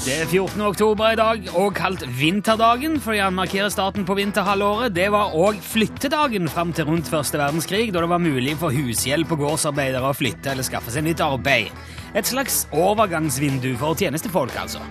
[0.05, 0.59] Det er 14.
[0.61, 4.93] oktober i dag, og kalt vinterdagen fordi han markerer starten på vinterhalvåret.
[4.93, 9.33] Det var òg flyttedagen fram til rundt første verdenskrig, da det var mulig for hushjelp
[9.33, 11.71] og gårdsarbeidere å flytte eller skaffe seg nytt arbeid.
[12.13, 14.83] Et slags overgangsvindu for tjenestefolk, altså.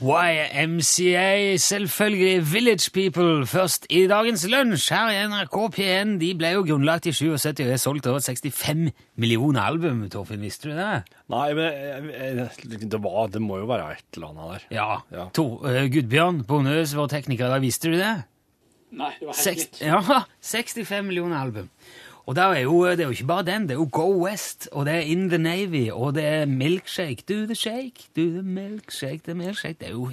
[0.00, 6.14] YMCA, selvfølgelig Village People, først i dagens lunsj her i NRK P1.
[6.22, 10.70] De ble jo grunnlagt i 77 og er solgt over 65 millioner album, Torfinn, visste
[10.70, 11.02] du det?
[11.30, 14.66] Nei, men jeg- jeg- det, var, det må jo være et eller annet der.
[14.76, 14.88] Ja.
[15.12, 15.28] Ja.
[15.36, 18.14] To, uh, Gudbjørn Bondøs, vår tekniker da visste du det?
[18.92, 19.80] Nei, det var helt nytt.
[19.80, 20.00] ja,
[20.40, 21.68] 65 millioner album.
[22.30, 24.68] Og det er, jo, det er jo ikke bare den, det er jo Go West,
[24.70, 27.24] og det er In the Navy, og det er Milkshake.
[27.26, 29.80] Do the shake, do the milkshake, the milkshake.
[29.80, 30.12] Det er jo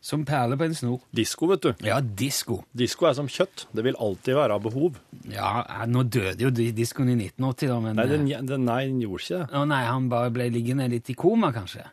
[0.00, 1.00] som perler på en snor.
[1.12, 1.72] Disko, vet du.
[1.84, 2.60] Ja, disko.
[2.78, 3.66] Disko er som kjøtt.
[3.74, 4.96] Det vil alltid være av behov.
[5.28, 5.50] Ja,
[5.90, 9.00] nå døde jo di- diskoen i 1980, da, men Nei, den, eh, den, nei, den
[9.02, 9.58] gjorde ikke det.
[9.58, 11.84] Å nei, han bare ble liggende litt i koma, kanskje.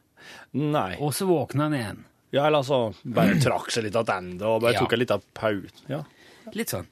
[0.53, 0.91] Nei.
[1.01, 2.03] Og så våkna han igjen.
[2.31, 4.79] Ja, eller altså, bare trakk seg litt tilbake og bare Ja.
[4.85, 5.83] tok en liten pause.
[5.89, 6.03] Ja.
[6.53, 6.85] Litt sånn.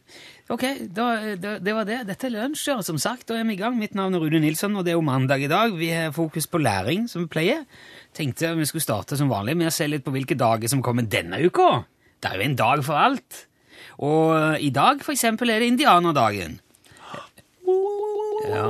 [0.52, 2.02] Ok, da, da, det var det.
[2.08, 3.28] Dette er lunsj, ja, som sagt.
[3.30, 3.78] Da er vi i gang.
[3.80, 5.72] Mitt navn er Rune Nilsson, og det er jo mandag i dag.
[5.80, 7.64] Vi har fokus på læring, som vi pleier.
[8.14, 11.08] Tenkte vi skulle starte som vanlig med å se litt på hvilke dager som kommer
[11.08, 11.86] denne uka.
[12.20, 13.46] Det er jo en dag for alt.
[14.04, 16.60] Og i dag, for eksempel, er det indianerdagen.
[18.50, 18.68] Ja,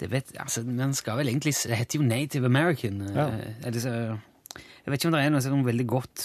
[0.00, 3.00] det vet, altså, man skal vel egentlig, det heter jo Native American.
[3.02, 3.28] eh, Ja.
[3.66, 3.90] eller så,
[4.54, 6.24] jeg vet ikke om det er noe sånn veldig godt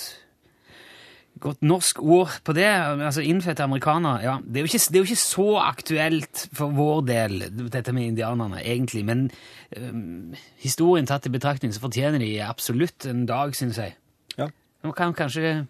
[1.40, 2.68] godt norsk ord på det.
[2.68, 4.24] altså Innfødte amerikanere.
[4.24, 7.40] ja, det er, ikke, det er jo ikke så aktuelt for vår del,
[7.72, 9.06] dette med indianerne, egentlig.
[9.06, 9.30] Men
[9.78, 13.96] um, historien tatt i betraktning, så fortjener de absolutt en dag, syns jeg.
[14.38, 14.50] Ja.
[14.84, 15.66] Man kan kanskje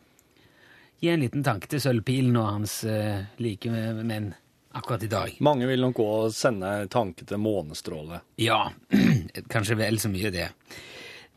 [0.99, 4.33] gi en liten tanke til Sølvpilen og hans uh, like menn
[4.75, 5.38] akkurat i dag.
[5.45, 8.21] Mange vil nok òg sende tanke til månestråle.
[8.41, 8.67] Ja,
[9.53, 10.49] kanskje vel så mye det.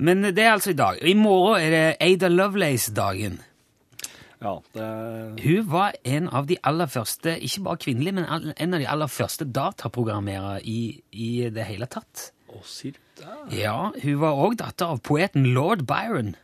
[0.02, 0.98] Men det er altså i dag.
[1.04, 3.38] I morgen er det Ada Lovelace-dagen.
[4.42, 4.86] Ja, det
[5.44, 9.10] Hun var en av de aller første, ikke bare kvinnelige, men en av de aller
[9.10, 12.32] første dataprogrammerere i, i det hele tatt.
[12.52, 13.36] Å, det?
[13.56, 16.34] Ja, hun var òg datter av poeten lord Byron.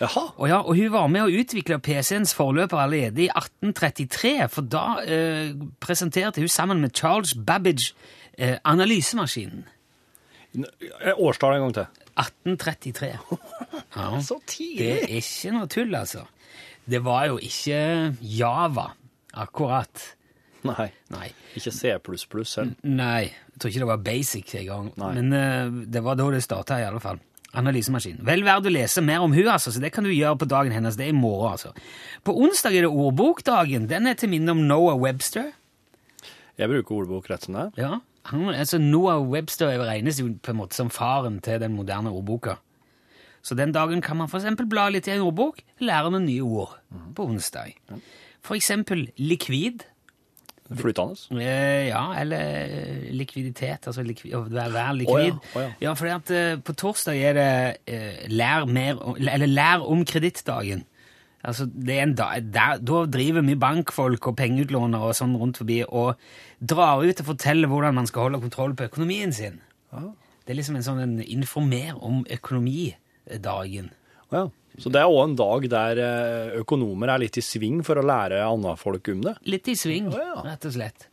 [0.00, 0.26] Jaha.
[0.36, 4.84] Og, ja, og hun var med å utvikle PC-ens forløper allerede i 1833, for da
[5.02, 7.94] eh, presenterte hun sammen med Charles Babbage
[8.36, 9.64] eh, analysemaskinen.
[10.56, 12.02] Eh, Årstall en gang til.
[12.16, 13.12] 1833.
[13.96, 14.18] Ja.
[14.20, 16.26] Så Det er ikke noe tull, altså.
[16.86, 17.80] Det var jo ikke
[18.22, 18.90] Java,
[19.34, 20.12] akkurat.
[20.66, 21.28] Nei, Nei.
[21.58, 21.92] ikke C++
[22.48, 22.74] selv.
[22.82, 24.92] Nei, jeg tror ikke det var basic engang.
[24.98, 27.20] Men uh, det var da det starta, i alle fall.
[27.56, 28.18] Analysemaskin.
[28.26, 30.74] Vel verdt å lese mer om hun, altså, så det kan du gjøre på dagen
[30.74, 30.98] hennes.
[30.98, 31.72] Det er i morgen, altså.
[32.26, 33.86] På onsdag er det ordbokdagen.
[33.90, 35.54] Den er til minne om Noah Webster.
[36.56, 37.80] Jeg bruker ordbok rett som det er.
[37.80, 37.98] Ja,
[38.30, 42.56] han, altså Noah Webster regnes jo på en måte som faren til den moderne ordboka.
[43.46, 46.72] Så den dagen kan man eksempel bla litt i en ordbok, lære noen nye ord
[47.14, 47.76] på onsdag.
[48.56, 49.84] Eksempel likvid.
[50.66, 51.14] Flytende.
[51.38, 55.38] Eh, ja, eller likviditet, altså likvid, å være, likvid.
[55.38, 55.94] Oh, ja, oh, ja.
[55.94, 57.46] fordi at eh, på torsdag er det
[57.86, 60.82] eh, lær mer, eller lær om kredittdagen.
[61.46, 65.62] Altså, det er en dag, der, da driver mye bankfolk og pengeutlånere og sånn rundt
[65.62, 66.16] forbi og
[66.58, 69.60] drar ut og forteller hvordan man skal holde kontroll på økonomien sin.
[69.94, 72.98] Det er liksom en sånn en informer om økonomidagen.
[73.26, 73.58] Å
[74.34, 74.46] Ja.
[74.76, 78.04] Så det er òg en dag der eh, økonomer er litt i sving for å
[78.04, 79.32] lære andre folk om det.
[79.48, 80.42] Litt i sving, ja.
[80.44, 81.06] rett og slett.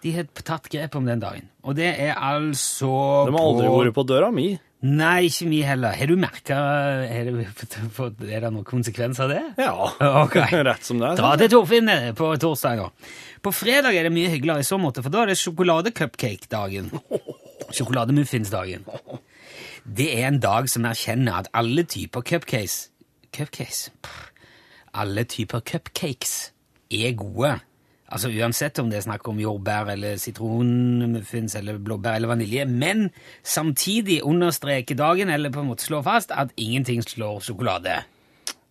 [0.00, 1.48] De har tatt grep om den dagen.
[1.66, 2.90] Og det er altså
[3.26, 4.52] De har aldri vært på døra mi.
[4.80, 5.92] Nei, ikke vi heller.
[5.92, 6.56] Har du merka
[7.04, 9.42] Er det er det noen konsekvenser av det?
[9.60, 9.74] Ja,
[10.24, 10.62] Okay.
[10.70, 11.18] rett som det er.
[11.20, 13.10] Dra til Torfinn eh, på torsdag, da.
[13.44, 16.88] På fredag er det mye hyggeligere i så måte, for da er det sjokoladecupcake-dagen.
[17.76, 18.86] Sjokolademuffinsdagen.
[19.84, 22.90] Det er en dag som erkjenner at alle typer cupcakes
[23.30, 23.90] Cupcakes?
[24.94, 26.52] Alle typer cupcakes
[26.90, 27.52] er gode.
[28.10, 32.64] Altså Uansett om det er snakk om jordbær eller sitronmuffins eller blåbær eller vanilje.
[32.66, 33.10] Men
[33.46, 38.00] samtidig understreker dagen, eller på en måte slår fast, at ingenting slår sjokolade.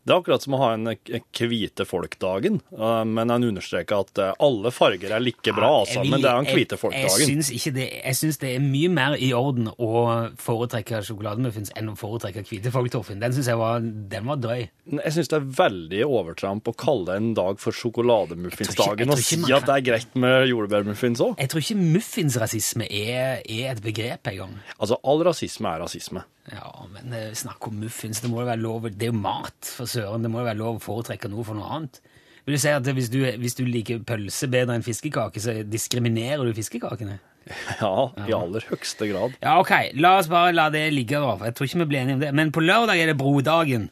[0.03, 4.31] Det er akkurat som å ha en hvite folk-dagen, eh, men han understreker at eh,
[4.41, 7.43] alle farger er like bra, altså, men det er en hvite folk-dagen.
[7.43, 10.05] jeg syns det er mye mer i orden å
[10.39, 13.19] foretrekke sjokolademuffins enn å foretrekke hvite folk, Torfinn.
[13.21, 14.63] Den syns jeg var, den var drøy.
[14.97, 19.67] Jeg syns det er veldig overtramp å kalle en dag for sjokolademuffinsdagen og si at
[19.67, 21.35] det er greit med jordbærmuffins òg.
[21.37, 24.57] Jeg tror ikke muffinsrasisme er, er et begrep engang.
[24.79, 26.25] Altså, all rasisme er rasisme.
[26.53, 28.21] Ja, men eh, snakk om muffins.
[28.23, 30.25] Det må jo være lov Det er jo mat, for søren.
[30.25, 32.01] Det må jo være lov å foretrekke noe for noe annet.
[32.45, 36.47] Vil du si at hvis du, hvis du liker pølse bedre enn fiskekake, så diskriminerer
[36.47, 37.19] du fiskekakene?
[37.79, 39.33] Ja, i aller høyeste grad.
[39.41, 41.31] Ja, ok, la oss bare la det ligge, da.
[41.47, 42.29] Jeg tror ikke vi blir enige om det.
[42.37, 43.87] Men på lørdag er det brodagen.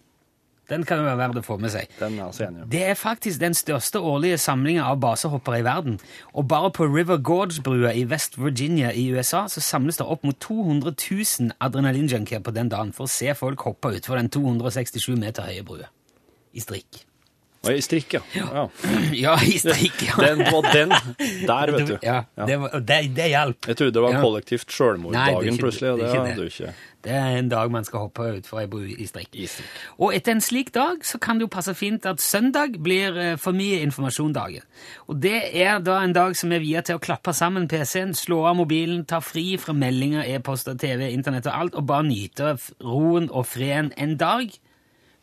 [0.67, 1.87] Den kan jo være verdt å få med seg.
[1.99, 2.65] Den er altså enig.
[2.73, 5.95] Det er faktisk den største årlige samlinga av basehoppere i verden.
[6.35, 10.35] Og bare på River Gorge-brua i West Virginia i USA så samles det opp mot
[10.43, 15.47] 200 000 adrenalinjunkier på den dagen for å se folk hoppe utfor den 267 meter
[15.47, 15.87] høye brua.
[16.51, 17.03] I strikk.
[17.67, 18.21] Og i strikk, ja.
[18.37, 18.61] ja.
[19.17, 20.13] Ja, i strikk, ja.
[20.21, 20.91] Den på den
[21.47, 21.95] der, vet du.
[22.05, 23.67] Ja, det, var- det, det hjalp.
[23.71, 26.35] Jeg trodde det var kollektivt sjølmorddagen plutselig, og det hadde det.
[26.37, 26.75] du ikke.
[26.96, 29.33] Det er en dag man skal hoppe utfor ei bru i strikk.
[29.35, 29.71] I strikk.
[29.99, 33.33] Og etter en slik dag så kan det jo passe fint at søndag blir eh,
[33.41, 34.65] for mye informasjon-dagen.
[35.07, 38.43] Og det er da en dag som er via til å klappe sammen PC-en, slå
[38.49, 43.29] av mobilen, ta fri fra meldinger, e-poster, TV, internett og alt, og bare nyte roen
[43.31, 44.55] og freden en dag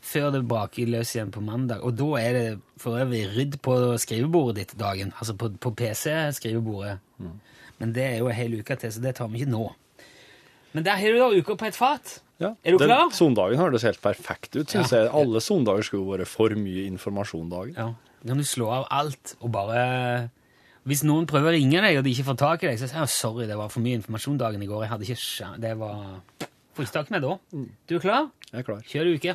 [0.04, 1.80] før det braker løs igjen på mandag.
[1.84, 2.48] Og da er det
[2.80, 6.98] for øvrig rydd på skrivebordet ditt dagen, altså på, på PC-skrivebordet.
[7.78, 9.64] Men det er jo en hel uke til, så det tar vi ikke nå.
[10.74, 12.20] Men der har du da uka på et fat.
[12.42, 12.54] Ja.
[12.64, 13.10] Er du den klar?
[13.14, 15.04] Sondagen høres helt perfekt ut, syns Ja.
[15.04, 15.10] jeg.
[15.14, 17.76] Alle sondager skulle vært for mye informasjon-dagen.
[17.78, 17.92] Ja.
[18.24, 20.30] Da kan du slå av alt og bare
[20.84, 22.98] Hvis noen prøver å ringe deg, og de ikke får tak i deg, så sier
[23.00, 24.82] jeg sorry, det var for mye informasjon dagen i går.
[24.82, 26.20] Jeg hadde ikke Det var
[26.74, 27.38] Får ikke tak i meg da.
[27.88, 28.30] Du er klar?
[28.52, 28.82] Jeg er klar.
[28.82, 29.34] Kjør uke.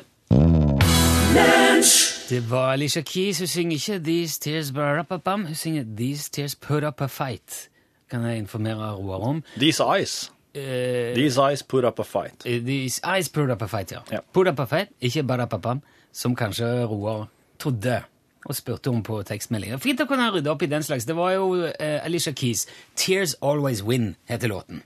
[2.30, 3.38] Det var Alicia Keys.
[3.38, 5.46] Hun synger ikke These Tears Up Bum.
[5.46, 7.68] Hun synger These Tears Put Up A Fight.
[8.10, 9.42] Kan jeg informere Roar om.
[9.58, 10.30] These eyes.
[10.54, 12.42] Eh, These eyes put up a fight.
[12.42, 14.00] These Eyes Put Up A Fight, ja.
[14.10, 14.20] Ja.
[14.32, 15.76] Put Up A Fight, ikke Bada Pa
[16.12, 18.00] som kanskje Roar trodde
[18.48, 19.78] og spurte om på tekstmeldinger.
[19.78, 21.04] Fint å kunne rydde opp i den slags.
[21.06, 22.66] Det var jo eh, Alicia Keys.
[22.96, 24.82] Tears Always Win heter låten.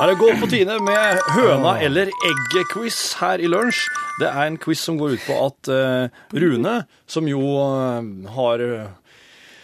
[0.00, 3.82] Er det går på tide med høna eller egget-quiz her i lunsj.
[4.20, 8.64] Det er en quiz som går ut på at eh, Rune, som jo eh, har
[8.66, 8.86] eh,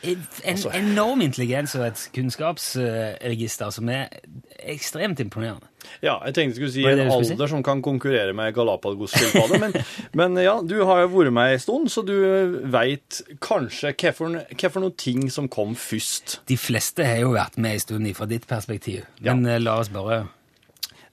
[0.03, 4.09] En Altså- enorm intelligens og et kunnskapsregister som er
[4.59, 5.67] ekstremt imponerende.
[6.03, 7.51] Ja, jeg tenkte jeg skulle si en alder si?
[7.51, 9.59] som kan konkurrere med Galapagos-skilpadde.
[9.59, 9.75] Men,
[10.13, 12.15] men ja, du har jo vært med en stund, så du
[12.71, 16.41] veit kanskje for, noen ting som kom først.
[16.47, 19.59] De fleste har jo vært med en stund fra ditt perspektiv, men ja.
[19.59, 20.27] la oss bare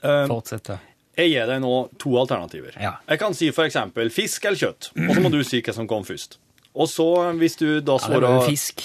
[0.06, 0.80] Eh, fortsette.
[1.16, 2.76] Jeg gir deg nå to alternativer.
[2.82, 2.98] Ja.
[3.08, 6.04] Jeg kan si eksempel fisk eller kjøtt, og så må du si hva som kom
[6.08, 6.38] først.
[6.76, 7.06] Og så,
[7.40, 8.84] hvis du da Ja, det er jo fisk,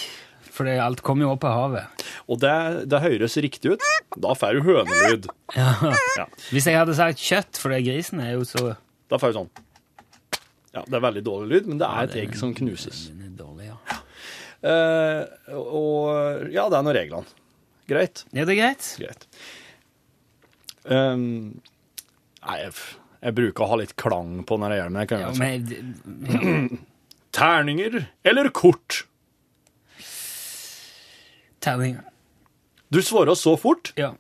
[0.50, 2.04] for alt kommer jo opp av havet.
[2.30, 2.52] Og det,
[2.90, 3.86] det høres riktig ut,
[4.20, 5.26] da får du hønelyd.
[5.56, 5.72] Ja.
[6.20, 6.26] Ja.
[6.52, 8.76] Hvis jeg hadde sagt kjøtt, for det grisen er jo så
[9.10, 9.50] Da får du sånn.
[10.70, 13.08] Ja, det er veldig dårlig lyd, men det er et egg som knuses.
[13.10, 13.98] Den er dårlig, ja.
[14.60, 17.26] Eh, og ja, det er nå reglene.
[17.90, 18.22] Greit.
[18.30, 18.90] Ja, det er greit.
[19.00, 19.26] Greit.
[20.84, 21.24] Um,
[22.46, 22.76] nei, jeg,
[23.24, 25.32] jeg bruker å ha litt klang på når jeg gjør det, men jeg kan Ja,
[25.32, 25.82] gjøre det.
[26.06, 26.78] men, ja.
[27.30, 29.04] Terninger eller kort?
[31.60, 32.02] Terninger.
[32.90, 33.92] Du svarer så fort.
[33.96, 34.14] Ja.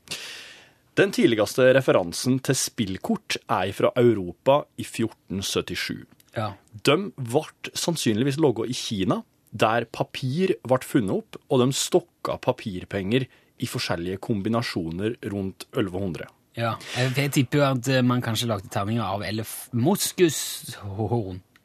[0.98, 6.06] Den tidligste referansen til spillkort er fra Europa i 1477.
[6.36, 6.52] ja.
[6.86, 13.26] De ble sannsynligvis logga i Kina, der papir ble funnet opp, og de stokka papirpenger
[13.60, 16.28] i forskjellige kombinasjoner rundt 1100.
[16.58, 19.68] Ja, jeg, tipper jo at eh, man kanskje lagde terninger av elef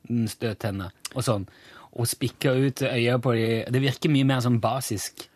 [0.09, 1.47] mm, støttenner og sånn,
[1.95, 3.47] og spikker ut øya på de.
[3.71, 5.27] Det virker mye mer sånn basisk.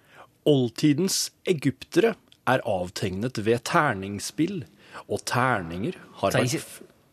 [0.49, 2.15] Oldtidens egyptere
[2.49, 4.63] er avtegnet ved terningsspill,
[5.07, 6.69] og terninger har vært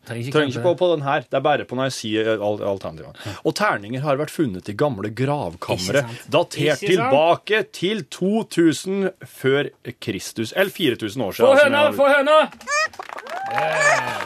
[0.07, 3.35] trenger ikke, ikke på, på den her, det er bare på når jeg sier alternativene.
[3.43, 9.71] Og terninger har vært funnet i gamle gravkamre, datert tilbake til 2000 før
[10.03, 11.63] Kristus, eller 4000 år Få siden.
[11.63, 11.83] høna!
[11.87, 12.37] som Få høna!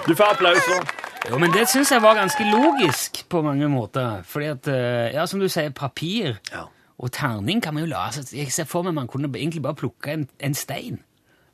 [0.07, 0.81] Du får applaus nå.
[1.29, 4.23] Jo, men det syns jeg var ganske logisk på mange måter.
[4.27, 6.65] Fordi at, eh, ja, som du sier, papir Ja.
[6.99, 9.75] og terning kan man jo la altså, Jeg ser for meg man kunne egentlig bare
[9.75, 10.99] plukke en, en stein,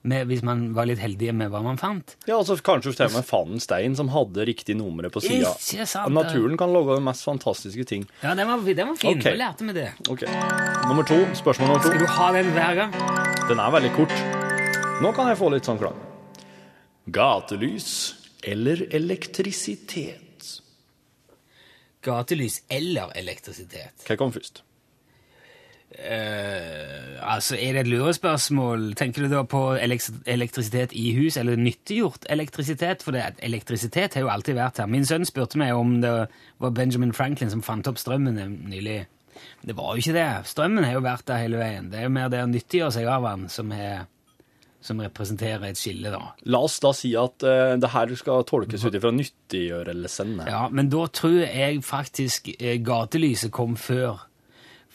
[0.07, 2.15] med, hvis man var litt heldig med hva man fant.
[2.27, 5.51] Ja, altså Kanskje til og med fant en stein som hadde riktig nummer på sida.
[6.07, 8.05] Naturen kan lage de mest fantastiske ting.
[8.23, 9.17] Ja, den var, den var fin.
[9.19, 9.31] Okay.
[9.35, 9.89] Da lærte med det.
[10.07, 10.23] Ok,
[10.87, 11.17] Nummer to.
[11.35, 11.89] Spørsmål nummer to.
[11.89, 12.93] Skal du ha den hver gang?
[13.49, 14.15] Den er veldig kort.
[15.03, 15.97] Nå kan jeg få litt sånn klang.
[17.11, 20.61] Gatelys eller elektrisitet?
[22.05, 24.05] Gatelys eller elektrisitet?
[24.07, 24.63] Hva kom først?
[25.87, 28.93] Uh, altså, Er det et lurespørsmål?
[28.99, 33.03] Tenker du da på elektrisitet i hus, eller nyttiggjort elektrisitet?
[33.03, 34.91] For det, elektrisitet har jo alltid vært her.
[34.91, 36.13] Min sønn spurte meg om det
[36.59, 39.05] var Benjamin Franklin som fant opp strømmen nylig.
[39.63, 40.29] Det var jo ikke det.
[40.51, 41.89] Strømmen har jo vært der hele veien.
[41.91, 44.05] Det er jo mer det å nyttiggjøre seg av den som, er,
[44.83, 46.31] som representerer et skille, da.
[46.53, 50.37] La oss da si at uh, det her skal tolkes ut ifra nyttiggjørelsen.
[50.47, 54.23] Ja, men da tror jeg faktisk uh, gatelyset kom før.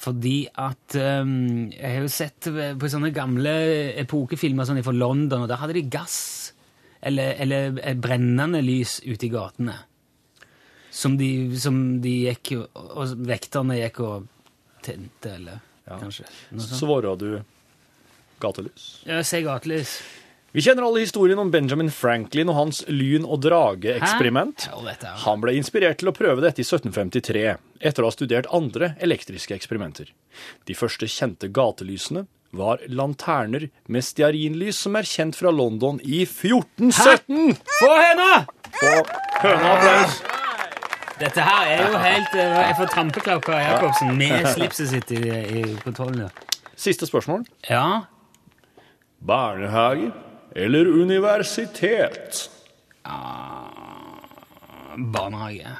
[0.03, 3.53] Fordi at um, Jeg har jo sett på sånne gamle
[4.03, 6.19] epokefilmer sånn fra London, og der hadde de gass
[7.03, 9.77] eller, eller brennende lys ute i gatene.
[10.93, 14.27] Som de, som de gikk og, og vekterne gikk og
[14.85, 16.27] tente, eller kanskje.
[16.53, 16.79] Noe sånt.
[16.83, 17.29] Svarer du
[18.43, 18.91] gatelys?
[19.09, 19.95] Ja, se gatelys.
[20.53, 24.67] Vi kjenner alle historien om Benjamin Franklin og hans lyn- og drage-eksperiment.
[24.67, 24.75] Hæ?
[24.75, 28.13] Ja, dette er- Han ble inspirert til å prøve dette i 1753, etter å ha
[28.13, 30.11] studert andre elektriske eksperimenter.
[30.69, 37.57] De første kjente gatelysene var lanterner med stearinlys som er kjent fra London i 1417!
[37.81, 38.47] Få henne!
[38.83, 39.09] Og
[39.41, 40.21] høna applaus.
[41.23, 45.21] Dette her er jo helt eh, Jeg får trampeklapp av Jacobsen med slipset sitt i,
[45.63, 46.29] i kontrollen.
[46.77, 47.45] Siste spørsmål.
[47.71, 48.03] Ja.
[49.27, 50.11] Barnehage
[50.55, 52.51] eller universitet?
[54.97, 55.77] Barnehage.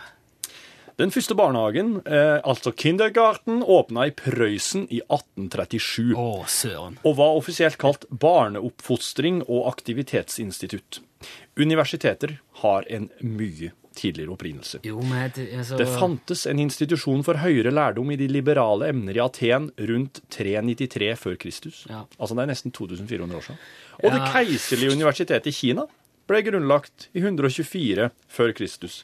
[0.97, 6.15] Den første barnehagen, eh, altså kindergarten, åpna i Prøysen i 1837.
[6.15, 6.99] Å, søren.
[7.03, 11.01] og var offisielt kalt barneoppfostring og aktivitetsinstitutt.
[11.59, 14.81] Universiteter har en mye tidligere opprinnelse.
[14.87, 19.17] Jo, men det, altså, Det fantes en institusjon for høyere lærdom i de liberale emner
[19.17, 21.85] i Aten rundt 393 før Kristus.
[21.91, 22.05] Ja.
[22.19, 23.59] Altså det er nesten 2400 år siden.
[24.03, 24.33] Og det Ja.
[24.33, 25.87] keiserlige universitetet i Kina
[26.29, 29.03] ble grunnlagt i 124 før Kristus.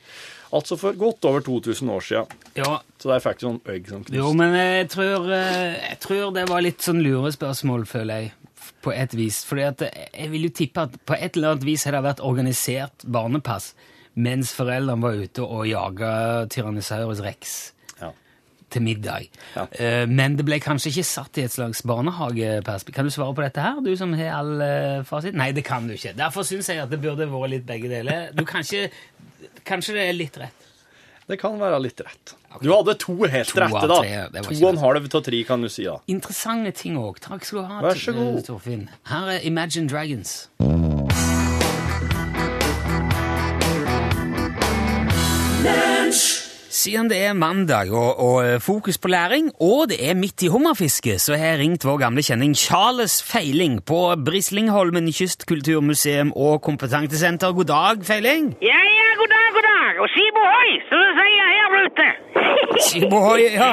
[0.53, 2.27] Altså for godt over 2000 år siden.
[2.57, 6.33] Ja, Så der fikk du sånn øyne som jo, men jeg tror, eh, jeg tror
[6.35, 8.33] det var litt sånn lurespørsmål, føler jeg,
[8.83, 9.45] på et vis.
[9.45, 12.03] Fordi at eh, jeg vil jo tippe at på et eller annet vis har det
[12.03, 13.75] vært organisert barnepass
[14.19, 16.13] mens foreldrene var ute og jaga
[16.53, 17.53] Tyrannosaurus rex
[18.03, 18.11] Ja.
[18.71, 19.29] til middag.
[19.57, 19.67] Ja.
[19.73, 22.95] Eh, Men det ble kanskje ikke satt i et slags barnehageperspektiv.
[22.99, 25.35] Kan du svare på dette her, du som har all eh, fasit?
[25.39, 26.17] Nei, det kan du ikke.
[26.19, 28.33] Derfor syns jeg at det burde vært litt begge deler.
[28.35, 28.91] Du kan ikke,
[29.69, 30.65] Kanskje det er litt rett.
[31.29, 32.31] Det kan være litt rett.
[32.65, 33.97] Du hadde to helt To rette, da.
[34.01, 35.85] tre, To og en halv av tre, kan du si.
[35.85, 35.99] da.
[36.09, 37.19] Interessante ting òg.
[37.21, 38.39] Takk skal du ha, Vær så god.
[38.47, 38.87] Torfinn.
[39.11, 40.49] Her er Imagine Dragons.
[46.79, 51.19] Siden det er mandag og, og fokus på læring, og det er midt i hummerfiske,
[51.19, 57.53] så har jeg ringt vår gamle kjenning Charles Feiling på Brislingholmen kystkulturmuseum og kompetansesenter.
[57.53, 58.55] God dag, Feiling.
[58.63, 60.01] Ja, ja, god dag, god dag.
[60.05, 62.09] Og si bohoi, som du sier her ute.
[62.89, 63.73] Sibohoi, ja.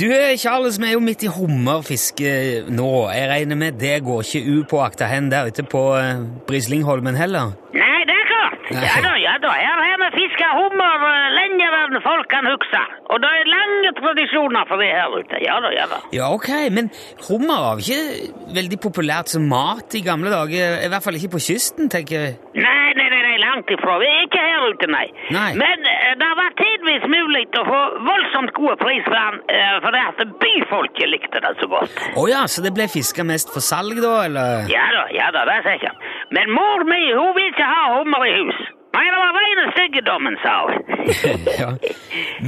[0.00, 2.32] Du, eh, Charles, vi er jo midt i hummerfiske
[2.68, 2.90] nå.
[3.14, 7.54] Jeg regner med det går ikke upåakta hen der ute på eh, Brislingholmen heller?
[7.76, 8.58] Nei, det er klart.
[8.58, 8.59] Nei.
[8.70, 9.50] Ja da, ja da.
[9.58, 12.82] Her har vi fiska hummer eh, lenger enn folk kan huske.
[13.10, 15.40] Og det er lange tradisjoner for det her ute.
[15.42, 15.98] Ja da, ja da.
[16.14, 16.90] Ja, ok, men
[17.26, 20.78] hummer var ikke veldig populært som mat i gamle dager.
[20.86, 22.38] I hvert fall ikke på kysten, tenker jeg.
[22.54, 23.98] Nei, nei, nei, nei, langt ifra.
[24.02, 25.06] Vi er ikke her ute, nei.
[25.34, 25.50] Nei.
[25.60, 29.96] Men eh, det var tidvis mulig å få voldsomt gode pris for den, eh, for
[29.96, 32.02] det at byfolket likte det så godt.
[32.20, 34.68] Å ja, så det ble fiska mest for salg, da, eller?
[34.72, 36.10] Ja da, ja da, det er sikkert.
[36.36, 38.60] Men mor mi, hun vil ikke ha hummer i hus.
[38.90, 40.80] Nei, det var rene styggedommen, sa hun.
[41.62, 41.70] ja.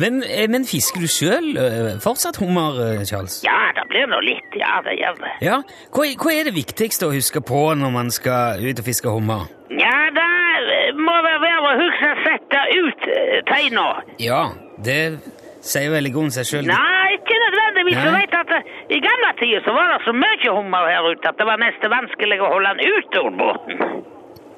[0.02, 1.54] Men, eh, men fisker du sjøl
[2.02, 3.40] fortsatt hummer, eh, Charles?
[3.46, 5.32] Ja, det blir nå litt, ja, det gjør det.
[5.46, 5.60] Ja.
[5.94, 9.46] Hva, hva er det viktigste å huske på når man skal ut og fiske hummer?
[9.78, 10.26] Ja, det
[10.76, 13.86] eh, må være å huske å sette ut eh, teina.
[14.20, 14.42] Ja,
[14.84, 15.00] det
[15.64, 16.66] sier vel i grunnen seg sjøl.
[16.68, 18.00] Nei, ikke nødvendigvis.
[18.02, 21.30] Du vet at eh, I gamle tider så var det så mye hummer her ute
[21.30, 24.02] at det var nesten vanskelig å holde den ute under båten.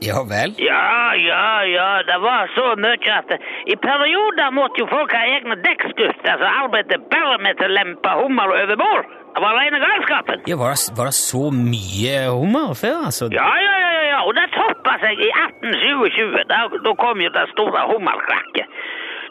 [0.03, 0.55] Ja vel?
[0.59, 3.31] Ja, ja, ja, det var så mye at
[3.71, 8.55] i perioder måtte jo folk ha egne dekksgutter som arbeidet bare med å lempe hummer
[8.63, 9.13] over bord.
[9.35, 10.43] Det var rene galskapen.
[10.47, 13.31] Ja, var det, var det så mye hummer før, altså?
[13.35, 14.21] Ja, ja, ja, ja, ja.
[14.27, 16.45] og det toppa seg i 1827.
[16.53, 18.79] Da, da kom jo det store hummerkrakket.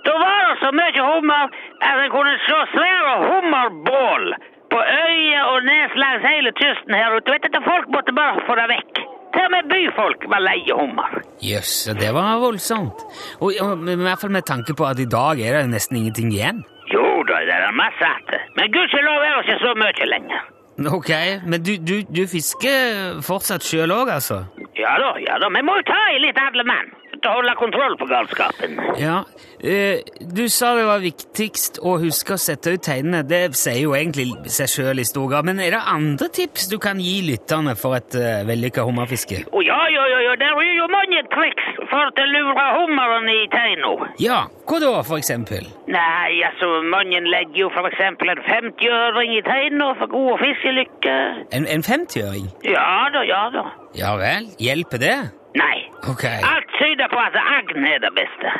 [0.03, 1.47] Da var det så mye hummer
[1.79, 4.33] at en kunne slå svære hummerbål
[4.73, 7.31] på øyer og nes langs hele kysten her ute.
[7.31, 9.03] Vet du, at folk måtte bare få det vekk.
[9.33, 11.19] Til og med byfolk var leie hummer.
[11.41, 13.05] Jøss, det var voldsomt.
[13.41, 16.33] Og, og, i hvert fall med tanke på at i dag er det nesten ingenting
[16.33, 16.63] igjen.
[16.93, 18.49] Jo da, det er masse igjen.
[18.57, 20.49] Men gudskjelov er det ikke så mye lenger.
[20.89, 21.11] Ok,
[21.45, 24.41] men du, du, du fisker fortsatt sjøl òg, altså?
[24.77, 25.49] Ja da, ja da.
[25.53, 26.89] Vi må jo ta i litt alle mann
[27.23, 28.79] til å holde kontroll på galskapen.
[28.99, 29.23] Ja.
[29.63, 33.23] eh, du sa det var viktigst å huske å sette ut tegnene.
[33.27, 35.47] Det sier jo egentlig seg sjøl i stor grad.
[35.47, 39.43] Men er det andre tips du kan gi lytterne for et uh, vellykka hummerfiske?
[39.47, 43.39] Å ja, ja, ja, ja, det er jo mange triks for å lure hummeren i
[43.53, 43.93] teina.
[44.21, 45.67] Ja, hva da, for eksempel?
[45.91, 51.15] Nei, altså, mange legger jo for eksempel en 50-øring i teina for god fiskelykke.
[51.55, 52.49] En, en 50-øring?
[52.67, 53.69] Ja da, ja da.
[53.97, 55.17] Ja vel, hjelper det?
[55.55, 55.77] Nei.
[56.11, 56.39] Okay.
[56.51, 58.53] Alt tyder på at agn er det beste.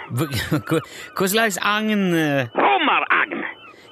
[1.17, 3.43] Hva, slags agn eh, Hummeragn.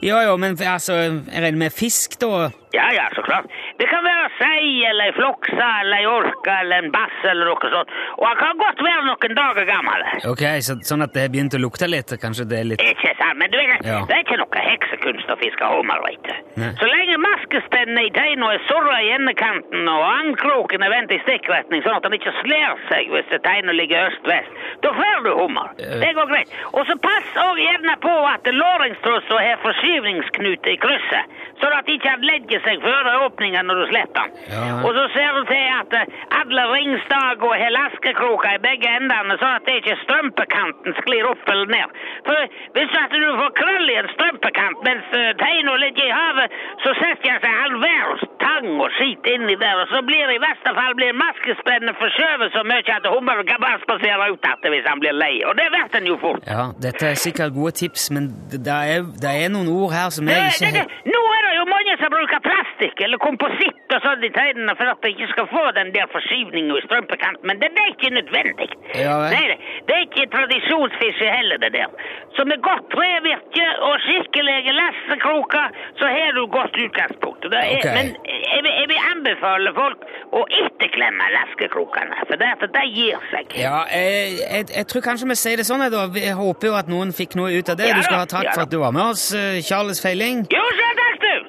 [0.02, 2.50] Ja ja, men altså, jeg regner med fisk, da?
[2.74, 3.46] Ja, ja, så klart.
[3.78, 7.72] Det kan være sei eller ei floksa eller ei orka eller en bass eller noe
[7.74, 7.90] sånt.
[8.18, 10.06] Og han kan godt være noen dager gammel.
[10.32, 12.14] Ok, så, Sånn at det har begynt å lukte litt?
[12.22, 14.00] Kanskje det er litt Ikke sant, men du vet, Ja.
[14.08, 16.64] det er ikke noe heksekunst å fiske hummer, vet du.
[16.80, 21.84] Så lenge maskespennene i teina er surra i endekanten og andkroken er vendt i stikkretning,
[21.84, 24.52] sånn at han ikke slår seg hvis teina ligger øst-vest,
[24.84, 25.72] da får du hummer.
[25.80, 26.00] Uh.
[26.04, 26.56] Det går greit.
[26.74, 32.10] Og så pass òg gjerne på at låringstrussa har forskyvningsknute i krysset, sånn at ikke
[32.16, 34.36] han legger seg før åpningen når du slipper den.
[34.52, 34.64] Ja.
[34.86, 39.58] Og så ser du til at eh, alle ringstag og helaskekroker i begge endene, sånn
[39.60, 41.96] at det ikke strømpekanten sklir opp eller ned.
[42.28, 46.58] For hvis at du får krøll i en strømpekant mens uh, teina ligger i havet,
[46.84, 50.38] så setter jeg seg all verdens tang og skit inni der, og så blir det
[50.38, 54.74] i verste fall blir maskespennende forskjøvet så mye at hummeren kan bare spasere ut igjen
[54.76, 55.34] hvis han blir lei.
[55.48, 56.46] Og det vet han jo fort.
[56.48, 60.30] Ja, dette er sikkert gode tips, men det er, det er noen ord her som
[60.30, 64.06] jeg ikke det, det, nå er det jo mange som bruker plastikk eller kompositt og
[64.06, 67.60] sånn i tegnene for at det ikke skal få den der forskyvningen i strømpekanten, men
[67.62, 68.70] det er ikke nødvendig.
[68.96, 71.90] Ja, det, det er ikke tradisjonsfiske heller, det der.
[72.38, 77.50] Så med godt trevirke og skikkelige lassekroker, så har du godt utgangspunkt.
[77.52, 77.96] Det er, okay.
[77.98, 78.16] Men
[78.52, 80.06] jeg jeg vil anbefale folk
[80.38, 83.56] å ikke glemme laskekrokene, for det, at de gir seg.
[83.60, 86.06] Ja, jeg, jeg, jeg tror kanskje vi sier det sånn, da.
[86.18, 87.92] Jeg håper jo at noen fikk noe ut av det.
[87.92, 90.46] Ja Du skal ha takk ja for at du var med oss, eh, Charles Feiling.
[90.54, 91.41] Jo, så takk du!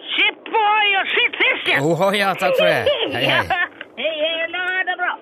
[1.62, 2.86] Skip Oh, ja, takk for det.
[2.90, 3.22] Hei, hei.
[3.22, 3.42] Ja,
[3.94, 5.12] hei, hei, la det bra.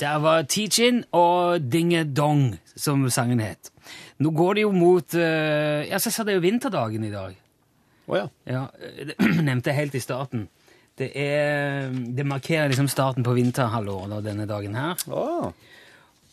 [0.00, 3.72] Der var Teachin og Dinge Dong, som sangen het.
[4.22, 7.34] Nå går det jo mot eh, Ja, så sa det jo vinterdagen i dag.
[8.06, 8.28] Å ja.
[8.46, 10.46] Ja, eh, det nevnte jeg helt i starten.
[10.96, 14.96] Det, er, det markerer liksom starten på vinterhalvåret denne dagen her.
[15.12, 15.50] Oh.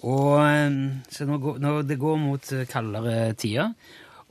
[0.03, 0.77] Og, eh,
[1.11, 3.73] så nå går, nå det går mot eh, kaldere tider.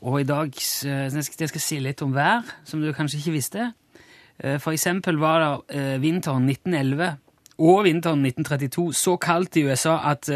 [0.02, 3.20] Og i dag eh, jeg skal, jeg skal si litt om vær, som du kanskje
[3.20, 3.68] ikke visste.
[4.38, 7.16] Eh, For eksempel var det vinteren 1911
[7.62, 10.28] og vinteren 1932 så kaldt i USA at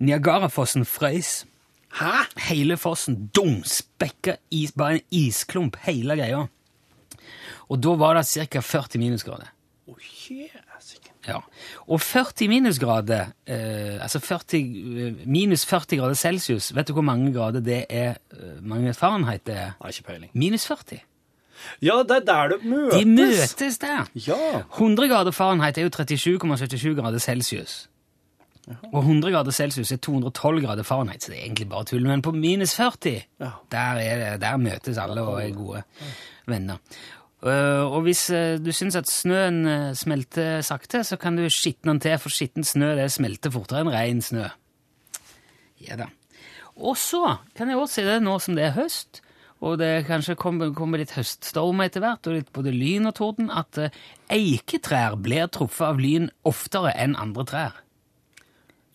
[0.00, 1.42] Niagarafossen frøys.
[1.98, 2.24] Hæ?
[2.48, 6.46] Hele fossen dum, spekka is, bare en isklump, hele greia.
[7.72, 8.60] Og da var det ca.
[8.60, 9.48] 40 minusgrader.
[9.88, 9.96] Oh,
[10.28, 11.12] jæsiken.
[11.28, 11.38] Ja.
[11.86, 17.32] Og 40 minusgrader, eh, altså 40, eh, minus 40 grader celsius, vet du hvor mange
[17.34, 19.72] grader det er, eh, mange Fahrenheit det er?
[19.80, 20.30] Nei, ikke peiling.
[20.34, 21.00] Minus 40.
[21.82, 22.98] Ja, det er der det møtes.
[22.98, 24.08] De møtes der.
[24.26, 24.62] Ja.
[24.76, 27.88] 100 grader Fahrenheit er jo 37,77 grader celsius.
[28.92, 32.06] Og 100 grader celsius er 212 grader Fahrenheit, så det er egentlig bare tull.
[32.06, 33.50] Men på minus 40, Ja.
[33.70, 35.82] der, er det, der møtes alle og er gode
[36.46, 36.76] venner.
[37.42, 41.96] Eh, og hvis eh, du syns at snøen eh, smelter sakte, så kan du skitne
[41.96, 44.46] den til, for skitten snø det smelter fortere enn ren snø.
[45.82, 46.06] Ja da.
[46.78, 49.20] Og så kan jeg også si det nå som det er høst,
[49.62, 53.50] og det kanskje kommer, kommer litt høststorm etter hvert, og litt både lyn og torden,
[53.50, 53.78] at
[54.32, 57.82] eiketrær blir truffet av lyn oftere enn andre trær.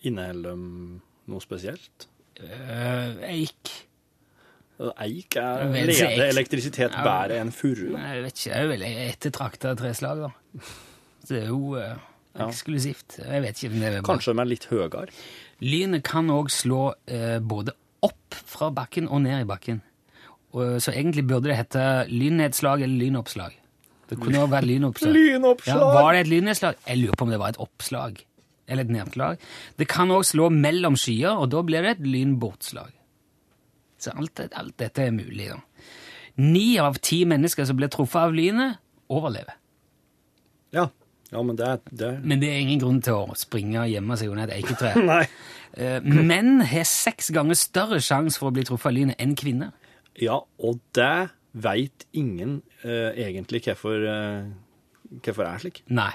[0.08, 2.08] Inneholder de noe spesielt?
[2.38, 3.87] Uh, eik
[4.78, 6.20] Eik er eik.
[6.28, 7.02] elektrisitet Ja.
[7.02, 7.96] bedre enn furu.
[7.96, 10.60] Jeg vet ikke, det er jo veldig ettertrakta treslag, da.
[11.24, 11.96] Så det er jo eh,
[12.38, 13.18] eksklusivt.
[13.24, 15.08] Jeg vet ikke om det er Kanskje de er litt høyere.
[15.60, 17.74] Lynet kan òg slå eh, både
[18.06, 19.82] opp fra bakken og ned i bakken.
[20.54, 23.56] Og, så egentlig burde det hete lynnedslag eller lynoppslag.
[24.08, 25.12] Det kunne også vært lynoppslag.
[25.18, 25.82] Lynoppslag!
[25.82, 26.78] Ja, var det et lynnedslag?
[26.86, 28.22] Jeg lurer på om det var et oppslag.
[28.68, 29.42] Eller et nedslag.
[29.80, 32.94] Det kan òg slå mellom skyer, og da blir det et lynbortslag.
[33.98, 35.50] Så alt, alt dette er mulig.
[36.38, 38.78] Ni av ti mennesker som blir truffet av lynet,
[39.10, 39.56] overlever.
[40.74, 40.84] Ja.
[41.32, 44.18] ja, men det er, det Men det er ingen grunn til å springe og gjemme
[44.20, 45.22] seg under et eiketre.
[45.78, 49.74] Eh, Menn har seks ganger større sjanse for å bli truffet av lynet enn kvinner.
[50.18, 54.48] Ja, og det veit ingen uh, egentlig hvorfor uh,
[55.22, 55.82] hvorfor det er slik.
[55.92, 56.12] Nei.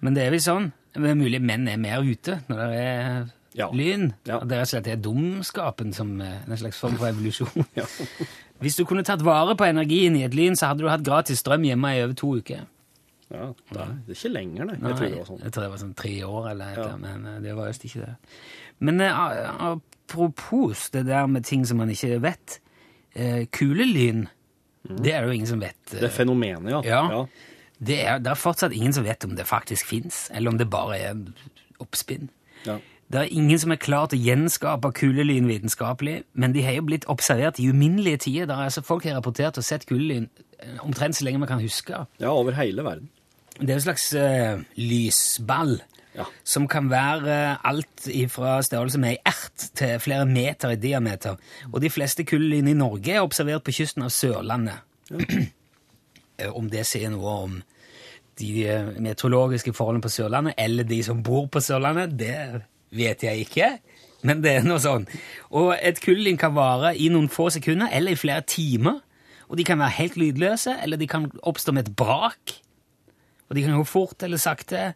[0.00, 0.70] Men det er vel sånn.
[0.96, 3.66] Det er mulig menn er mer ute når det er Ja.
[3.74, 4.12] lyn.
[4.28, 4.38] Ja.
[4.46, 7.64] Det er rett og slett dumskapen som eh, en slags form for evolusjon.
[7.76, 7.86] Ja.
[8.60, 11.40] Hvis du kunne tatt vare på energien i et lyn, så hadde du hatt gratis
[11.42, 12.66] strøm hjemme i over to uker.
[13.30, 14.76] Ja, det er, det er ikke lenger, nei.
[14.82, 15.42] Nei, Jeg tror det var sånn.
[15.44, 16.96] jeg tror det var sånn tre år, eller et Ja.
[16.98, 18.14] men eh, det var visst ikke det.
[18.80, 22.58] Men uh, apropos det der med ting som man ikke vet.
[23.14, 24.26] Uh, kulelyn,
[24.88, 25.78] det er det jo ingen som vet.
[25.92, 25.94] Mm.
[26.00, 26.82] Det er fenomenet, ja.
[26.86, 27.24] Ja.
[27.80, 30.66] Det er, det er fortsatt ingen som vet om det faktisk fins, eller om det
[30.70, 31.22] bare er
[31.80, 32.28] oppspinn.
[32.66, 32.78] Ja.
[33.10, 36.84] Det er ingen som er klar til å gjenskape kulelyn vitenskapelig, men de har jo
[36.86, 38.46] blitt observert i uminnelige tider.
[38.46, 40.28] Der er altså folk har rapportert og sett kulelyn
[40.62, 42.04] eh, omtrent så lenge man kan huske.
[42.20, 43.08] ja, over hele verden.
[43.58, 45.80] Det er en slags uh, lysball
[46.14, 46.24] Ja.
[46.44, 51.36] som kan være uh, alt fra størrelse med ei ert til flere meter i diameter.
[51.72, 54.80] Og de fleste kulelyn i Norge er observert på kysten av Sørlandet.
[55.10, 56.48] Ja.
[56.58, 57.62] om det sier noe om
[58.40, 58.50] de
[59.02, 62.62] meteorologiske forholdene på Sørlandet, eller de som bor på Sørlandet, det
[62.94, 63.70] vet jeg ikke.
[64.26, 65.06] Men det er noe sånn.
[65.56, 69.00] Og et kullin kan vare i noen få sekunder eller i flere timer.
[69.50, 72.52] Og de kan være helt lydløse, eller de kan oppstå med et brak.
[73.50, 74.92] Og de kan gå fort eller sakte.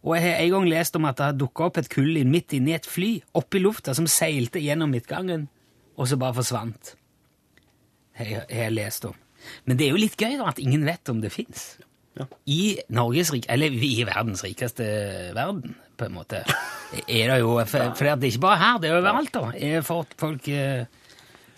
[0.00, 2.54] Og jeg har en gang lest om at det har dukka opp et kullin midt
[2.56, 5.44] inni et fly oppe i lufta som seilte gjennom midtgangen,
[5.98, 6.94] og så bare forsvant.
[8.18, 9.18] Jeg, har jeg lest om.
[9.68, 11.68] Men det er jo litt gøy da, at ingen vet om det fins.
[12.18, 12.26] Ja.
[12.50, 14.84] I Norges rik, eller i verdens rikeste
[15.36, 16.44] verden, på en måte,
[17.08, 19.50] er det jo For, for det er ikke bare her, det er overalt, da.
[19.54, 20.84] Er for folk eh,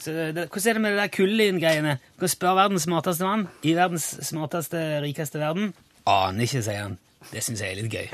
[0.01, 1.99] så det, Hvordan er det med det der kullin-greiene?
[2.17, 5.75] Du kan spørre verdens smarteste mann i verdens smarteste, rikeste verden.
[6.07, 6.99] Aner ikke, sier han.
[7.33, 8.09] Det syns jeg er litt gøy.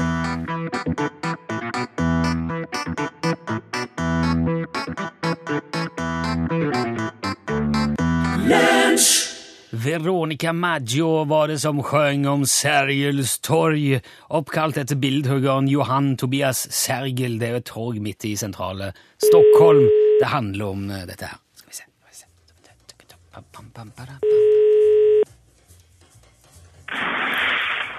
[9.87, 17.39] Veronica Maggio var det som sjöng om Sergels torg, oppkalt etter bildhuggeren Johan Tobias Sergel.
[17.39, 18.91] Det er jo et torg midt i sentrale
[19.23, 19.87] Stockholm
[20.19, 21.39] det handler om eh, dette her.
[21.55, 21.85] Skal vi se.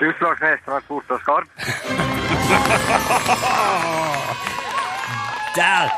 [0.08, 1.47] Utslagsnes Transport og Skarp.
[5.58, 5.89] Der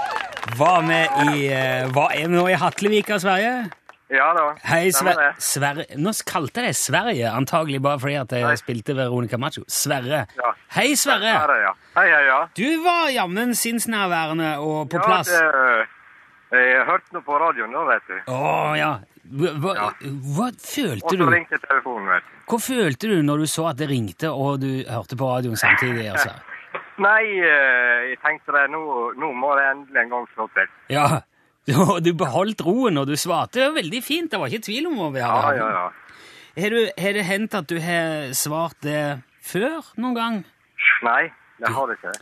[0.57, 1.01] var vi
[1.33, 3.69] i eh, Hva er vi nå i Hatlevika, Sverige?
[4.09, 4.45] Ja da.
[4.65, 5.35] Hei, stemmer Sver.
[5.37, 8.55] Sverre Nå kalte jeg det Sverige, antagelig bare fordi at jeg Hei.
[8.57, 9.61] spilte Veronica Macho.
[9.69, 10.23] Sverre.
[10.39, 10.53] Ja.
[10.73, 11.35] Hei, Sverre!
[11.37, 11.75] Er ja.
[11.93, 12.39] Hei, hei, ja.
[12.57, 15.29] Du var jammen sinnsnærværende og på ja, plass.
[15.29, 18.17] Det, jeg hørte noe på radioen da, vet du.
[18.33, 18.43] Å
[18.79, 18.91] ja.
[19.29, 19.87] Hva, hva, Ja.
[20.01, 20.09] du?
[20.41, 22.37] Og følte så ringte telefonen, vet du.
[22.49, 26.09] Hva følte du når du så at det ringte, og du hørte på radioen samtidig?
[26.09, 26.33] Altså?
[27.05, 28.81] Nei, eh, jeg tenkte det, nå,
[29.21, 30.71] nå må det endelig en gang slå til.
[30.89, 31.21] Ja,
[32.05, 34.31] du beholdt roen, og du svarte jo veldig fint.
[34.31, 35.87] Det var ikke tvil om hvor vi Ja, ja, ja.
[36.59, 40.39] Har, du, har det hendt at du har svart det før noen gang?
[41.05, 41.29] Nei,
[41.61, 42.13] det har det ikke.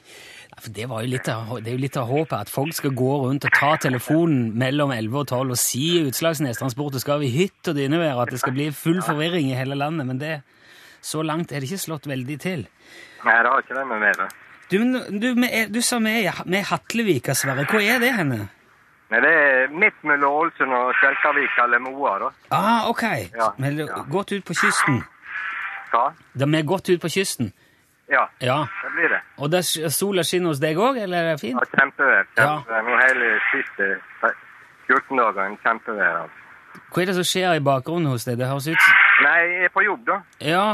[0.51, 2.75] Ja, for det, var jo litt av, det er jo litt av håpet, at folk
[2.77, 6.99] skal gå rundt og ta telefonen mellom 11 og 12 og si i Utslagsnes Transport
[6.99, 10.09] og skal vi hytt og dynevær, at det skal bli full forvirring i hele landet,
[10.09, 10.33] men det,
[11.01, 12.67] så langt er det ikke slått veldig til.
[13.25, 14.29] Nei, det har ikke det med meg, det.
[14.67, 17.63] Du, du, du, du sa vi er i Hatlevika, Sverre.
[17.69, 18.49] Hvor er det henne?
[19.09, 22.31] Nei, det er midt mellom Ålesund og Kjelkavik eller Moa, da.
[22.51, 23.03] Ah, ok.
[23.37, 24.01] Ja, Men ja.
[24.11, 25.03] godt ut på kysten.
[25.93, 26.09] Hva?
[26.35, 27.53] Vi er godt ut på kysten.
[28.11, 28.57] Ja, Ja.
[28.83, 29.21] det blir det.
[29.37, 31.59] Og det sola skinner hos deg òg, eller er det fint?
[31.59, 32.25] Ja, kjempevær.
[32.37, 32.47] Ja.
[32.59, 32.83] Kjempevær.
[32.83, 33.87] Nå hele siste
[34.87, 36.21] 14 dager en kjempevær.
[36.21, 36.43] Altså.
[36.93, 38.37] Hva er det som skjer i bakgrunnen hos deg?
[38.37, 38.87] Det høres ut
[39.23, 40.19] Nei, jeg er på jobb, da.
[40.39, 40.65] Ja.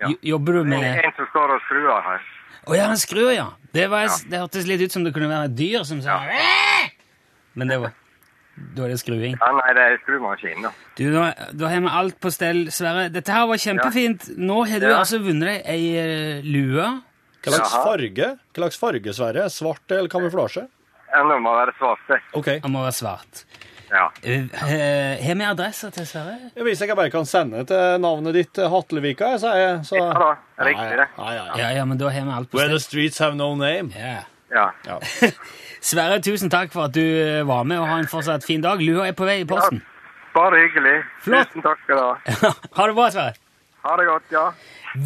[0.00, 0.08] Ja.
[0.22, 2.20] Jobber du med Det er en som står og skruer her.
[2.66, 3.46] Å ja, han skrur, ja.
[3.72, 6.90] Det, var, det hørtes litt ut som det kunne være et dyr som sa «Æ!»
[7.54, 7.92] Men det var
[8.76, 9.36] Da er det skruing.
[9.40, 10.70] Ja, nei, det er skrumaskinen, da.
[10.98, 11.22] Du, nå,
[11.56, 13.08] Da har vi alt på stell, Sverre.
[13.12, 14.26] Dette her var kjempefint.
[14.36, 14.98] Nå har du Ja.
[14.98, 16.88] altså vunnet deg ei eh, lue.
[17.40, 18.26] Hva slags farge?
[18.52, 19.46] Hva slags farge, Sverre?
[19.48, 20.66] Svart eller kamuflasje?
[21.16, 22.20] Ennå må være svart, det.
[22.36, 22.50] Ok.
[22.62, 23.44] Den må være svart.
[23.90, 24.04] Ja.
[24.22, 26.36] Eh, eh, Har vi adresser til Sverre?
[26.54, 29.96] Hvis jeg bare kan sende til navnet ditt Hatlevika, så er jeg så...
[29.96, 30.28] ja da,
[30.68, 31.08] riktig det.
[31.16, 31.56] Ja, ja, ja.
[31.64, 32.68] Ja, ja, men da har vi alt på stell.
[32.68, 33.90] Where the streets have no name.
[34.50, 34.70] Ja.
[34.86, 34.98] Ja.
[35.90, 38.82] Sverre, tusen takk for at du eh, var med, og ha en fortsatt fin dag.
[38.84, 39.80] Lua er på vei i posten.
[40.34, 40.98] Bare hyggelig.
[41.24, 41.48] Flott.
[41.50, 42.50] Tusen takk skal du ha.
[42.78, 43.38] ha det bra, Sverre.
[43.80, 44.50] Ha det godt, ja.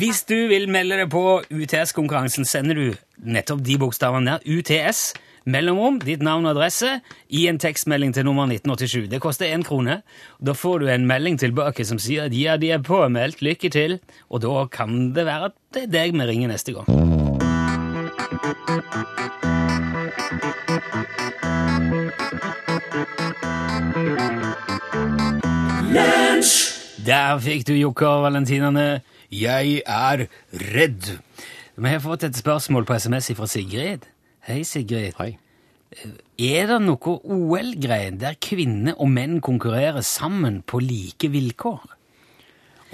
[0.00, 5.12] Hvis du vil melde deg på UTS-konkurransen, sender du nettopp de bokstavene der, UTS,
[5.46, 6.96] mellomrom, ditt navn og adresse,
[7.28, 9.06] i en tekstmelding til nummer 1987.
[9.12, 10.00] Det koster én krone.
[10.42, 14.00] Da får du en melding tilbake som sier at ja, de er påmeldt, lykke til,
[14.28, 17.13] og da kan det være at det er deg vi ringer neste gang.
[18.34, 18.40] Der
[27.38, 29.02] fikk du Jokker Valentinerne.
[29.30, 31.20] Jeg er redd.
[31.78, 34.02] Vi har fått et spørsmål på SMS fra Sigrid.
[34.48, 35.14] Hei, Sigrid.
[35.20, 35.38] Hei.
[36.34, 41.93] Er det noe OL-greie der kvinner og menn konkurrerer sammen på like vilkår?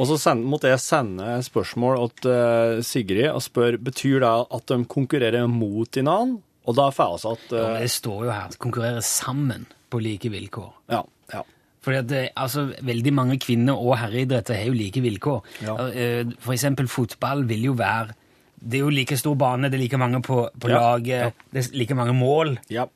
[0.01, 4.71] Og så send, måtte jeg sende spørsmål til eh, Sigrid og spørre betyr det at
[4.73, 6.41] de konkurrerer mot hverandre.
[6.69, 10.01] Og da får jeg altså at Ja, eh, det står jo her konkurrerer sammen på
[10.01, 10.71] like vilkår.
[10.93, 11.03] Ja.
[11.35, 11.43] ja.
[11.85, 15.43] Fordi at det, altså, Veldig mange kvinner og herreidretter har jo like vilkår.
[15.67, 15.77] Ja.
[15.91, 18.15] Eh, For eksempel fotball vil jo være
[18.61, 21.31] Det er jo like stor bane, det er like mange på, på Ja, laget, ja.
[21.53, 22.59] det er like mange mål.
[22.71, 22.87] ja.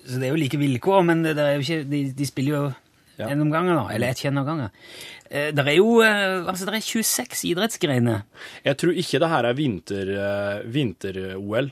[0.00, 2.54] Så det er jo like vilkår, men det, det er jo ikke, de, de spiller
[2.56, 2.62] jo
[3.20, 4.70] gjennomganger, da, eller ett gjennomganger.
[4.72, 8.22] Eh, det er jo eh, altså, det er 26 idrettsgreiner.
[8.64, 10.64] Jeg tror ikke det her er vinter-OL.
[10.72, 11.70] vinter-OL.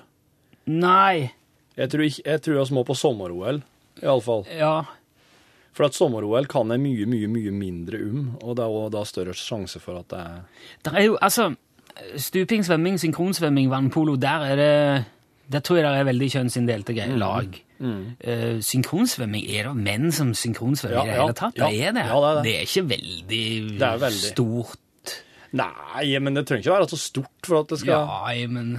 [0.67, 1.31] Nei,
[1.79, 3.63] Jeg tror, ikke- jeg tror vi må på sommer-OL,
[4.03, 4.45] iallfall.
[4.51, 4.83] ja
[5.73, 9.05] For at sommer-OL kan jeg mye, mye mye mindre om, og det er også da
[9.05, 10.41] større sjanse for at det er
[10.85, 11.55] Det er jo, altså
[12.17, 15.05] Stuping, svømming, synkronsvømming, vannpolo, der er det
[15.49, 17.17] Der tror jeg det er veldig kjønnsinndelte greier.
[17.21, 17.55] Lag.
[17.81, 21.57] Eh, synkronsvømming, er det menn som synkronsvømmer Ja, i det ja, hele tatt?
[21.57, 21.69] ja.
[21.71, 22.05] det er det.
[22.11, 22.55] Ja, det er det.
[22.59, 23.43] er ikke veldig,
[23.79, 24.33] Det er veldig.
[24.35, 24.79] stort.
[25.57, 28.75] Nei, men det trenger ikke være så stort for at det skal Ja, men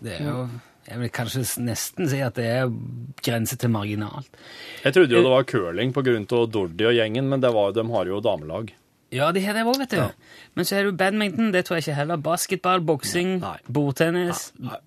[0.00, 0.48] det er jo
[0.90, 2.70] Jeg vil kanskje nesten si at det er
[3.22, 4.26] grense til marginalt.
[4.84, 8.06] Jeg trodde jo det var curling av Dordi og gjengen, men det var, de har
[8.06, 8.72] jo damelag.
[9.12, 10.02] Ja, de har det òg, vet du.
[10.54, 12.16] Men så er det badminton, det tror jeg ikke heller.
[12.16, 13.58] Basketball, boksing, Nei.
[13.68, 14.78] bordtennis Nei.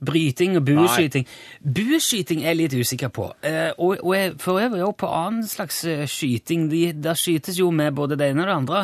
[0.00, 1.26] Bryting og bueskyting.
[1.60, 3.26] Bueskyting er jeg litt usikker på.
[3.44, 6.70] Eh, og, og jeg for øvrig også på annen slags eh, skyting.
[6.72, 8.80] De, der skytes jo med både det ene og det andre.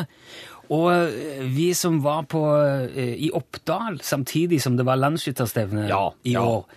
[0.69, 2.43] Og eh, vi som var på,
[2.93, 6.45] eh, i Oppdal samtidig som det var landsskytterstevne Ja, i ja.
[6.45, 6.67] år,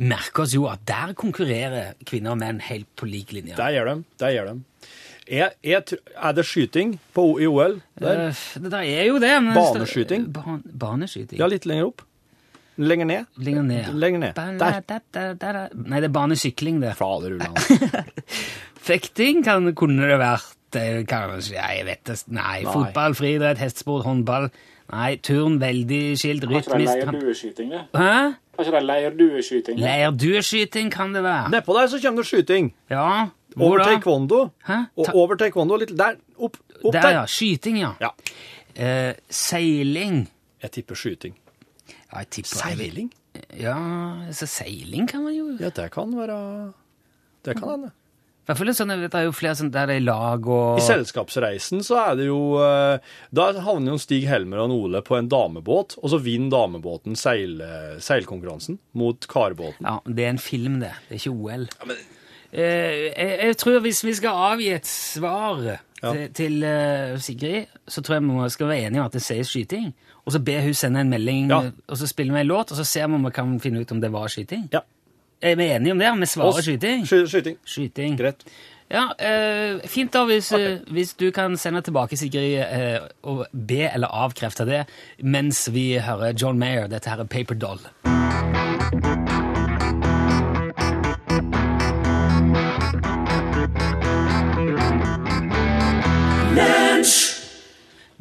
[0.00, 3.58] merker oss jo at der konkurrerer kvinner og menn helt på lik linje.
[3.58, 3.96] Der gjør de.
[4.22, 4.60] Der gjør de.
[5.30, 5.82] Er, er,
[6.16, 7.82] er det skyting på, i OL?
[8.00, 8.30] Der?
[8.56, 9.34] Det der er jo det.
[9.44, 10.30] Men Baneskyting?
[10.32, 11.38] Ban baneskyting.
[11.38, 12.06] Ja, litt lenger opp.
[12.80, 13.26] Lenger ned.
[13.36, 13.88] Lenger ned.
[13.94, 14.34] Lenger ned.
[14.34, 14.80] Ba- Der.
[14.88, 15.68] da- da- da- da.
[15.74, 16.94] Nei, det er banesykling, det.
[16.96, 17.36] Fader.
[18.80, 22.16] Fekting kan, kunne det vært eh, kanskje, jeg vet det.
[22.32, 22.72] Nei, Nei.
[22.72, 24.48] fotball, friidrett, hestesport, håndball.
[24.90, 27.12] Nei, turn, veldig skilt, Har Kanskje det rytmisk.
[27.12, 27.82] leirdueskyting, det?
[27.94, 28.14] Hæ?
[28.56, 29.76] Har ikke det leirdueskyting?
[29.78, 29.84] det?
[29.84, 31.50] Leirdueskyting kan det være.
[31.54, 32.72] Nedpå der så kommer det skyting.
[32.90, 33.04] Ja.
[33.56, 33.84] Hvor Over da?
[33.92, 34.40] taekwondo.
[34.66, 34.80] Hæ?
[35.04, 36.16] Ta- over taekwondo litt der.
[36.38, 37.10] Opp, opp Der, der.
[37.20, 37.24] ja.
[37.26, 37.92] Skyting, ja.
[38.00, 38.10] Ja.
[38.80, 40.24] Uh, seiling.
[40.62, 41.34] Jeg tipper skyting.
[42.10, 43.08] Ja, jeg tipper Seiling?
[43.54, 43.76] Ja,
[44.34, 46.38] så seiling kan man jo Ja, det kan være
[47.46, 47.90] Det kan hende.
[48.40, 51.84] I hvert fall sånn, det er jo flere sånn der er lag og I selskapsreisen
[51.86, 52.98] så er det jo eh,
[53.30, 57.60] Da havner jo Stig Helmer og Ole på en damebåt, og så vinner damebåten seil,
[58.02, 59.86] seilkonkurransen mot karbåten.
[59.86, 60.90] Ja, det er en film, det.
[61.06, 61.68] Det er ikke OL.
[62.50, 65.62] Eh, jeg, jeg tror hvis vi skal avgi et svar
[66.00, 66.10] Ja.
[66.16, 69.44] til, til eh, Sigrid, så tror jeg vi skal være enige om at det sier
[69.46, 69.92] skyting.
[70.26, 71.70] Og så ber hun sende en melding, Ja.
[71.88, 73.92] og så spiller vi en låt, og så ser vi om vi kan finne ut
[73.92, 74.68] om det var skyting.
[74.72, 74.80] Ja.
[75.42, 76.10] Er vi enige om det?
[76.10, 77.06] Om vi svarer Oss- skyting?
[77.06, 77.56] Sky, skyting.
[77.64, 78.18] Skyting.
[78.18, 78.44] Greit.
[78.90, 83.88] Ja, eh, Fint da hvis, eh, hvis du kan sende tilbake, Sigrid, eh, og be
[83.94, 84.86] eller avkrefte det,
[85.22, 86.86] mens vi hører John Mayer.
[86.88, 87.78] Dette her er Paper Doll.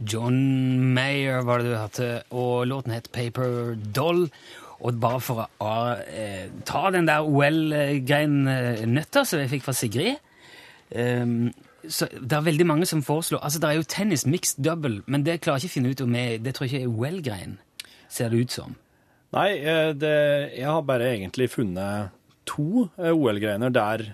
[0.05, 0.48] John
[1.45, 4.27] Var det du hørte, og låten het Paper Doll.
[4.79, 5.71] Og bare for å
[6.07, 10.19] eh, ta den der OL-greien eh, nøtta som jeg fikk fra Sigrid
[10.95, 11.49] um,
[11.83, 15.25] så Det er veldig mange som foreslår Altså, det er jo tennis mixed double, men
[15.27, 17.57] det klarer jeg ikke å finne ut om jeg, Det tror jeg ikke er OL-greien,
[18.07, 18.77] ser det ut som.
[19.35, 20.15] Nei, eh, det,
[20.55, 22.15] jeg har bare egentlig funnet
[22.49, 24.05] to eh, OL-greiner der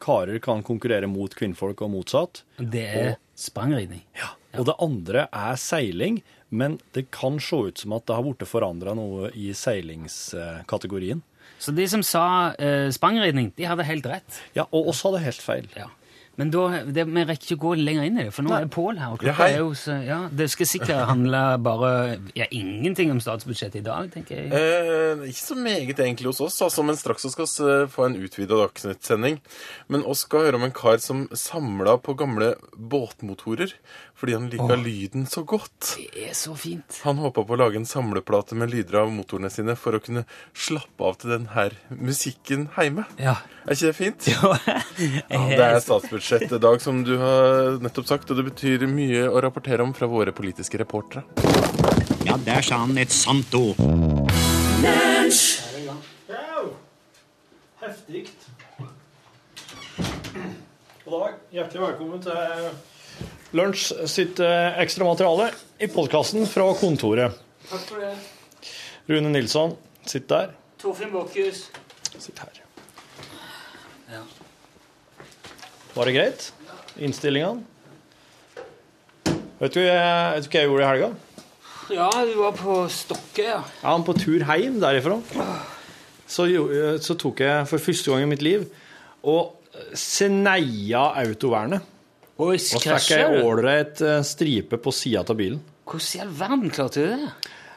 [0.00, 2.44] karer kan konkurrere mot kvinnfolk og motsatt.
[2.62, 4.06] Det er sprangridning.
[4.16, 4.32] Ja.
[4.60, 8.44] Og det andre er seiling, men det kan se ut som at det har blitt
[8.48, 11.22] forandra noe i seilingskategorien.
[11.62, 12.26] Så de som sa
[12.58, 14.38] eh, sprangridning, de hadde helt rett.
[14.56, 15.68] Ja, og oss hadde helt feil.
[15.78, 15.88] Ja.
[16.40, 18.68] Men da, det, vi rekker ikke å gå lenger inn i det, for nå er
[18.72, 19.12] Pål her.
[19.12, 21.90] og klokka Ja, er jo så, ja, Det skal sikkert handle bare
[22.38, 24.48] ja, ingenting om statsbudsjettet i dag, tenker jeg.
[24.48, 28.16] Eh, ikke så meget egentlig hos oss, altså, men straks skal vi eh, få en
[28.16, 29.42] utvida Dagsnytt-sending.
[29.92, 33.76] Men oss skal høre om en kar som samla på gamle båtmotorer
[34.22, 35.96] fordi han liker lyden så godt.
[35.98, 37.00] Det er så fint.
[37.02, 40.22] Han håpa på å lage en samleplate med lyder av motorene sine for å kunne
[40.54, 43.02] slappe av til den her musikken heime.
[43.18, 43.34] Ja.
[43.66, 44.28] Er ikke det fint?
[44.30, 44.52] Jo,
[45.32, 49.24] Ja, det er statsbudsjettet i dag, som du har nettopp sagt, og det betyr mye
[49.26, 51.26] å rapportere om fra våre politiske reportere.
[52.22, 53.82] Ja, der sa han et sant ord.
[57.82, 58.28] Heftig.
[61.02, 61.38] God dag.
[61.50, 62.91] Hjertelig velkommen til
[63.52, 65.50] Lunsj sitt eh, ekstra materiale
[65.82, 67.36] i podkasten fra kontoret.
[67.68, 68.12] Takk for det.
[69.10, 69.74] Rune Nilsson
[70.08, 70.54] sitter der.
[70.80, 71.66] Torfinn Bokhus.
[72.16, 72.62] Sitter her.
[74.14, 74.22] Ja.
[75.92, 76.48] Var det greit?
[76.96, 77.68] Innstillingene?
[79.60, 81.12] Vet du, jeg, vet du hva jeg gjorde i helga?
[81.92, 83.60] ja, du var på Stokke, ja.
[83.82, 85.18] Ja, på tur hjem derifra.
[86.26, 86.48] Så,
[87.04, 88.64] så tok jeg for første gang i mitt liv
[89.28, 89.58] og
[89.94, 91.84] sneia autovernet.
[92.40, 92.88] Og fikk
[93.36, 93.42] du?
[93.44, 95.60] ålreit eh, stripe på sida av bilen.
[95.84, 97.28] Hvordan i all verden klarte du det?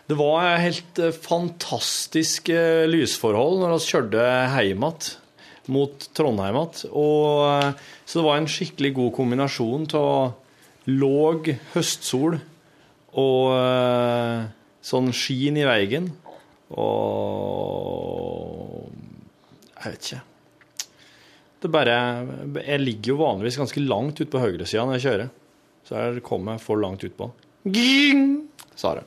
[0.07, 2.55] Det var helt eh, fantastiske
[2.91, 4.25] lysforhold når vi kjørte
[4.61, 5.13] hjem igjen.
[5.75, 6.87] mot Trondheim igjen.
[6.87, 7.69] Eh,
[8.05, 10.35] Så det var en skikkelig god kombinasjon av
[10.85, 12.37] låg høstsol
[13.17, 14.45] og eh,
[14.85, 16.11] sånn skin i veien.
[16.75, 18.91] Og
[19.81, 20.21] Jeg vet ikke.
[21.63, 21.93] Det bare
[22.65, 25.29] Jeg ligger jo vanligvis ganske langt ut på høyresida når jeg kjører.
[25.85, 27.29] Så jeg kom jeg for langt utpå.
[28.75, 29.05] Sa det.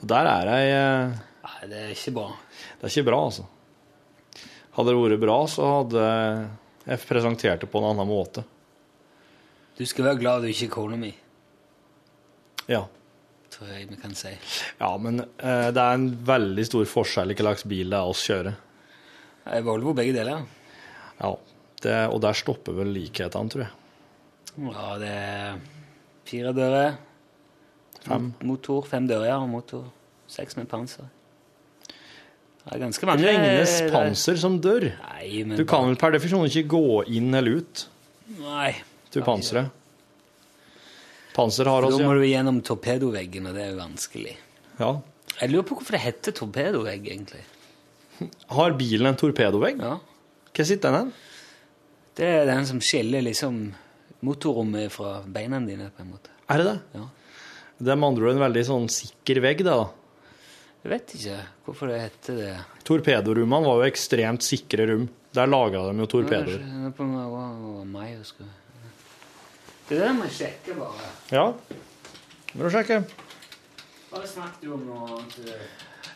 [0.00, 1.14] Så der er jeg eh,
[1.46, 2.26] Nei, det er ikke bra.
[2.80, 3.46] Det er ikke bra, altså.
[4.76, 6.02] Hadde det vært bra, så hadde
[6.90, 8.42] jeg presentert det på en annen måte.
[9.78, 11.12] Du skal være glad du ikke er kona mi,
[12.68, 12.82] Ja.
[13.52, 14.34] tror jeg vi kan si.
[14.80, 18.10] Ja, men eh, det er en veldig stor forskjell i hva slags bil det er
[18.12, 18.56] oss kjører.
[19.66, 20.44] Volvo begge deler.
[21.20, 21.32] Ja,
[21.82, 23.72] det, og der stopper vel likhetene, tror jeg.
[24.72, 25.58] Ja, det er
[26.26, 26.96] fire dører.
[28.06, 28.30] Fem.
[28.46, 29.84] Motor, fem dører, ja, og motor.
[30.30, 31.06] Seks med panser.
[31.86, 34.88] Det er ganske mange Regnes er- panser som dør?
[35.12, 37.84] Nei, men Du kan vel per definisjon ikke gå inn eller ut
[38.40, 38.72] Nei.
[39.14, 39.70] til panseret?
[41.36, 44.36] Panser har Da må du gjennom torpedoveggen, og det er jo vanskelig.
[44.80, 44.96] ja.
[45.38, 47.42] Jeg lurer på hvorfor det heter torpedovegg, egentlig.
[48.56, 49.80] Har bilen en torpedovegg?
[49.82, 49.98] Ja.
[50.56, 51.12] Hva sitter den hen?
[52.16, 53.58] Det er den som skiller liksom
[54.24, 56.32] motorrommet fra beina dine, på en måte.
[56.48, 56.78] Er det det?
[56.96, 57.06] Ja.
[57.76, 59.88] Det er med andre ord en veldig sånn sikker vegg, det, da.
[60.86, 62.54] Jeg vet ikke hvorfor det heter det.
[62.86, 65.08] Torpedorummene var jo ekstremt sikre rom.
[65.36, 66.62] Der laga de jo torpedoer.
[66.62, 66.68] Det.
[69.88, 71.10] Det der må jeg sjekke, bare.
[71.34, 71.50] Ja.
[72.54, 73.02] Må du sjekke.
[74.08, 75.36] Hva snakket du om annet.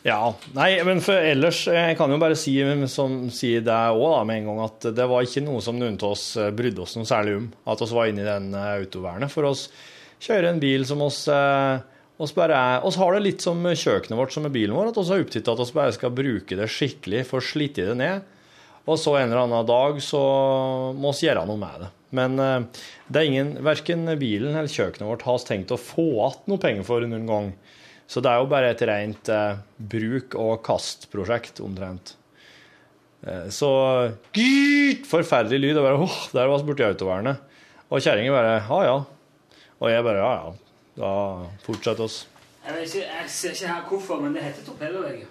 [0.07, 0.33] Ja.
[0.57, 2.55] Nei, men for ellers Jeg kan jo bare si,
[2.89, 6.15] som, si det òg med en gang, at det var ikke noe som noen av
[6.15, 7.49] oss eh, brydde oss noe særlig om.
[7.69, 9.33] At oss var inne i den eh, autovernet.
[9.33, 9.69] For oss
[10.25, 11.85] kjører en bil som oss eh,
[12.21, 15.01] oss bare er, oss har det litt som kjøkkenet vårt som er bilen vår, at
[15.01, 18.25] oss har opptatt av at oss bare skal bruke det skikkelig, få slitt det ned.
[18.89, 20.21] Og så en eller annen dag så
[20.97, 21.89] må vi gjøre noe med det.
[22.17, 26.61] Men det er ingen, verken bilen eller kjøkkenet vårt har tenkt å få igjen noe
[26.61, 27.53] penger for noen gang.
[28.11, 29.61] Så det er jo bare et rent eh,
[29.93, 32.17] bruk- og kastprosjekt, omtrent.
[33.23, 33.71] Eh, så
[34.35, 35.79] gyrt, forferdelig lyd.
[35.79, 37.47] Og bare åh, der var vi borti autovernet.
[37.91, 38.99] Og kjerringa bare ja, ja.
[39.81, 40.51] Og jeg bare ja, ja.
[41.01, 41.13] Da
[41.65, 42.25] fortsetter oss.
[42.67, 45.23] Jeg, ikke, jeg ser ikke her hvorfor, men det heter torpedovegg.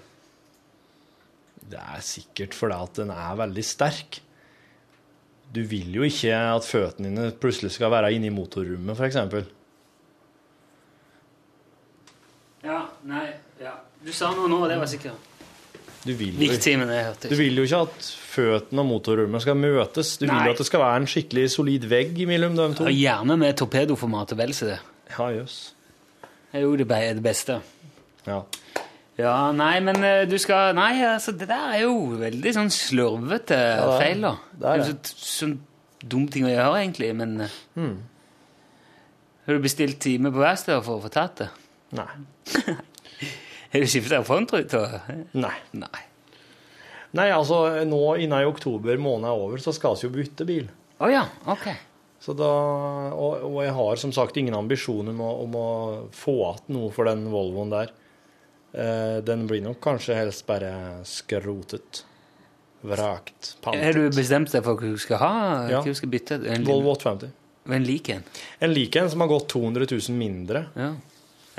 [1.69, 4.21] Det er sikkert fordi at den er veldig sterk.
[5.53, 9.17] Du vil jo ikke at føttene dine plutselig skal være inne i motorrommet, f.eks.
[12.65, 13.27] Ja, nei,
[13.62, 13.73] ja.
[14.05, 15.27] Du sa noe nå, og det var sikkert
[16.05, 17.38] Du vil jo viktig, men jeg hørte Du ikke.
[17.43, 20.13] vil jo ikke at føttene og motorrommet skal møtes.
[20.17, 22.85] Du vil jo at det skal være en skikkelig solid vegg mellom dem to.
[22.88, 24.79] Ja, gjerne med torpedoformat og vel så det.
[25.17, 25.57] Ja, jøss.
[26.51, 26.88] Det er jo det,
[27.23, 27.59] beste.
[28.25, 28.41] Ja.
[29.19, 33.57] Ja, nei, men eh, du skal Nei, altså, det der er jo veldig sånn slurvete
[33.57, 34.31] det er- feil, da.
[34.55, 35.57] det er jo så, sånn
[35.99, 37.97] dum ting å gjøre, egentlig, men Hmm.
[39.45, 41.49] Har du bestilt time på verkstedet for å få tatt det?
[41.97, 42.08] Nei.
[43.71, 44.84] Har du skifta frontruta?
[45.34, 45.56] Nei.
[45.71, 46.06] Nei.
[47.17, 50.67] Nei, altså nå innen i oktober måned er over, så skal vi jo bytte bil.
[51.02, 51.69] Å ja, ok.
[52.19, 52.49] Så da,
[53.15, 55.69] og, og jeg har som sagt ingen ambisjoner om om å
[56.13, 57.93] få igjen noe for den Volvoen der.
[58.73, 62.04] Eh, den blir nok kanskje helst bare skrotet.
[62.82, 63.56] Vrakt.
[63.65, 65.32] Har du bestemt deg for hva du skal ha?
[65.67, 65.80] Ja.
[65.82, 66.38] Hva du skal bytte?
[66.47, 67.34] En, Volvo 850.
[67.75, 68.23] En lik en?
[68.63, 70.62] En lik en som har gått 200 000 mindre.
[70.80, 70.93] Ja.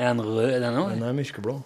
[0.00, 0.94] Er den rød, den òg?
[0.96, 1.58] Den er mørkeblå.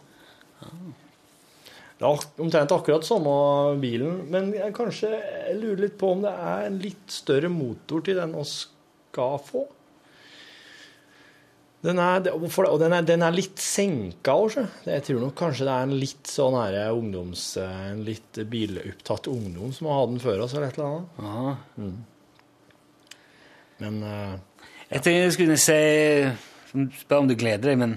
[1.94, 3.33] Det er omtrent akkurat samme
[3.79, 8.03] bilen, men jeg kanskje jeg lurer litt på om det er en litt større motor
[8.05, 9.62] til den vi skal få.
[11.85, 14.64] Den er, for- og den er, den er litt senka også.
[14.88, 17.42] Jeg tror nok kanskje det er en litt sånn her ungdoms...
[17.61, 21.07] En litt bilopptatt ungdom som har hatt den før oss, eller et eller annet.
[21.20, 21.53] Aha.
[23.85, 24.16] Men ja.
[24.88, 25.79] Jeg tenkte jeg skulle si
[27.05, 27.94] Spør om du gleder deg, men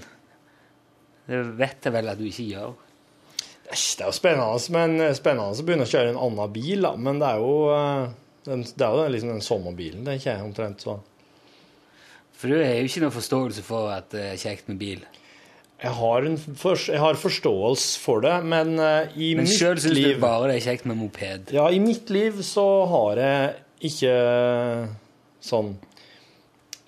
[1.28, 2.72] det vet jeg vel at du ikke gjør.
[3.68, 6.94] Det er jo spennende, men spennende å begynne å kjøre en annen bil, da.
[6.96, 10.46] Men det er jo, eh, den, det er jo liksom den samme bilen, tenker jeg,
[10.46, 10.86] omtrent.
[10.86, 10.96] så.
[12.38, 15.04] For du har jo ikke noen forståelse for at det er kjekt med bil.
[15.78, 19.78] Jeg har, en for, jeg har forståelse for det, men eh, i Men mitt sjøl
[19.78, 21.52] syns du bare det er kjekt med moped.
[21.54, 23.52] Ja, i mitt liv så har jeg
[23.92, 24.16] ikke
[25.44, 25.76] sånn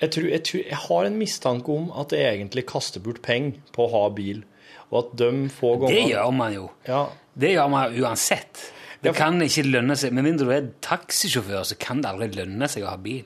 [0.00, 3.58] jeg, tror, jeg, tror, jeg har en mistanke om at jeg egentlig kaster bort penger
[3.76, 4.42] på å ha bil,
[4.90, 6.68] og at de få ganger Det gjør man jo.
[6.88, 7.02] Ja,
[7.40, 8.62] Det gjør man uansett.
[9.00, 12.10] Det Ja, for- kan ikke lønne seg, Med mindre du er taxisjåfør, så kan det
[12.10, 13.24] aldri lønne seg å ha bil.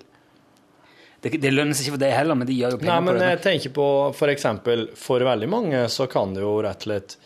[1.24, 3.14] Det, det lønner seg ikke for deg heller, men de gjør jo Nei, penger men
[3.14, 3.30] på det.
[3.32, 7.16] jeg tenker på for eksempel, for veldig mange så kan det jo rett og slett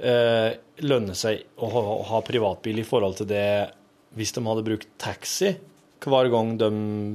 [0.00, 3.44] eh, lønne seg å ha, å ha privatbil i forhold til det
[4.16, 5.52] hvis de hadde brukt taxi
[6.10, 6.70] hver gang de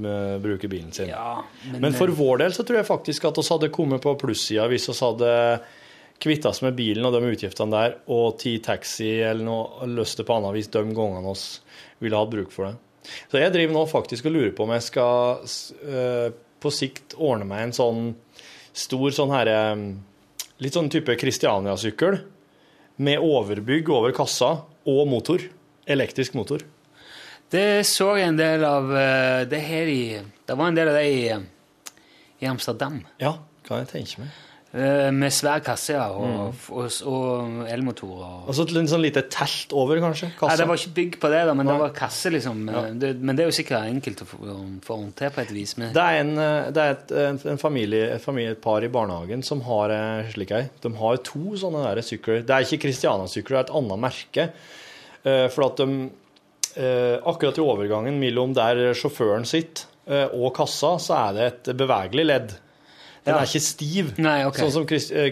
[0.06, 1.10] uh, bruker bilen sin.
[1.12, 4.16] Ja, men, Men for vår del så tror jeg faktisk at oss hadde kommet på
[4.20, 5.32] plussida hvis oss hadde
[6.22, 10.26] kvitta oss med bilen og de utgiftene der, og ti taxi eller noe løst det
[10.28, 11.48] på annet vis de gangene oss
[12.02, 12.76] ville hatt bruk for det.
[13.32, 15.46] Så jeg driver nå faktisk og lurer på om jeg skal
[15.88, 16.30] eh,
[16.60, 18.02] på sikt ordne meg en sånn
[18.78, 19.60] stor sånn herre
[20.58, 22.16] Litt sånn type Christiania-sykkel
[23.06, 24.48] med overbygg over kassa
[24.90, 25.44] og motor.
[25.86, 26.64] Elektrisk motor.
[27.52, 30.02] Det så jeg en del av eh, det her i
[30.48, 31.22] Det var en del av det i,
[32.44, 33.00] i Amsterdam.
[33.24, 33.38] Ja,
[33.68, 34.36] kan jeg tenke meg.
[34.78, 36.58] Eh, Med svær kasse ja, og, Mm.
[36.76, 38.20] og, og elmotor.
[38.44, 40.34] Og, så et sånn lite telt over, kanskje?
[40.42, 41.74] Nei, det var ikke bygg på det, da, men Nei.
[41.74, 42.66] det var kasse, liksom.
[42.68, 42.84] Ja.
[42.92, 44.38] Det, men det er jo sikkert enkelt å få
[44.98, 45.74] ordnet til på et vis.
[45.80, 47.16] Det er, en, eh, det er et,
[47.48, 50.66] en, familie, et familie, et par i barnehagen som har eh, slik ei.
[50.84, 52.44] De har to sånne der sykler.
[52.44, 54.50] Det er ikke Christiana-sykler, det er et annet merke.
[55.24, 56.08] Eh, For at de eh,
[57.26, 62.26] Akkurat i overgangen mellom der sjåføren sitter eh, og kassa, så er det et bevegelig
[62.30, 62.48] ledd.
[63.28, 63.40] Den Ja.
[63.42, 64.14] er ikke stiv.
[64.24, 64.56] Nei, ok.
[64.62, 65.32] Sånn som Christ- eh,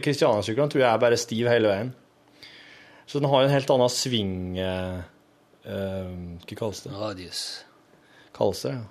[0.69, 1.93] tror jeg er bare stiv hele veien.
[3.07, 4.97] Så den har en helt annen sving eh,
[5.65, 6.09] eh,
[6.49, 6.91] Hva kalles det?
[6.91, 7.63] Radius.
[8.35, 8.83] Kalles det, ja.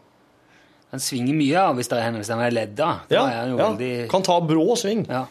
[0.94, 2.74] Den svinger mye ja, hvis det er henne, hvis ledd.
[2.78, 3.00] Da.
[3.10, 3.56] Da Ja, er ja.
[3.68, 5.04] veldig Kan ta brå sving.
[5.10, 5.26] Ja.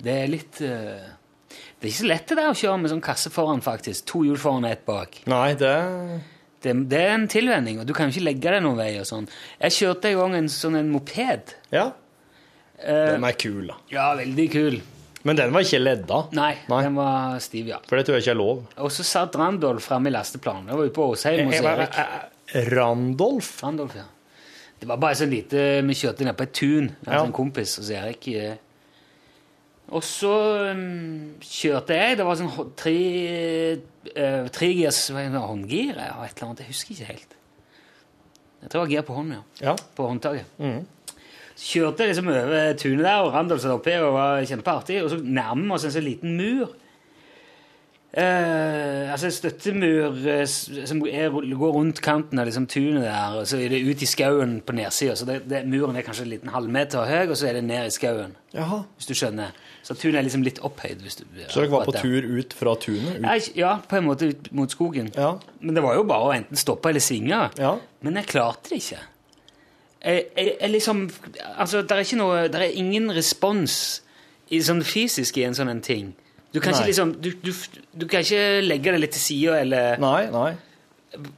[0.00, 1.02] Det er litt eh,
[1.84, 4.06] Det er ikke så lett det der å kjøre med sånn kasse foran, faktisk.
[4.08, 5.18] To hjul foran og ett bak.
[5.28, 5.72] Nei, det
[6.64, 8.94] Det, det er en tilvenning, og du kan jo ikke legge deg noen vei.
[8.98, 9.26] og sånn.
[9.60, 11.52] Jeg kjørte en gang en sånn en moped.
[11.74, 11.90] Ja.
[12.80, 13.76] Eh, Den er kul, da.
[13.92, 14.80] ja, veldig kul.
[15.24, 16.22] Men den var ikke ledda.
[16.32, 16.82] Nei, Nei.
[16.86, 17.78] den var stiv, ja.
[17.88, 18.64] For det tror jeg ikke er lov.
[18.78, 20.66] Og så satt Randolf framme i lasteplanen.
[20.72, 22.00] Det var ute på Åsheim hos Erik.
[22.72, 23.62] Randolf?
[23.62, 24.02] Randolf, ja.
[24.80, 26.90] Det var bare så lite Vi kjørte ned på et tun.
[27.06, 27.24] med Ja.
[27.24, 28.26] en kompis hos Erik.
[29.92, 30.32] Og så
[30.72, 32.16] um, kjørte jeg.
[32.18, 32.98] Det var sånn tre
[33.76, 36.64] uh, tregirs hva håndgir eller et eller annet.
[36.64, 37.36] Jeg husker ikke helt.
[38.64, 39.70] Jeg tror det var gir på hånden, ja.
[39.70, 39.74] Ja.
[39.96, 40.46] På håndtaket.
[41.54, 45.02] Så kjørte jeg liksom over tunet der, og Randolf satt oppi og var kjempeartig.
[45.04, 46.72] Og så nærmer vi oss en sånn liten mur.
[48.14, 53.48] Eh, altså en støttemur eh, som er, går rundt kanten av liksom tunet der, og
[53.50, 55.16] så er det ut i skauen på nedsida.
[55.18, 57.88] Så det, det, muren er kanskje en liten halvmeter høy, og så er det ned
[57.88, 58.36] i skauen.
[58.54, 58.84] Jaha.
[58.94, 59.56] Hvis du skjønner.
[59.82, 61.02] Så tunet er liksom litt opphøyd.
[61.02, 63.18] Hvis du, Så dere var på tur ut fra tunet?
[63.18, 63.26] Ut.
[63.26, 65.10] Ja, Ja, på en måte ut mot skogen.
[65.16, 65.34] Ja.
[65.60, 67.48] Men det var jo bare å enten stoppe eller svinge.
[67.58, 67.74] Ja.
[68.06, 69.02] Men jeg klarte det ikke.
[70.04, 71.06] Jeg, jeg, jeg liksom
[71.56, 74.02] Altså, det er ikke noe Det er ingen respons
[74.52, 76.12] i, sånn fysisk i en sånn en ting.
[76.54, 77.50] Du kan ikke liksom du, du,
[77.98, 80.52] du kan ikke legge det litt til sida eller Nei, nei.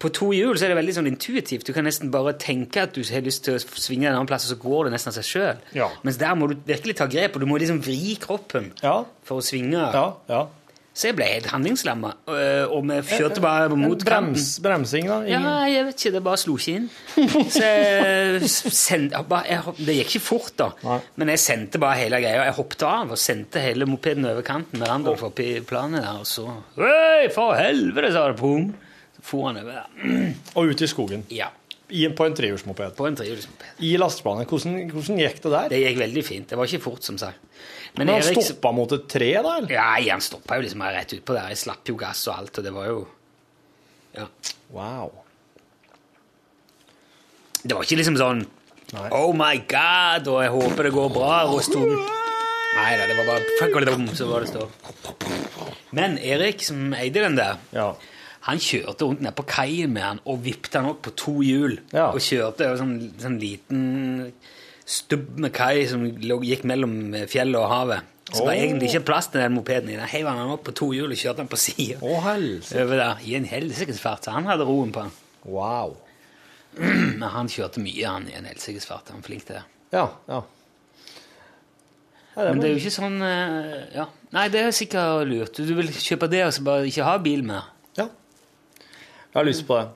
[0.00, 1.66] På to hjul så er det veldig sånn intuitivt.
[1.68, 4.46] Du kan nesten bare tenke at du har lyst til å svinge en annen plass,
[4.48, 5.58] og så går det nesten av seg sjøl.
[5.76, 5.88] Ja.
[6.06, 9.02] Mens der må du virkelig ta grep, og du må liksom vri kroppen Ja.
[9.28, 9.76] for å svinge.
[9.92, 10.06] Ja.
[10.32, 10.40] ja.
[10.96, 14.30] Så jeg ble helt handlingslamma, og, og vi kjørte bare mot kanten.
[14.32, 15.18] Brems, bremsing, da?
[15.28, 16.86] Ja, jeg vet ikke, det bare slo ikke inn.
[17.52, 20.96] Så jeg sendte, jeg bare, jeg, Det gikk ikke fort, da, Nei.
[21.20, 22.46] men jeg sendte bare hele greia.
[22.48, 26.30] Jeg hoppet av og sendte hele mopeden over kanten med Randolf oppi planet der, og
[26.32, 26.48] så
[26.80, 28.70] Hei, for helvete, sa det, pum!
[29.18, 30.34] Så for han over der.
[30.56, 31.26] Og ut i skogen.
[31.34, 31.50] Ja,
[31.90, 32.96] I, på en trehjulsmoped.
[32.96, 33.82] på en trehjulsmoped.
[33.84, 34.48] I lasteplanet.
[34.48, 35.68] Hvordan, hvordan gikk det der?
[35.74, 36.48] Det gikk veldig fint.
[36.50, 37.42] Det var ikke fort, som sagt.
[37.98, 39.56] Men han Erik stoppa mot et tre, da?
[39.58, 39.70] eller?
[39.72, 41.48] Ja, han stoppa jo liksom rett utpå der.
[41.54, 43.06] Jeg slapp jo gass og alt, og det var jo
[44.16, 44.26] Ja.
[44.72, 45.12] Wow.
[47.62, 48.44] Det var ikke liksom sånn
[48.94, 49.08] Nei.
[49.10, 51.30] Oh my god, og jeg håper det går bra.
[51.50, 54.66] Og sto Nei da, det var bare fuck all dum, så var det stå.
[55.96, 57.94] Men Erik, som eide den der, Ja.
[58.46, 61.78] han kjørte rundt ned på kaien med han og vippte han opp på to hjul.
[61.92, 62.10] Ja.
[62.12, 64.32] Og kjørte over sånn, sånn liten
[64.86, 68.12] stubb med kai som gikk mellom fjellet og havet.
[68.26, 69.98] Så det var egentlig ikke plass til den mopeden i.
[69.98, 72.00] Da heiv han opp på to hjul og kjørte han på sida.
[72.00, 72.82] Helsike.
[72.82, 74.26] Over der, I en helsikes fart.
[74.26, 75.12] Så han hadde roen på han.
[75.46, 75.94] Wow.
[77.20, 79.12] Men han kjørte mye, han, i en helsikes fart.
[79.14, 79.62] Han var flink til det.
[79.94, 80.42] Ja, ja.
[82.36, 84.04] Men det er jo ikke sånn eh, ja.
[84.34, 85.56] Nei, det er sikkert lurt.
[85.56, 87.70] Du vil kjøpe det og så bare ikke ha bil mer.
[87.96, 88.10] ja.
[88.10, 89.86] Jeg har lyst på det.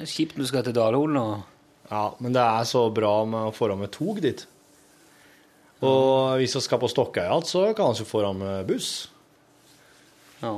[0.00, 1.36] Er kjipt når du skal til Dalholen og
[1.88, 4.44] Ja, men det er så bra med å få med tog dit.
[5.84, 8.90] Og hvis vi skal på Stokkøya igjen, så kan vi jo få med buss.
[10.42, 10.54] Ja.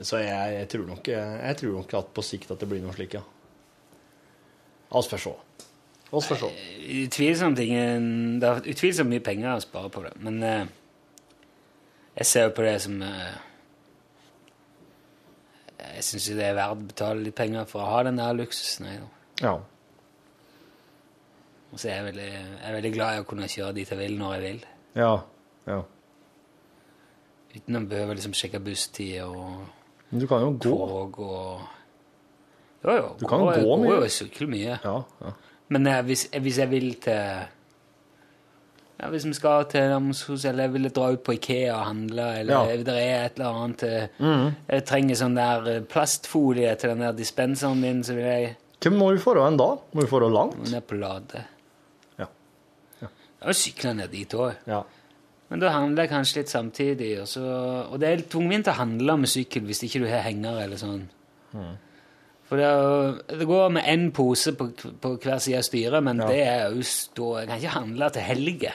[0.00, 2.96] Så jeg, jeg, tror nok, jeg tror nok at på sikt at det blir noe
[2.96, 3.24] slikt, ja.
[4.92, 5.32] Vi får se.
[6.10, 6.50] Vi får se.
[7.02, 8.04] Utvilsomt ingen
[8.40, 10.68] Det er utvilsomt mye penger å spare på det, men eh,
[12.16, 13.32] jeg ser jo på det som eh,
[15.96, 18.86] Jeg syns det er verdt å betale litt penger for å ha den der luksusen.
[18.88, 19.48] Jeg, da.
[19.48, 19.56] Ja.
[21.76, 23.98] Og så er jeg veldig, jeg er veldig glad i å kunne kjøre dit jeg
[24.00, 24.60] vil, når jeg vil.
[24.96, 25.10] Ja.
[25.68, 25.80] ja.
[27.56, 29.66] Uten å behøve liksom sjekke busstid og
[30.12, 30.62] Men du kan jo gå.
[30.70, 31.60] tog og
[32.86, 33.10] Jo, jo.
[33.20, 34.78] Du kan går, gå går jo og sykle mye.
[34.84, 35.32] Ja, ja.
[35.74, 37.14] Men eh, hvis, hvis jeg vil til
[38.96, 42.28] ja, Hvis vi skal til Namsos, eller jeg vil dra ut på Ikea og handle,
[42.40, 42.76] eller Ja.
[42.86, 47.12] det er et eller annet eh, Jeg trenger sånn der eh, plastfolie til den der
[47.18, 49.72] dispenseren min, så vil jeg Hvem må vi få en da?
[49.96, 50.70] Må vi få langt?
[50.70, 51.42] ned på Lade.
[53.46, 54.56] Har sykla ned dit òg.
[54.66, 54.82] Ja.
[55.46, 57.10] Men da handler jeg kanskje litt samtidig.
[57.22, 57.42] Og, så,
[57.86, 61.04] og det er tungvint å handle med sykkel hvis ikke du har henger eller sånn.
[62.46, 64.68] For det, er det går med én pose på,
[65.02, 66.26] på hver side av styret, men Ja.
[66.30, 68.72] det er jo stå, Jeg kan ikke handle til helge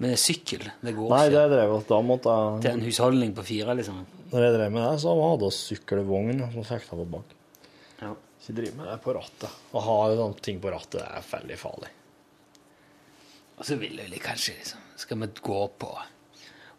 [0.00, 0.64] med sykkel.
[0.80, 1.50] Det går Nei, det ikke.
[1.52, 4.04] drev vi Da måtte jeg Til en husholdning på fire, liksom.
[4.32, 7.34] Når jeg drev med det, så hadde vi sykkelvogn som sekta på bak.
[8.00, 8.14] Ja.
[8.46, 9.58] jeg driver med det på rattet.
[9.72, 11.90] Å ha sånne ting på rattet det er veldig farlig.
[13.62, 15.90] Og så ville de kanskje liksom Skal vi gå på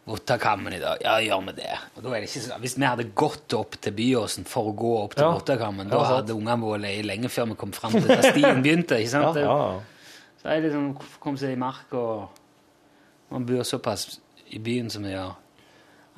[0.04, 0.98] Vottakammen i dag?
[1.00, 1.70] Ja, gjør vi det.
[1.96, 4.74] Og da er det ikke sånn, Hvis vi hadde gått opp til Byåsen for å
[4.76, 5.30] gå opp til Ja.
[5.32, 8.98] Vottakammen, da hadde ungene våre leid lenge før vi kom fram til der stien begynte.
[9.00, 9.38] ikke sant?
[9.40, 10.10] ja, ja.
[10.42, 10.90] Så det liksom
[11.24, 12.28] Kom seg i mark, og
[13.32, 14.18] man bor såpass
[14.52, 15.32] i byen som vi gjør.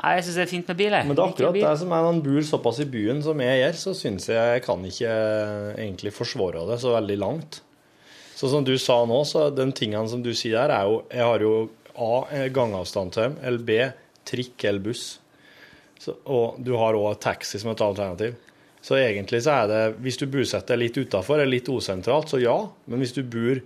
[0.02, 0.92] Nei, jeg syns det er fint med bil.
[0.92, 1.06] jeg.
[1.06, 3.60] Men det er akkurat det som er når man bor såpass i byen som jeg
[3.62, 5.14] gjør, så syns jeg jeg kan ikke
[5.78, 7.62] egentlig forsvare det så veldig langt.
[8.36, 11.24] Så som du sa nå, så den tingene som du sier der, er jo Jeg
[11.24, 11.52] har jo
[11.96, 12.48] A.
[12.52, 13.78] gangavstand til dem, eller B.
[14.28, 15.04] trikk eller buss.
[15.98, 18.34] Så, og du har òg taxi som et alternativ.
[18.84, 22.42] Så egentlig så er det Hvis du bosetter deg litt utafor eller litt osentralt, så
[22.42, 22.58] ja.
[22.84, 23.62] Men hvis du bor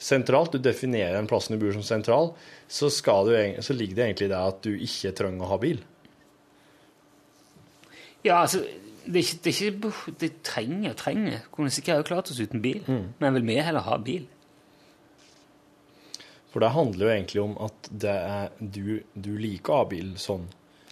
[0.00, 2.32] sentralt, du definerer den plassen du bor som sentral,
[2.66, 5.84] så, du, så ligger det egentlig i det at du ikke trenger å ha bil.
[8.24, 8.64] Ja, altså
[9.06, 11.40] det, er ikke, det, er ikke, det trenger og trenger.
[11.52, 12.80] Kunne sikkert også klart oss uten bil.
[12.86, 13.04] Mm.
[13.20, 14.26] Men vil vi heller ha bil?
[16.52, 20.12] For det handler jo egentlig om at det er, du, du liker å ha bil
[20.22, 20.44] sånn.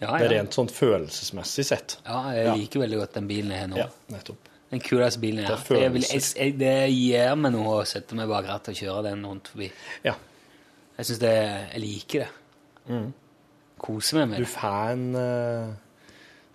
[0.02, 0.38] Ja, Det er ja.
[0.40, 1.96] rent sånn følelsesmessig sett.
[2.06, 2.54] Ja, jeg Ja.
[2.58, 3.76] liker veldig godt den bilen jeg har nå.
[3.78, 4.48] Ja, nettopp.
[4.72, 5.60] Den kuleste bilen jeg har.
[5.68, 8.74] Det, Jeg vil- jeg- jeg- Det gir meg noe å sette meg bak rattet og
[8.74, 9.70] kjøre den rundt forbi.
[10.02, 10.14] Ja.
[10.98, 11.34] Jeg synes det,
[11.72, 12.18] jeg liker
[12.88, 13.12] det.
[13.78, 14.52] Koser meg med Du det.
[14.52, 15.74] får en eh,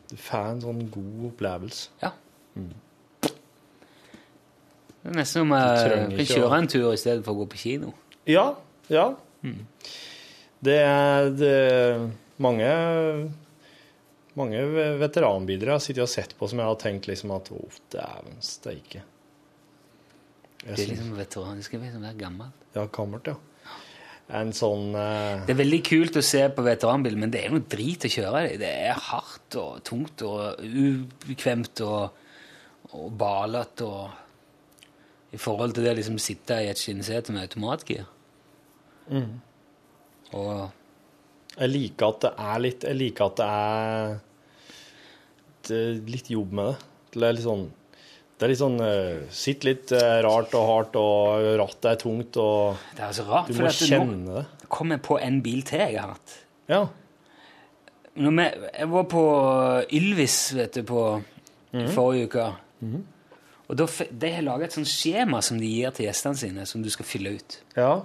[0.08, 1.90] Du får en sånn god opplevelse.
[2.04, 2.12] Ja.
[3.28, 3.32] Det
[5.12, 7.94] er nesten som jeg kan kjøre en tur i stedet for å gå på kino.
[8.28, 8.50] Ja.
[8.92, 9.10] Ja.
[10.68, 11.58] Det er det,
[12.42, 12.72] mange
[14.38, 14.62] mange
[15.02, 17.62] veteranbidrag sittet og sett på som jeg har tenkt liksom at Å,
[17.94, 19.02] dæven steike.
[20.62, 21.58] Det er liksom veteran.
[21.58, 22.52] Det skal liksom være gammel.
[22.76, 23.38] Ja, gammelt, ja.
[24.28, 25.46] En sånn uh...
[25.48, 28.44] Det er veldig kult å se på veteranbil, men det er noe drit å kjøre
[28.50, 28.58] i.
[28.60, 32.18] Det er hardt og tungt og ubekvemt og,
[32.92, 38.04] og balete og I forhold til det å liksom sitte i et skinnsete med automatgir.
[39.08, 39.40] Mm.
[40.36, 44.18] Og Jeg liker at det er litt Jeg liker at det er
[45.68, 46.88] det er litt jobb med det.
[47.12, 47.66] Det er litt sånn
[48.38, 52.38] det er litt sånn uh, Sitt litt eh, rart og hardt, og rattet er tungt,
[52.38, 54.46] og det er så rart, du for må nå kjenne det.
[54.70, 56.36] kom jeg på en bil til jeg har hatt.
[56.70, 56.84] Ja.
[58.18, 58.30] Vi,
[58.78, 59.24] jeg var på
[59.94, 61.02] Ylvis vet du, på
[61.74, 61.90] Mhm.
[61.92, 62.46] forrige uke.
[63.68, 66.82] Og da, De har laga et sånt skjema som de gir til gjestene sine, som
[66.82, 67.58] du skal fylle ut.
[67.76, 68.02] ja.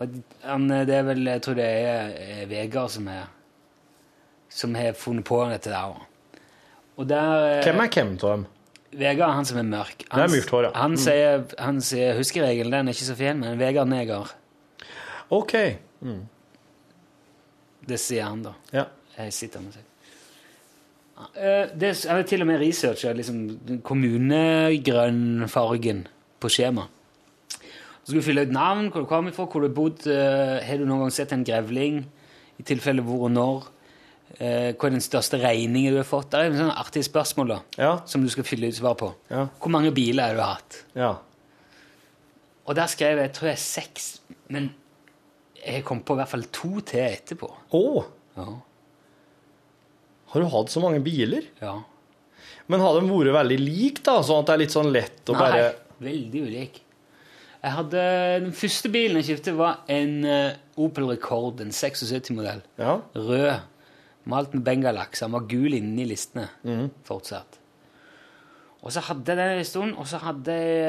[0.00, 3.26] Og det er vel, Jeg tror det er eh, Vegard som er
[4.48, 6.00] som har funnet på dette der.
[6.96, 8.46] Og der eh, Hvem er hvem av dem?
[8.92, 10.02] Vegard han som er mørk.
[10.04, 10.70] Det er mørkt hår, ja.
[10.82, 14.28] Han sier, han sier Huskeregelen den er ikke så fin, men Vegard Neger.
[15.32, 15.54] OK.
[17.88, 18.52] Det sier han, da.
[18.72, 18.84] Ja.
[19.16, 19.88] Jeg sitter med seg.
[21.36, 23.42] Eh, Det er til og med researcha liksom,
[24.72, 26.04] kommunegrønnfargen
[26.42, 26.86] på skjema.
[28.02, 30.06] Så skal du fylle ut navn, hvor du kommer fra, hvor du har bodd.
[30.10, 32.04] eh, har du noen gang sett en grevling?
[32.58, 33.68] I tilfelle hvor og når.
[34.40, 36.30] Eh, hva er den største regningen du har fått?
[36.32, 37.90] Det er sånne artige spørsmål da, Ja.
[38.06, 39.12] som du skal fylle ut svar på.
[39.30, 39.46] Ja.
[39.60, 40.84] Hvor mange biler har du hatt?
[40.96, 41.14] ja.
[42.64, 44.68] Og der skrev jeg jeg tror jeg seks, men
[45.66, 47.48] jeg kom på i hvert fall to til etterpå.
[48.36, 48.44] Ja,
[50.32, 51.42] har du hatt så mange biler?
[51.60, 51.80] ja.
[52.70, 54.20] Men har de vært veldig like, da?
[54.22, 56.78] Sånn at det er litt sånn lett å Nei, bare veldig ulik.
[57.62, 58.04] Jeg hadde,
[58.46, 62.62] Den første bilen jeg kjøpte, var en eh, Opel Rekord, en 76-modell.
[62.78, 63.00] Ja.
[63.14, 63.60] Rød.
[64.24, 66.48] Malt med bengalakk, han var gul inni listene
[67.04, 67.58] fortsatt.
[68.82, 70.84] Og så hadde jeg den en stund, og så hadde jeg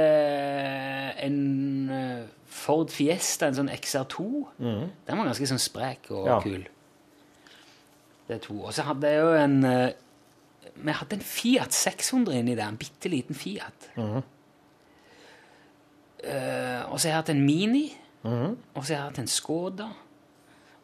[1.18, 4.26] eh, en eh, Ford Fiesta, en sånn XR2.
[4.60, 6.40] Den var ganske sånn sprek og Ja.
[6.42, 6.64] kul.
[8.28, 8.56] Det er to.
[8.64, 9.92] Og så hadde jeg jo en eh,
[10.76, 13.90] Vi hadde en Fiat 600 inni der, en bitte liten Fiat.
[16.24, 17.88] Eh, og så har jeg hatt en Mini,
[18.24, 19.90] og så har jeg hatt en Skoda,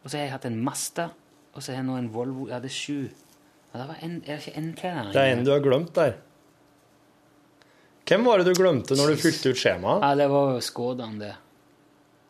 [0.03, 1.09] og så har jeg hatt en Mazda,
[1.60, 2.47] og så har jeg nå en Volvo.
[2.47, 3.10] Ja, det er sju
[3.70, 5.12] Ja, Det var en, er det ikke en til der?
[5.14, 6.14] Det er en du har glemt der.
[8.10, 10.01] Hvem var det du glemte når du fylte ut skjemaet?
[10.01, 11.34] Ja, det var Skådan, det.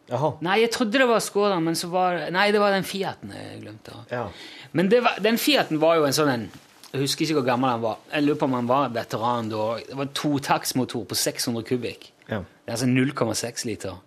[0.09, 0.31] Jaha.
[0.43, 3.61] Nei, jeg trodde det var Skådan, men så var Nei, det var den Fiaten jeg
[3.61, 4.01] glemte.
[4.11, 4.25] Ja.
[4.73, 6.49] Men det var, den Fiaten var jo en sånn en
[6.89, 7.99] Jeg husker ikke hvor gammel han var.
[8.09, 9.65] Jeg lurer på om han var veteran da.
[9.85, 12.09] Det var en totaktsmotor på 600 kubikk.
[12.25, 12.41] Ja.
[12.41, 13.99] Det er altså 0,6 liter.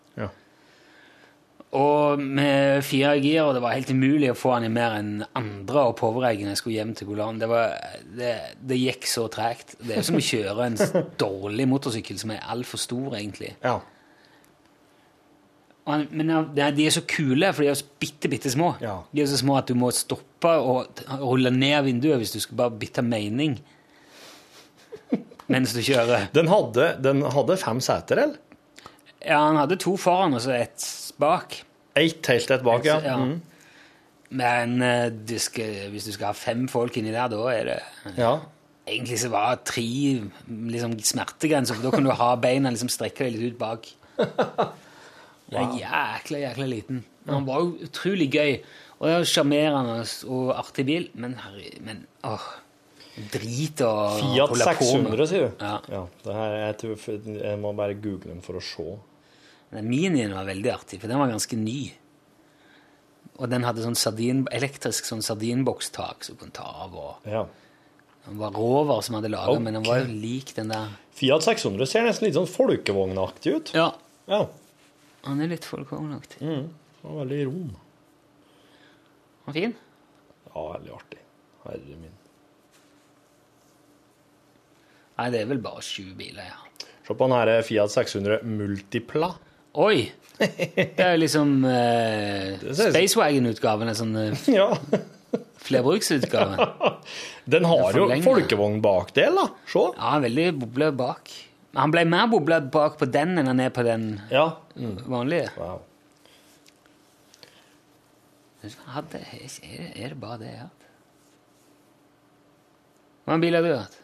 [1.73, 5.23] Og med fire gir, og det var helt umulig å få han i mer enn
[5.39, 7.39] andre og påvereggene skulle hjem til Golan.
[7.41, 7.73] Det, var,
[8.19, 9.79] det, det gikk så tregt.
[9.81, 10.77] Det er som å kjøre en
[11.23, 13.55] dårlig motorsykkel som er altfor stor, egentlig.
[13.65, 13.79] ja.
[15.89, 18.77] Han- Men de er så kule, for de er så bitte, bitte små.
[18.81, 19.01] Ja.
[19.13, 22.57] De er så små at du må stoppe og rulle ned vinduet hvis du skal
[22.61, 23.57] bare bytte mening
[25.51, 26.29] mens du kjører.
[26.33, 28.39] Den hadde, den hadde fem seter, eller?
[29.27, 30.87] Ja, han hadde to foran og så ett
[31.23, 31.61] bak.
[31.99, 32.99] Ett helt et bak, ja.
[33.05, 33.17] Ja.
[33.23, 33.39] Mm.
[34.33, 37.79] Men eh, du skal, hvis du skal ha fem folk inni der, da er det
[38.17, 38.35] ja.
[38.89, 39.85] Egentlig så var tre
[40.49, 43.91] liksom, smertegrenser, for da kan du ha beina liksom strekke deg litt ut bak.
[45.53, 47.03] Det er jækla, jækla liten.
[47.27, 48.55] Men han var jo utrolig gøy.
[49.03, 49.99] Og er sjarmerende
[50.33, 52.45] og artig bil, men, herre- men åh,
[53.35, 55.11] drit å Fiat holde på med.
[55.13, 55.65] 600, sier du?
[55.93, 56.03] Ja.
[56.25, 57.07] det her, jeg, tror,
[57.43, 58.87] jeg må bare google den for å se.
[59.73, 61.93] Den Minien var veldig artig, for den var ganske ny.
[63.41, 66.95] Og den hadde sånn sardin, elektrisk sånn sardinbokstak som du kunne ta av.
[66.95, 67.47] og Ja.
[68.27, 70.91] Den var Rover som hadde laga, men den var jo lik den der.
[71.17, 73.73] Fiat 600 ser nesten litt sånn folkevognaktig ut.
[73.75, 73.95] Ja,
[74.29, 74.49] Ja.
[75.25, 76.39] han er litt folkevognaktig.
[76.41, 76.69] Mm.
[77.03, 77.77] Han var veldig rom.
[79.45, 79.75] Han var fin.
[80.55, 81.19] Ja, veldig artig.
[81.65, 82.13] Herre min.
[85.19, 86.87] Nei, det er vel bare sju biler, ja.
[87.07, 89.33] Se på den her Fiat 600 Multipla.
[89.75, 90.13] Oi!
[90.43, 94.67] Det er jo liksom eh, Spacewagon-utgaven, en sånn eh, Ja.
[95.63, 96.67] flerbruksutgave.
[97.53, 98.27] Den har jo forlenger.
[98.27, 99.47] folkevognbakdel, da.
[99.71, 99.85] Se.
[99.97, 101.31] Ja, veldig boble bak.
[101.79, 104.49] Han ble mer boble bak på den enn han er på den Ja.
[105.09, 105.49] vanlige.
[105.57, 105.81] Wow.
[108.93, 110.85] Hadde, er, det- er bare det jeg har hatt?
[113.27, 113.97] Hva bil har du hatt?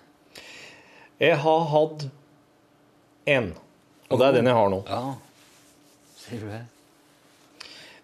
[1.21, 2.07] Jeg har hatt
[3.29, 3.53] én,
[4.09, 4.81] og det er den jeg har nå.
[4.89, 5.03] Ja.
[6.29, 6.63] Sier du det?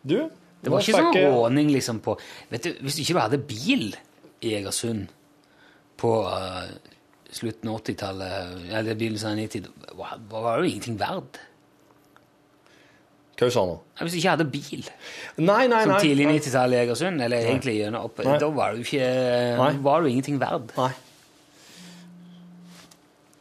[0.05, 0.16] Du,
[0.64, 2.16] Det var ikke sånn fikk råning liksom på
[2.51, 3.87] Vet du, Hvis du ikke hadde bil
[4.45, 5.07] i Egersund
[6.01, 6.66] på uh,
[7.33, 11.39] slutten av 80-tallet, eller begynnelsen av 90 var, var det jo ingenting verd.
[13.39, 13.77] Hva sa du nå?
[14.03, 14.85] Hvis du ikke hadde bil
[15.43, 16.37] Nei, nei, som tidlig nei.
[16.39, 18.37] 90-tall i Egersund, eller egentlig gjennom opp, Nei.
[18.43, 19.09] da var du ikke
[19.59, 19.70] Nei.
[19.87, 20.75] var du ingenting verd.
[20.79, 20.91] Nei.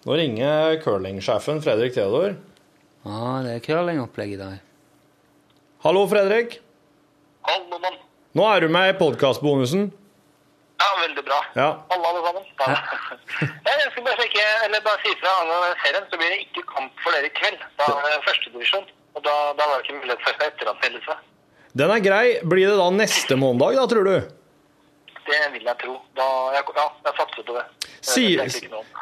[0.03, 2.37] Nå ringer curlingsjefen Fredrik Theodor.
[3.03, 4.72] Ja, det er curlingopplegg i dag.
[5.83, 6.61] Hallo, Fredrik.
[7.43, 7.95] Hallo, mann.
[8.39, 9.89] Nå er du med i podkastbonusen.
[10.79, 11.39] Ja, veldig bra.
[11.59, 11.65] Ja.
[11.91, 12.45] Alle, alle sammen.
[12.61, 12.77] Ja.
[13.67, 17.03] Jeg skal bare sjekke, eller bare si fra angående serien, så blir det ikke kamp
[17.03, 17.65] for dere i kveld.
[17.81, 21.17] Da er det førstedivisjon, og da, da var det ikke mulighet for etteranmeldelse.
[21.83, 22.23] Den er grei.
[22.55, 24.15] Blir det da neste mandag, da, tror du?
[25.27, 25.97] Det vil jeg tro.
[26.15, 27.67] Da, jeg, ja, jeg satser på det.
[28.13, 28.25] Si,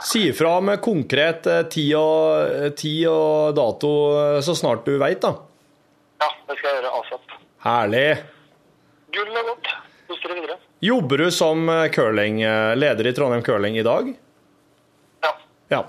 [0.10, 4.98] si fra med konkret eh, tid og, eh, tid og dato eh, så snart du
[4.98, 5.36] veit, da.
[6.22, 7.40] Ja, det skal jeg gjøre asap.
[7.66, 8.10] Herlig.
[9.16, 9.72] Gull er godt.
[10.12, 10.58] Kos dere videre.
[10.84, 14.12] Jobber du som eh, curling, eh, leder i Trondheim Curling i dag?
[15.26, 15.32] Ja.
[15.74, 15.82] Ja.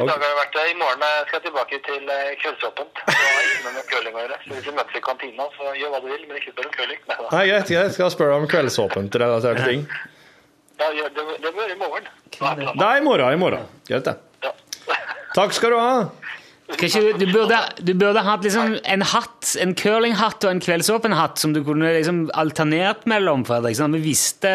[0.00, 3.02] I dag har jeg vært I morgen eh, skal jeg tilbake til kveldsåpent.
[3.06, 4.38] Så har jeg ikke noe med curling å gjøre.
[4.44, 6.74] Så hvis vi møtes i kantina, så gjør hva du vil, men ikke spør om
[6.78, 7.02] curling.
[7.04, 9.86] Nei, greit, Nei, greit, jeg skal spørre om kveldsåpent relaterte ting.
[10.80, 12.10] Ja, det, det bør i morgen.
[12.32, 13.32] Det er i morgen.
[13.34, 13.66] i morgen.
[13.88, 14.16] Greit, det.
[14.46, 14.54] Ja.
[15.36, 15.94] Takk skal du ha.
[16.76, 21.12] Ikke, du, du, burde, du burde hatt liksom en hatt, en curlinghatt og en kveldsåpen
[21.18, 23.42] hatt som du kunne liksom alternert mellom.
[23.48, 24.52] Fredrik, sånn at vi visste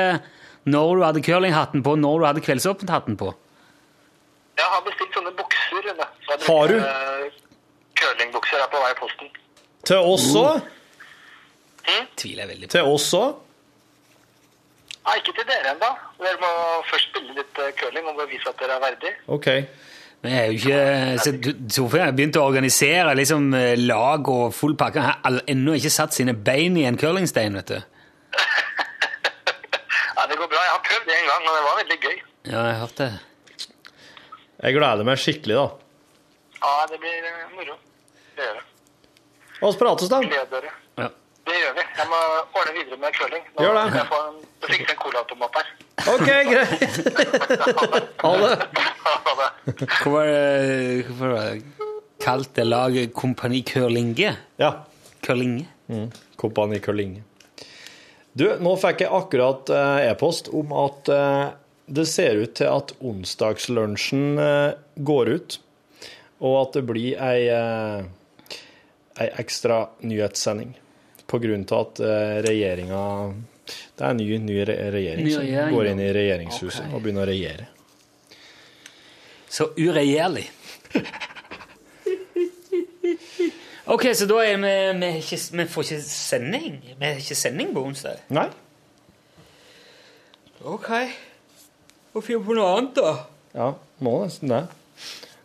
[0.66, 3.34] når du hadde curlinghatten på, når du hadde kveldsåpenhatten på.
[4.56, 5.90] Jeg har bestilt sånne bukser.
[6.26, 6.78] Så Har du?
[6.80, 7.26] eh,
[8.00, 9.30] Curlingbukser er på vei i posten.
[9.86, 10.62] Til oss òg.
[12.18, 12.72] Tviler jeg veldig på.
[12.78, 13.42] Til oss òg.
[15.06, 15.90] Nei, ikke til dere ennå.
[16.24, 16.52] Dere må
[16.90, 19.12] først spille litt eh, curling og bevise at dere er verdig.
[19.36, 19.50] OK.
[20.26, 20.82] Men jeg er jo ikke
[21.22, 24.98] så du- Torfinn har begynt å organisere liksom, eh, lag og full pakke.
[25.06, 27.76] Han har ennå ikke satt sine bein i en curlingstein, vet du.
[30.18, 30.62] ja, det går bra.
[30.66, 32.18] Jeg har prøvd det en gang, og det var veldig gøy.
[32.46, 33.12] Ja, jeg har hørt det.
[34.66, 35.68] Jeg gleder meg skikkelig, da.
[36.64, 37.76] Ja, det blir eh, moro.
[38.36, 38.66] Det gjør det.
[39.62, 40.18] Vi prates, da.
[40.26, 40.72] Gleder dere.
[40.98, 41.10] Ja.
[41.46, 41.84] Det gjør vi.
[42.00, 42.20] Jeg må
[42.58, 43.44] ordne videre med curling.
[43.54, 43.84] Nå Gjør det.
[43.86, 45.68] skal Jeg få en, det fikser en colaautomat her.
[46.16, 46.96] OK, greit.
[48.26, 48.56] Ha det.
[49.06, 49.50] Ha det.
[49.66, 51.60] Hvorfor var det, hvorfor var
[52.26, 54.32] kalt det laget Kompani Curlinge?
[54.62, 54.72] Ja.
[55.26, 55.68] Curlinge?
[56.42, 57.22] Kompani Curlinge.
[58.36, 61.44] Du, nå fikk jeg akkurat eh, e-post om at eh,
[61.96, 64.74] det ser ut til at onsdagslunsjen eh,
[65.08, 65.60] går ut,
[66.44, 67.46] og at det blir ei,
[69.22, 70.74] ei ekstra nyhetssending
[71.32, 73.02] av at eh, regjeringa
[73.66, 76.94] Det er en ny, ny regjering som går inn i regjeringshuset okay.
[76.94, 77.70] og begynner å regjere.
[79.50, 80.46] Så uregjerlig.
[83.86, 86.78] Ok, så da er vi, vi, ikke, vi får ikke sending?
[86.98, 88.24] Vi har ikke sending på onsdag?
[88.34, 88.48] Nei?
[90.66, 90.90] Ok.
[92.16, 93.12] Få finne på noe annet, da.
[93.54, 93.68] Ja,
[94.02, 94.64] må nesten det.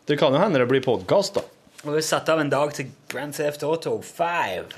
[0.08, 1.44] Det kan jo hende det blir podkast, da.
[1.84, 4.72] Og vi satte av en dag til Grand Theft Auto 5.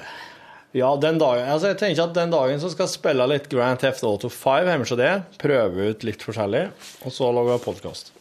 [0.73, 3.81] Ja, den dagen, altså jeg tenker at den dagen så skal jeg spille litt Grand
[3.83, 5.27] Theft Auto 5 hjemme hos deg.
[5.43, 6.63] prøve ut litt forskjellig,
[7.05, 8.13] og så lage podkast.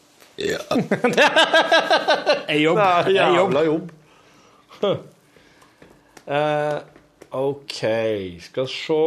[2.52, 2.80] Er jobb.
[3.08, 3.36] Det er jobb.
[3.38, 3.91] jævla jobb.
[6.28, 6.78] uh,
[7.41, 7.80] OK,
[8.43, 8.99] skal se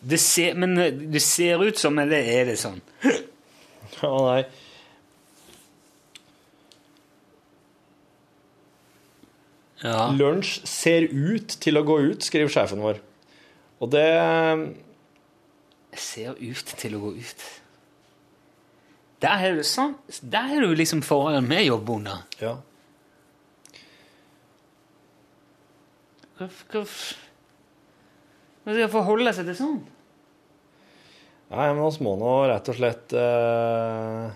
[0.00, 0.76] Det ser, men
[1.10, 2.78] det ser ut som Eller er det sånn?
[4.02, 4.42] Ja, nei.
[9.84, 10.08] Ja.
[10.16, 13.02] Lunsj ser ut til å gå ut, skriver sjefen vår.
[13.84, 14.08] Og det
[16.00, 17.44] ser ut til å gå ut.
[19.24, 22.24] Der har du sånn Der har du liksom forholdene vi jobber under.
[22.40, 22.54] Ja.
[26.34, 26.86] Hva skal
[28.90, 29.82] forholde seg til sånn?
[31.54, 34.32] Nei, men vi må nå rett og slett eh,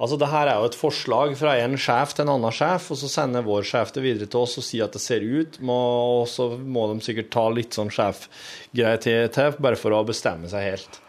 [0.00, 2.96] Altså, det her er jo et forslag fra en sjef til en annen sjef, og
[2.96, 5.76] så sender vår sjef det videre til oss og sier at det ser ut, må,
[6.22, 10.48] og så må de sikkert ta litt sånn sjefgreier til, til, bare for å bestemme
[10.48, 11.00] seg helt.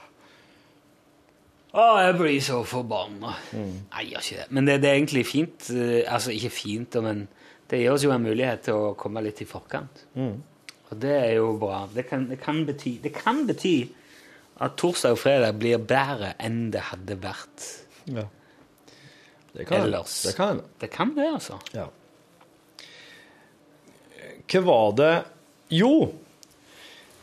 [1.72, 3.32] Å, jeg blir så forbanna.
[3.56, 4.48] Nei, jeg gjør ikke det.
[4.58, 5.70] Men det, det er egentlig fint.
[5.72, 7.22] eh, Altså, ikke fint, men
[7.72, 10.04] det gir oss jo en mulighet til å komme litt i forkant.
[10.20, 11.86] Og det er jo bra.
[11.96, 13.78] Det kan, det kan, bety, det kan bety
[14.62, 17.70] at torsdag og fredag blir bedre enn det hadde vært
[18.12, 18.28] Ja.
[19.52, 20.22] Det kan ellers.
[20.24, 20.64] Det kan hende.
[20.80, 21.60] Det kan det, altså.
[21.76, 21.88] Ja.
[24.52, 25.14] Hva var det
[25.72, 25.94] Jo!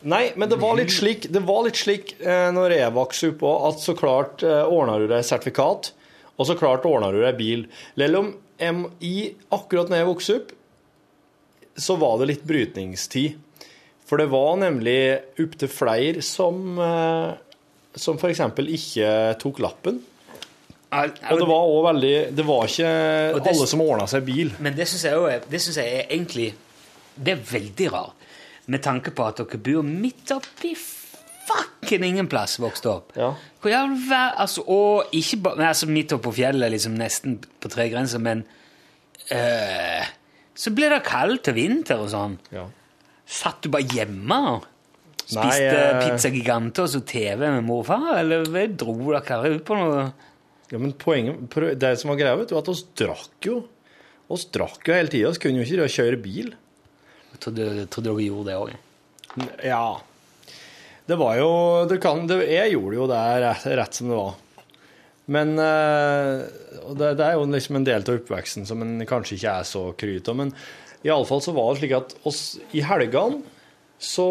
[0.08, 3.40] Nei, men det var litt slik, det var litt slik eh, når jeg vokste opp
[3.48, 5.90] òg, at så klart eh, ordna du deg sertifikat,
[6.38, 7.64] og så klart ordna du deg bil.
[7.98, 8.30] Selv om
[9.02, 10.54] i, akkurat når jeg vokste opp,
[11.78, 13.66] så var det litt brytningstid.
[14.08, 15.00] For det var nemlig
[15.42, 17.34] opptil flere som, eh,
[17.98, 18.44] som f.eks.
[18.78, 19.10] ikke
[19.42, 19.98] tok lappen.
[20.92, 22.92] Og det var òg veldig Det var ikke
[23.34, 24.52] det- alle som ordna seg bil.
[24.58, 26.54] Men det syns jeg, er- det synes jeg er egentlig
[27.24, 28.14] Det er veldig rart.
[28.66, 30.74] Med tanke på at dere bor midt oppi
[31.48, 33.12] fucken ingen plass vokste opp.
[33.16, 33.34] Ja.
[33.62, 37.68] Hvor jævlig vær, altså, Og ikke bare altså, midt oppå på fjellet, liksom nesten på
[37.70, 38.44] tre grenser, men
[39.32, 40.04] øh,
[40.54, 42.38] Så ble det kaldt til vinter og sånn.
[42.52, 42.64] Ja.
[43.28, 44.64] Satt du bare hjemme og
[45.28, 49.50] spiste Nei, eh, Pizza Gigante og så TV med mor og far, eller dro dere
[49.54, 50.06] ut på noe
[50.68, 53.62] Ja, men poenget, det som var greia, vet du, at oss drakk jo.
[54.28, 55.30] Oss drakk jo hele tida.
[55.32, 56.52] Vi kunne jo ikke kjøre bil.
[57.32, 58.74] Jeg trodde, dere gjorde det òg.
[59.64, 59.86] Ja.
[61.08, 61.50] Det var jo
[61.88, 64.34] det kan, det, Jeg gjorde jo det rett, rett som det var.
[65.28, 66.44] Men eh,
[66.96, 69.82] det, det er jo liksom en del av oppveksten som en kanskje ikke er så
[69.96, 70.36] kryt av.
[70.40, 70.52] Men
[71.06, 72.42] iallfall så var det slik at oss
[72.76, 73.40] i helgene
[73.98, 74.28] så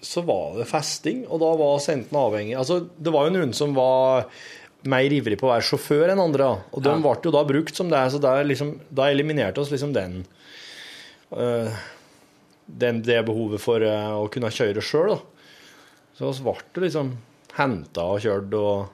[0.00, 3.50] så var det festing, og da var vi enten avhengig Altså, det var jo noen
[3.56, 4.30] som var
[4.88, 7.90] mer ivrig på å være sjåfør enn andre, og de ble jo da brukt som
[7.92, 10.22] det, så det liksom, da eliminerte oss liksom den
[11.36, 11.68] uh,
[12.66, 15.18] den, det behovet for uh, å kunne kjøre sjøl, da.
[16.16, 17.14] Så vi ble liksom
[17.56, 18.88] henta og kjørt og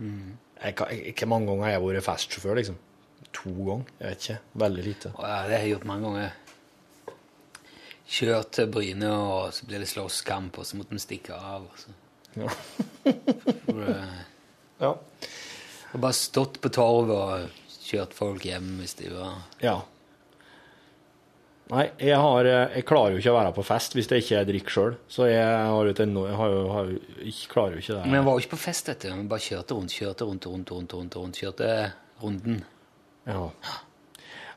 [0.00, 2.76] jeg, kan- Ikke mange ganger har jeg vært festsjåfør, liksom.
[3.36, 3.90] To ganger.
[4.00, 4.38] Jeg vet ikke.
[4.64, 5.12] Veldig lite.
[5.20, 6.34] Ja, det har jeg gjort mange ganger.
[8.06, 11.64] Kjørt til Bryne, og så ble det slåsskamp, og så måtte vi stikke av.
[11.66, 11.94] Og så.
[12.36, 12.52] Ja.
[13.66, 14.18] For, eh,
[14.82, 14.92] Ja.
[15.92, 19.78] og bare stått på torvet og kjørt folk hjem hvis de var ja.
[21.66, 24.74] Nei, jeg, har, jeg klarer jo ikke å være på fest hvis jeg ikke drikker
[24.76, 24.92] sjøl.
[25.10, 28.02] Så jeg, har et jeg har jo, har jo, jeg klarer jo ikke det.
[28.04, 29.08] Men jeg var jo ikke på fest, vet du.
[29.10, 31.40] Vi bare kjørte rundt, kjørte rundt, rundt, rundt, rundt, rundt.
[31.42, 31.70] Kjørte
[32.22, 32.60] runden.
[33.26, 33.48] Ja.
[33.66, 33.74] ja,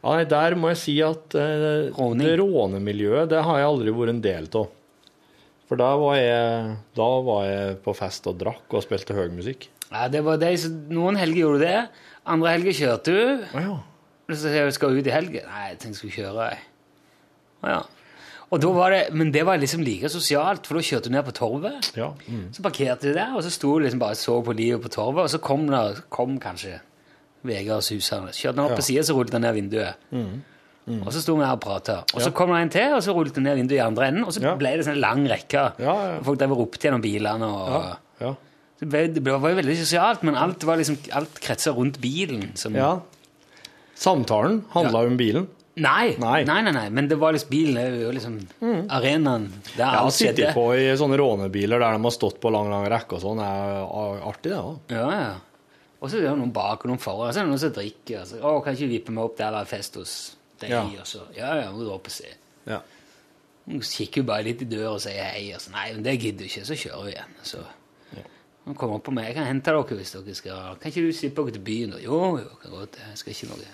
[0.06, 1.90] nei, der må jeg si at eh,
[2.22, 4.70] det rånemiljøet, det har jeg aldri vært en del av.
[5.70, 9.68] For da var, jeg, da var jeg på fest og drakk og spilte høy musikk.
[9.92, 11.80] Ja, det var de som, Noen helger gjorde du det.
[12.30, 13.46] Andre helger kjørte du.
[13.58, 13.78] Ja.
[14.30, 15.48] Så sier jeg, skal ut i helgen?
[15.50, 16.50] Nei, jeg tenkte jeg skulle kjøre.
[16.52, 16.60] Jeg.
[17.66, 17.80] Ja.
[18.50, 21.26] Og da var det, men det var liksom like sosialt, for da kjørte du ned
[21.26, 21.90] på torvet.
[21.98, 22.12] ja.
[22.28, 22.48] Mm.
[22.54, 24.90] Så parkerte du der, og så sto du liksom bare og så på livet på
[24.94, 26.80] torvet, og så kom, der, kom kanskje
[27.46, 28.34] Vegard susende.
[28.36, 28.80] Kjørte han opp Ja.
[28.82, 29.96] på sida, så rullet han ned vinduet.
[30.90, 32.00] Og så sto vi her og prata.
[32.18, 34.26] Og så kom det en til, og så rullet han ned vinduet i andre enden,
[34.26, 35.66] og så ble det sånn lang rekke.
[35.80, 36.20] Ja, ja.
[36.26, 37.46] Folk drev og ropte gjennom bilene.
[37.46, 37.98] og...
[38.22, 38.36] Ja.
[38.80, 38.86] Ja.
[38.86, 42.52] Det, ble, det var jo veldig sosialt, men alt, var liksom, alt kretsa rundt bilen.
[42.60, 42.94] Som, ja.
[44.00, 45.48] Samtalen handla om bilen.
[45.80, 46.42] Nei, Nei.
[46.44, 48.34] nei, nei, nei, men det var liksom bilen er jo liksom
[48.92, 49.46] arenaen
[49.78, 50.42] der har alt skjedde.
[50.42, 53.40] Sitte på i sånne rånebiler der de har stått på lang, lang rekke og sånn.
[53.40, 53.86] Er
[54.28, 54.82] artig, det òg.
[54.92, 55.30] Ja, ja.
[56.00, 58.22] Og så er det noen bak og noen foran, så er det noen som drikker.
[58.26, 58.42] Altså.
[58.44, 60.16] å, kan ikke vippe meg opp der det er fest hos
[60.60, 60.74] deg?
[60.74, 60.84] Ja.
[60.84, 62.32] Og så, ja, ja, må du opp og se.
[62.68, 62.82] Ja.
[63.70, 65.50] Hun kikker jo bare litt i døra og sier hei.
[65.56, 67.36] Og så, nei, men det gidder du ikke, så kjører vi igjen.
[67.54, 67.64] Så
[68.70, 69.32] hun kommer opp på meg.
[69.32, 70.76] Jeg kan hente dere hvis dere skal.
[70.82, 71.96] Kan ikke du slippe dere til byen?
[72.06, 72.98] Jo, jo, kan godt.
[73.10, 73.70] Jeg skal ikke noe.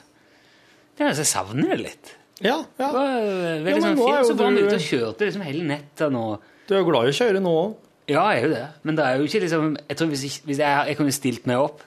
[0.95, 2.13] Det er altså, jeg savner det litt.
[2.41, 2.87] ja, ja.
[2.87, 4.27] Det var eh, veldig Ja, sånn fint.
[4.29, 6.23] Så var vi du- ute og kjørte liksom hele nettene nå.
[6.67, 7.73] Du er jo glad i å kjøre nå òg.
[8.07, 8.63] Ja, jeg er jo det.
[8.85, 11.47] Men det er jo ikke liksom Jeg tror hvis, jeg, hvis jeg, jeg kunne stilt
[11.49, 11.81] meg opp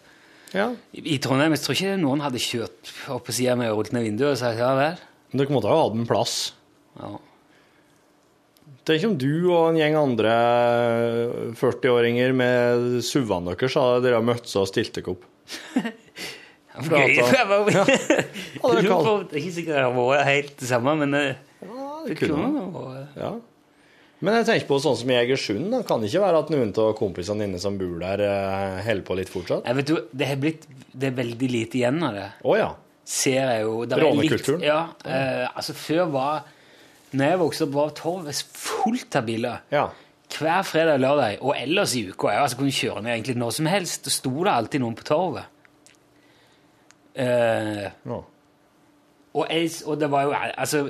[0.54, 0.64] Ja.
[0.92, 3.92] i, i Trondheim Jeg tror ikke noen hadde kjørt opp på sida med og rullet
[3.94, 4.96] ned vinduet og sagt ja vel.
[5.30, 6.34] Men dere måtte ha hatt en plass.
[6.98, 7.12] Ja.
[8.88, 10.34] Tenk om du og en gjeng andre
[11.58, 15.26] 40-åringer med SUV-ene deres hadde dere møttes og stilt dere opp.
[15.74, 15.92] Gøy.
[16.78, 17.88] Ja, det er
[18.54, 21.38] Jeg lurer på- det er ikke sikkert det har vært helt det samme, men eh,
[21.58, 23.30] det det kunne vært Ja.
[24.22, 25.68] Men jeg tenker på sånn som i Egersund.
[25.70, 25.80] Da.
[25.86, 29.16] Kan det ikke være at noen av kompisene dine som bor der, eh, holder på
[29.18, 29.66] litt fortsatt?
[29.66, 30.66] Jeg vet du, det er blitt
[30.98, 32.28] Det er veldig lite igjen av det.
[32.46, 32.70] Å ja.
[33.08, 34.62] Ser jeg jo Rånekulturen?
[34.66, 34.80] Ja.
[35.04, 36.46] Eh, altså, før var
[37.12, 39.64] Når jeg vokste opp, var torvet fullt av biler.
[39.72, 39.88] ja.
[40.28, 42.28] Hver fredag og lørdag, og ellers i uka.
[42.28, 44.02] Jeg altså, kunne kjøre ned egentlig når som helst.
[44.04, 45.46] Det sto det alltid noen på torvet.
[47.16, 48.18] Eh, ja.
[49.32, 50.82] og, jeg, og det var jo Altså,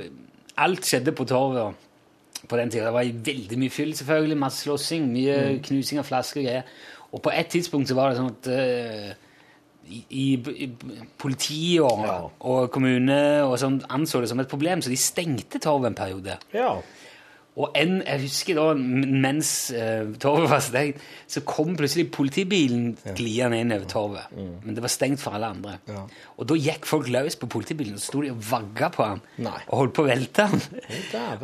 [0.58, 1.78] alt skjedde på torvet
[2.48, 2.88] på den tida.
[2.90, 4.40] Det var veldig mye fyll, selvfølgelig.
[4.42, 6.76] Masse slåssing, mye knusing av flasker og greier.
[7.12, 9.27] Og på et tidspunkt så var det sånn at eh,
[9.88, 10.68] i, i,
[11.18, 12.18] politi og, Ja.
[12.40, 16.38] og kommune og sånn anså det som et problem, så de stengte Torv en periode.
[16.54, 16.76] ja.
[17.58, 23.58] Og en, jeg husker da, mens uh, torvet var stengt, så kom plutselig politibilen gliende
[23.58, 24.36] inn over torvet.
[24.62, 25.74] Men det var stengt for alle andre.
[25.88, 25.96] Mm.
[25.96, 26.04] Ja.
[26.38, 29.22] Og da gikk folk løs på politibilen, og så sto de og vagga på han.
[29.42, 29.56] Nei.
[29.66, 30.62] Og holdt på å velte han.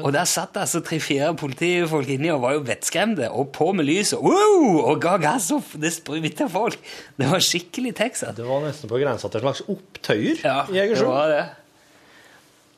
[0.04, 4.22] og der satt altså tre-fire politifolk inni og var jo vettskremte, og på med lyset,
[4.22, 6.78] wow, og ga gass, og det spruta folk.
[7.18, 8.38] Det var skikkelig Texas.
[8.38, 11.44] Det var nesten på grensa til en slags opptøyer Ja, i det var det.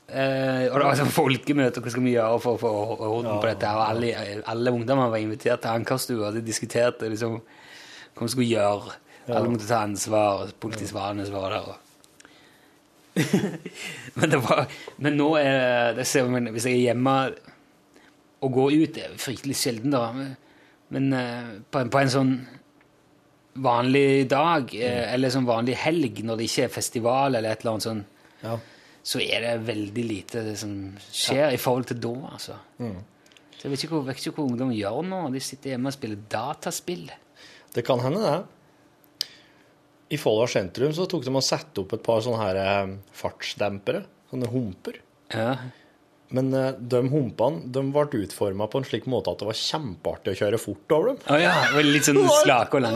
[0.06, 2.70] Eh, og det var sånn folkemøte, hva skal vi gjøre for å få
[3.08, 3.70] orden på dette?
[3.74, 4.12] Og alle,
[4.46, 7.40] alle ungdommer var invitert til ankerstua, de diskuterte liksom,
[8.14, 8.94] hva vi skulle gjøre.
[9.26, 11.72] Alle måtte ta ansvar, politisvarene var der.
[14.16, 14.66] Men, det var,
[15.00, 17.14] men nå er det ser, man, Hvis jeg er hjemme
[18.44, 20.10] og går ut Det er fryktelig sjelden, da.
[20.92, 22.34] Men, eh, på, en- på en sånn
[23.64, 27.72] vanlig dag, eh, eller sånn vanlig helg, når det ikke er festival eller et eller
[27.78, 28.04] annet sånn,
[28.44, 28.58] Ja.
[29.06, 30.72] Så er det veldig lite det som
[31.06, 32.56] skjer i forhold til da, altså.
[33.56, 35.20] Så jeg vet ikke, hvor, vet ikke hva ungdom gjør nå.
[35.32, 37.06] De sitter hjemme og spiller dataspill.
[37.76, 39.30] Det kan hende, det.
[40.14, 44.04] I Folldal sentrum så tok de og satte opp et par sånne her eh, fartsdempere.
[44.30, 45.00] Sånne humper.
[45.34, 45.54] Ja.
[46.34, 50.34] Men eh, de humpene de ble utforma på en slik måte at det var kjempeartig
[50.34, 51.22] å kjøre fort over dem.
[51.30, 52.86] Oh, ja, det var litt sånn slak og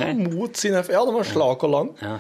[0.59, 0.95] sin effekt.
[0.97, 1.95] Ja, de var slak og lang.
[2.03, 2.19] Ja.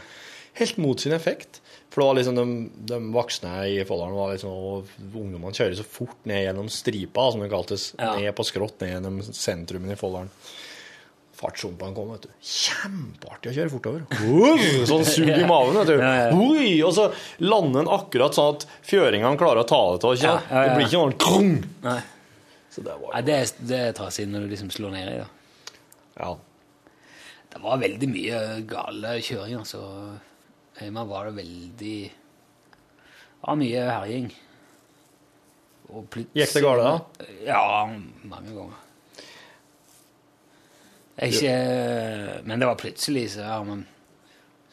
[0.58, 1.60] Helt mot sin effekt.
[1.90, 2.44] For det var liksom de,
[2.86, 7.42] de voksne i Folldalen var liksom og Ungdommene kjører så fort ned gjennom stripa, som
[7.42, 7.88] det kaltes.
[7.98, 8.12] Ja.
[8.20, 10.30] Ned på skrått ned gjennom sentrumen i Folldalen.
[11.40, 12.32] Fartshumpene kom, vet du.
[12.44, 14.02] Kjempeartig å kjøre fortover.
[14.28, 15.94] Oi, sånn sug i maven, vet du.
[15.96, 16.30] Ja, ja.
[16.36, 17.06] Oi, og så
[17.40, 20.18] lander den akkurat sånn at fjøringene klarer å ta det til.
[20.18, 20.62] ikke Ja, ja, ja.
[20.68, 21.52] Det blir ikke noe krong.
[21.86, 21.98] Nei.
[22.70, 25.16] Så det var Nei, det, er- det er inn når du liksom slår ned i
[25.16, 25.28] det.
[26.20, 26.30] Ja.
[27.50, 29.80] Det var veldig mye gale kjøringer, så
[30.86, 34.30] hjemme var det veldig Det var mye herjing.
[35.90, 37.26] Gikk det gale da?
[37.46, 37.62] Ja,
[38.30, 38.82] mange ganger.
[41.20, 41.54] Ikke,
[42.48, 43.82] men det var plutselig så ja, men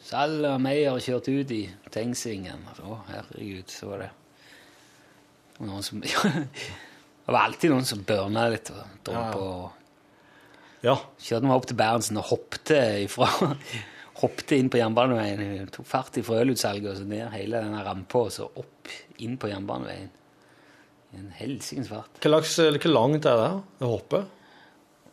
[0.08, 2.62] Sal og Meyer kjørt ut i Tengsvingen.
[2.80, 4.12] Å, herregud, så var det
[5.66, 6.00] noen som,
[7.28, 9.48] Det var alltid noen som børna litt og dro på.
[10.86, 10.94] ja.
[11.20, 13.28] Kjørte meg opp til Berntsen og hoppte ifra
[14.18, 15.68] Hoppte inn på jernbaneveien.
[15.74, 18.90] Tok fart i frølutsalget og så ned hele denne rampa og så opp
[19.22, 20.08] inn på jernbaneveien.
[21.14, 22.18] I en helsikens fart.
[22.20, 22.50] Hvor langt,
[22.82, 24.34] hvor langt er det, det hoppet?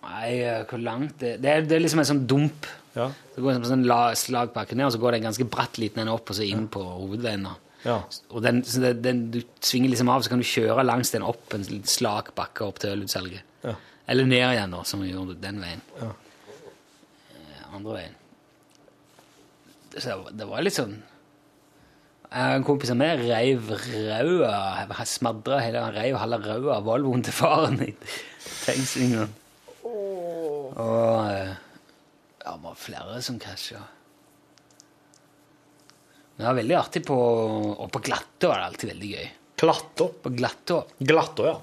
[0.06, 0.32] Nei,
[0.70, 2.68] hvor langt det Det er, det er liksom en sånn dump.
[2.96, 3.08] Ja.
[3.36, 5.80] Så går det en sånn la- slagbakke ned, og så går det en ganske bratt
[5.82, 7.48] liten en opp og så inn på hovedveien.
[7.86, 8.00] Ja.
[8.32, 11.26] Og den, så det, den, du svinger liksom av, så kan du kjøre langs den
[11.26, 13.44] opp en slak bakke opp til ølutsalget.
[13.66, 13.76] Ja.
[14.10, 15.82] Eller ned igjen, da, som vi gjorde den veien.
[16.02, 16.12] Ja.
[17.36, 18.16] Eh, Andre veien.
[19.98, 21.04] Så det var- litt sånn litt sånn
[22.36, 27.78] En kompis av meg reiv røda Smadra hele Han reiv halve røda Volvoen til faren
[27.86, 27.94] i
[28.66, 29.30] Tengsvingen.
[29.86, 31.54] Og eh,
[32.44, 33.80] ja, det var flere som krasja.
[36.36, 37.16] Men det var veldig artig på
[37.80, 39.28] Og på Glattå var det alltid veldig gøy.
[39.62, 40.10] Klattå.
[40.24, 41.60] På Glattå Glattå, ja.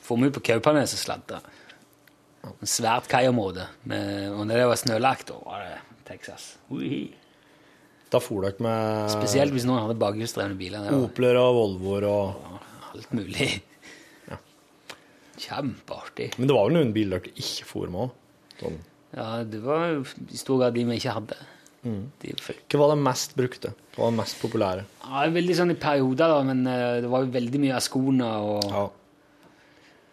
[0.00, 1.40] får vi ut på Kaupanes og sladda.
[2.48, 3.66] En svært kaiområde.
[3.84, 5.76] Og når det var snølagt, da var det
[6.08, 6.54] Texas.
[6.72, 7.04] Ui.
[8.12, 10.84] Da for dere med Spesielt hvis noen hadde bakhjulsdrevne biler.
[10.88, 12.58] Det Opler og Volvoer og
[12.92, 13.50] alt mulig.
[15.42, 16.28] Kjempeartig.
[16.38, 18.12] Men det var vel noen biler dere ikke for med òg?
[18.60, 18.76] Sånn.
[19.16, 21.38] Ja, det var i stor grad de vi ikke hadde.
[21.82, 22.04] Mm.
[22.22, 23.72] Hva var det mest brukte?
[23.96, 24.84] Hva var det mest populære?
[25.02, 28.28] Ja, veldig sånn i perioder, da, men eh, det var jo veldig mye av skoene
[28.46, 28.84] og Ja.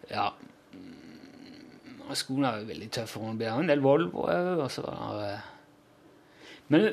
[0.10, 0.26] Ja.
[0.74, 3.22] Mm, Skoene var jo veldig tøffe.
[3.22, 5.36] Det ble en del Volvo òg, og så var det
[6.74, 6.88] Men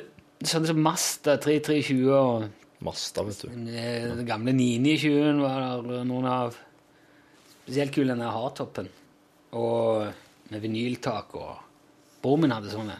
[0.45, 2.47] sånn som Masta 3320 og
[2.85, 3.49] Masta, vet du.
[3.73, 6.57] eh, den gamle 920-en var der noen av
[7.67, 8.85] Spesielt kul den der hardtoppen.
[9.59, 10.05] Og
[10.53, 11.57] med vinyltak og
[12.23, 12.95] Broren min hadde sånne.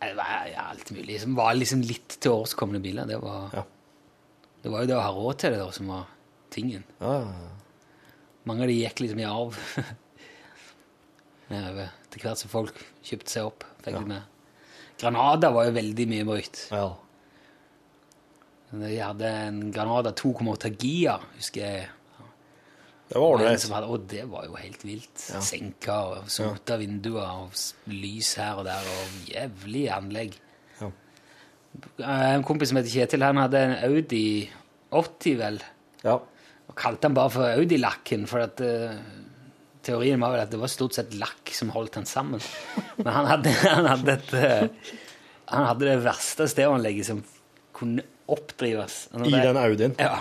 [0.00, 1.18] Det var ja, alt mulig.
[1.20, 3.04] Som var liksom litt til årskomne biler.
[3.10, 3.64] Det var, Ja.
[4.62, 6.06] det var jo det å ha råd til det da, som var
[6.54, 6.84] tingen.
[7.02, 7.50] Ja, ja, ja.
[8.48, 9.58] Mange av de gikk liksom i arv.
[11.50, 11.92] Nedover.
[12.08, 13.64] Til hvert som folk kjøpte seg opp.
[13.84, 14.22] Fikk de med.
[14.98, 16.64] Granada var jo veldig mye brukt.
[16.72, 16.88] ja.
[18.70, 21.86] De hadde en Granada 2,8 Gia, husker jeg.
[23.08, 23.70] Det var ordentlig.
[23.70, 23.86] ålreit.
[23.88, 25.22] Og det var jo helt vilt.
[25.32, 25.40] Ja.
[25.40, 27.56] Senka og sota vinduer og
[27.88, 30.36] lys her og der og jævlig anlegg.
[30.82, 30.90] Ja.
[32.04, 34.50] Eh, En kompis som heter Kjetil, han hadde en Audi
[34.92, 35.62] 80, vel.
[36.04, 36.18] Ja.
[36.68, 39.00] Og kalte han bare for Audi-lakken, for at eh,
[39.88, 42.42] teorien var vel at det var stort sett lakk som holdt han sammen.
[43.00, 44.94] Men han hadde, han hadde et eh,
[45.48, 47.22] Han hadde det verste stereoanlegget som
[47.76, 49.06] kunne oppdrives.
[49.16, 49.94] I den Audien.
[49.96, 50.18] Ja.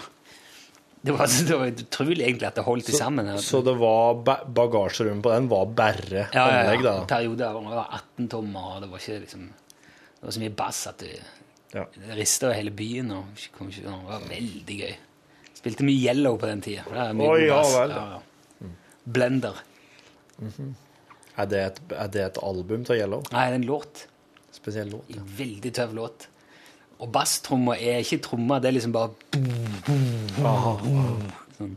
[1.02, 3.30] Det var, det var utrolig egentlig at det holdt så, sammen.
[3.44, 6.94] Så det var ba bagasjerommet på den var bare ja, ja, anlegg, ja.
[6.94, 7.08] da?
[7.08, 10.80] Perioder det var 18 tommer, og det var ikke liksom Det var så mye bass
[10.90, 11.12] at det,
[11.76, 11.84] Ja.
[12.16, 13.12] rista hele byen.
[13.12, 14.96] og kom ikke, Det var veldig gøy.
[15.58, 16.84] Spilte mye Yellow på den tida.
[16.88, 17.96] Oi, ja vel.
[17.96, 18.22] Ja, ja.
[19.14, 19.56] Blender.
[21.38, 23.22] Er det et, er det et album til Yellow?
[23.32, 24.04] Nei, det er en låt.
[24.56, 25.06] Spesiell låt.
[25.14, 25.22] Ja.
[25.38, 26.28] Veldig tøff låt.
[26.98, 29.14] Og basstromma er ikke tromma, det er liksom bare
[31.58, 31.76] sånn.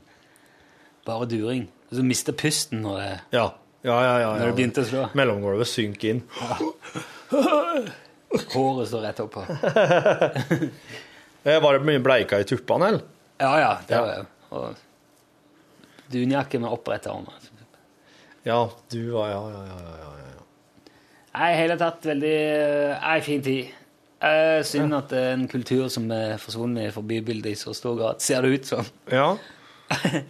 [1.07, 1.67] Bare during.
[1.91, 3.47] Og så mister pusten når det, Ja,
[3.85, 4.15] ja, ja.
[4.23, 5.05] ja, når det begynte å slå.
[5.19, 6.23] Mellomgulvet synker inn.
[8.55, 9.47] Håret står rett oppå.
[11.41, 13.05] Eh, Var det mye bleika i tuppene, eller?
[13.41, 13.69] Ja, ja.
[13.89, 14.25] Det var det.
[14.53, 14.75] Og
[16.13, 17.49] dunjakke med oppretta armer.
[18.47, 19.79] Ja, du var Ja, ja, ja.
[20.01, 20.45] ja, ja.
[21.37, 22.37] Nei, hele tatt veldig
[22.99, 23.69] Ei, fin tid.
[24.21, 27.95] Eh, synd at det er en kultur som er forsvunnet fra bybildet i så stor
[28.01, 28.21] grad.
[28.25, 28.85] Ser det ut som.
[29.13, 29.31] Ja.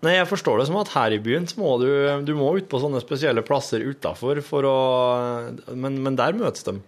[0.00, 1.88] Nei, jeg forstår det som at her i byen så må du,
[2.24, 4.76] du må ut på sånne spesielle plasser utafor for å
[5.76, 6.78] men, men der møtes de.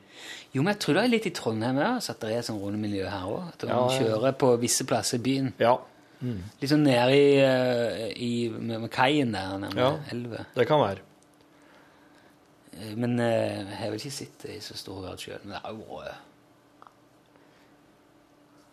[0.56, 3.04] Jo, men jeg tror det er litt i Trondheim òg, at det er sånn rånemiljø
[3.12, 3.50] her òg.
[3.52, 3.98] At man Ja, ja.
[4.00, 5.52] kjører på visse plasser i byen.
[5.60, 5.74] Ja,
[6.22, 9.92] Litt sånn nede i, eh, i med, med kaien der, nærmere Ja.
[10.14, 10.44] elva.
[10.54, 11.00] det kan være.
[12.78, 15.40] Eh, Men eh, jeg har vel ikke sett det i så stor grad sjøl.
[15.44, 16.20] Men det har jo vært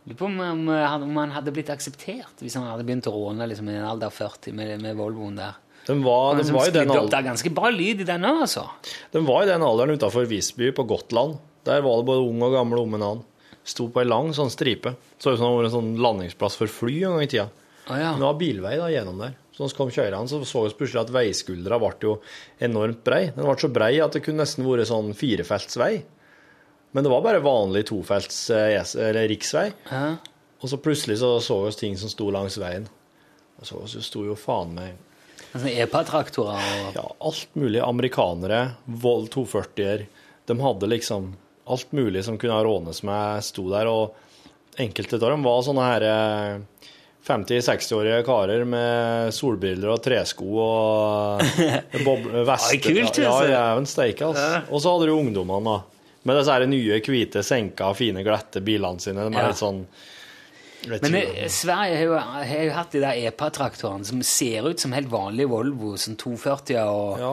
[0.08, 3.68] Lurer på om, om, han- hadde blitt akseptert hvis han hadde begynt å råne liksom,
[3.70, 5.58] i en alder 40 med, med Volvoen der.
[5.86, 7.10] Den var, Han de var, i, den alderen.
[7.10, 8.64] det er ganske bra lyd i den òg, altså.
[9.14, 11.38] Den var i den alderen utafor Visby, på Gotland.
[11.66, 13.24] Der var det både ung og gammel om en annen.
[13.68, 14.96] Sto på ei lang sånn stripe.
[15.18, 17.50] Så ut som det var en sånn landingsplass for fly en gang i tida.
[17.90, 18.12] Ah, ja.
[18.14, 19.36] Men det var bilvei da gjennom der.
[19.54, 22.16] Så når vi kom kjørende, så så vi plutselig at veiskuldra ble jo
[22.64, 23.26] enormt brei.
[23.36, 25.94] Den ble så brei at det kunne nesten vært sånn firefeltsvei.
[26.96, 29.68] Men det var bare vanlig tofelts eh, eller riksvei.
[29.92, 30.16] Ja.
[30.60, 32.88] Og så plutselig så så vi ting som sto langs veien.
[33.60, 35.06] Og så så sto jo faen meg
[35.50, 37.80] Sånne EPA-traktorer og ja, alt mulig.
[37.82, 40.04] Amerikanere, Vold 240-er.
[40.46, 41.32] De hadde liksom
[41.70, 43.88] alt mulig som kunne rånes med, sto der.
[43.92, 46.86] Og enkelte av dem var sånne her eh,
[47.30, 51.44] 50-60-årige karer med solbriller og tresko og
[52.48, 52.74] vest.
[52.74, 53.50] Ja, kult, Ja, altså.
[53.52, 54.62] jæven steike, altså.
[54.72, 56.06] Og så hadde du ungdommene, da.
[56.28, 59.28] Med disse her nye, hvite, senka, fine, glatte bilene sine.
[59.30, 59.84] De er litt sånn
[60.90, 61.38] Men ikke.
[61.46, 62.18] eh, Sverige har jo,
[62.50, 66.92] har jo hatt de der EPA-traktorene som ser ut som helt vanlige Volvo, sånn 240-er
[66.92, 67.32] og, Ja.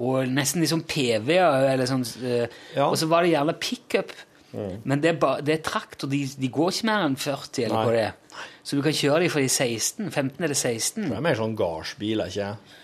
[0.00, 2.86] Og nesten liksom PV-er, sånn eh, Ja.
[2.86, 2.90] Mm.
[2.90, 4.14] Og så var det gjerne pickup.
[4.50, 7.76] Men det er, ba, det er traktor, de, de går ikke mer enn 40, eller
[7.76, 8.46] hva det er.
[8.66, 11.04] Så du kan kjøre dem for de 16, 15 eller 16.
[11.06, 12.78] Det er mer sånn gardsbil, er ikke jeg?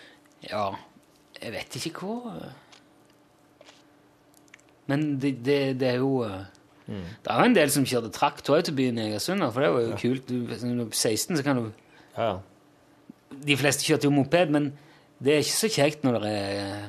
[0.51, 0.67] Ja,
[1.41, 2.37] jeg vet ikke hvor
[4.87, 7.07] Men det, det, det er jo mm.
[7.25, 9.87] Det er jo en del som kjørte traktor til byen i Egersund, for det var
[9.89, 10.29] jo kult.
[10.31, 11.71] Du, er 16 så kan du
[12.17, 12.37] Ja, ja.
[13.47, 14.71] De fleste kjørte jo moped, men
[15.19, 16.85] det er ikke så kjekt når det er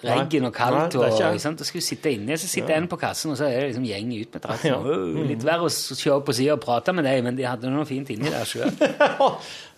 [0.00, 0.94] regn og Nei, kaldt.
[0.96, 1.52] er og, ikke.
[1.58, 3.84] Da skal du sitte inne, så sitter en på kassen, og så er det liksom
[3.88, 4.70] gjeng ut med terrassen.
[4.72, 4.78] Ja.
[4.80, 5.20] Mm.
[5.28, 8.12] Litt verre å se på sida og prate med deg, men de hadde noe fint
[8.14, 8.72] inni der sjøl.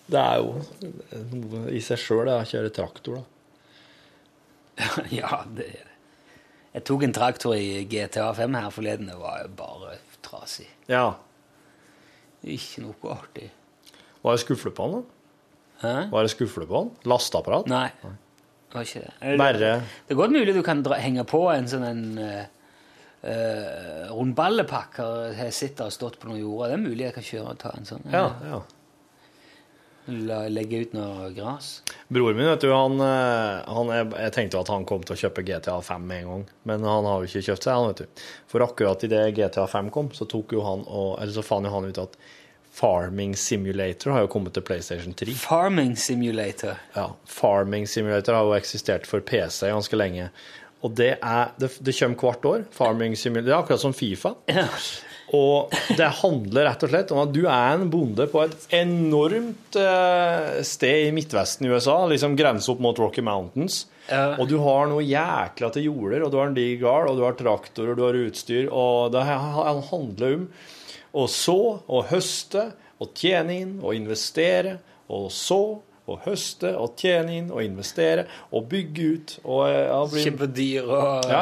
[0.05, 0.51] Det er jo
[1.31, 3.23] noe i seg sjøl, det å kjøre traktor, da.
[5.17, 5.93] ja, det er det.
[6.75, 9.07] Jeg tok en traktor i GTA 5 her forleden.
[9.07, 9.95] Det var jo bare
[10.25, 10.67] trasig.
[10.91, 11.15] Ja.
[12.43, 13.47] Ikke noe artig.
[14.21, 15.15] Var det skufle på han, da?
[15.81, 15.95] Hæ?
[16.11, 16.91] Var det skufle på han?
[17.07, 17.71] Lasteapparat?
[17.71, 17.87] Nei.
[18.03, 18.11] Det
[18.75, 19.37] var ikke det.
[19.41, 22.45] Bare Det er godt mulig du kan dra, henge på en sånn en uh,
[23.25, 26.71] uh, rundballepakker jeg sitter og stått på noe jorda.
[26.73, 28.09] Det er mulig jeg kan kjøre og ta en sånn.
[28.13, 28.63] Ja, ja.
[30.05, 31.79] La, legge ut noe gras.
[32.13, 35.21] Broren min, vet du, han, eh, han jeg, jeg tenkte at han kom til å
[35.23, 38.03] kjøpe GTA 5 med en gang, men han har jo ikke kjøpt seg, han, vet
[38.03, 38.25] du.
[38.51, 41.73] For akkurat idet GTA 5 kom, så tok jo han og Eller så fant jo
[41.73, 42.19] han ut at
[42.75, 45.31] Farming Simulator har jo kommet til PlayStation 3.
[45.39, 46.75] Farming simulator.
[46.95, 50.29] Ja, Farming Simulator har jo eksistert for PC ganske lenge.
[50.83, 52.65] Og det er Det, det kommer hvert år.
[52.75, 53.47] Farming Simulator.
[53.47, 54.35] Det er akkurat som Fifa.
[54.51, 54.67] Ja.
[55.33, 59.79] Og det handler rett og slett om at du er en bonde på et enormt
[59.81, 63.85] eh, sted i midtvesten i USA, liksom grense opp mot Rocky Mountains.
[64.05, 64.35] Ja.
[64.37, 67.25] Og du har noe jækla til jorder, og du har en diger gard, og du
[67.25, 70.47] har traktorer, du har utstyr, og det handler om
[71.15, 71.57] å så
[71.87, 72.69] og høste
[73.01, 74.77] og tjene inn og investere,
[75.11, 75.59] og så
[76.05, 80.85] og høste og tjene inn og investere og bygge ut og eh, ja, Kjøpe dyr
[80.93, 81.39] og ja,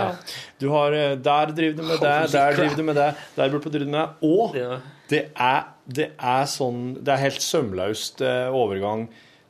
[0.61, 3.67] du har eh, Der driver du med det, der driver du med det, der burde
[3.67, 4.29] du drive med det.
[4.29, 4.77] Og Ja.
[5.11, 5.65] det er,
[5.99, 9.09] det er sånn Det er helt sømløst eh, overgang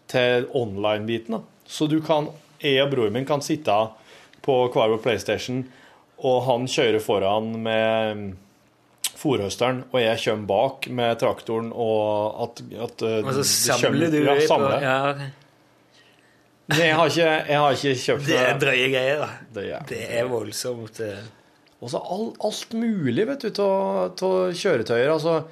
[0.10, 1.44] til online-biten.
[1.70, 3.76] Så du kan Jeg og broren min kan sitte
[4.44, 5.62] på hver vår PlayStation,
[6.26, 8.34] og han kjører foran med
[9.24, 14.20] fòrhøsteren, og jeg kommer bak med traktoren, og at, at eh, Og så samler du
[14.24, 14.84] ja, samler.
[14.84, 14.98] ja,
[16.72, 19.32] Nei, jeg har ikke, jeg har ikke kjøpt Det er drøye greier, da.
[19.58, 21.00] Det er- Det er voldsomt.
[21.04, 21.26] eh.
[21.84, 24.16] Og så alt, alt mulig, vet du, av
[24.56, 25.12] kjøretøyer.
[25.12, 25.44] Altså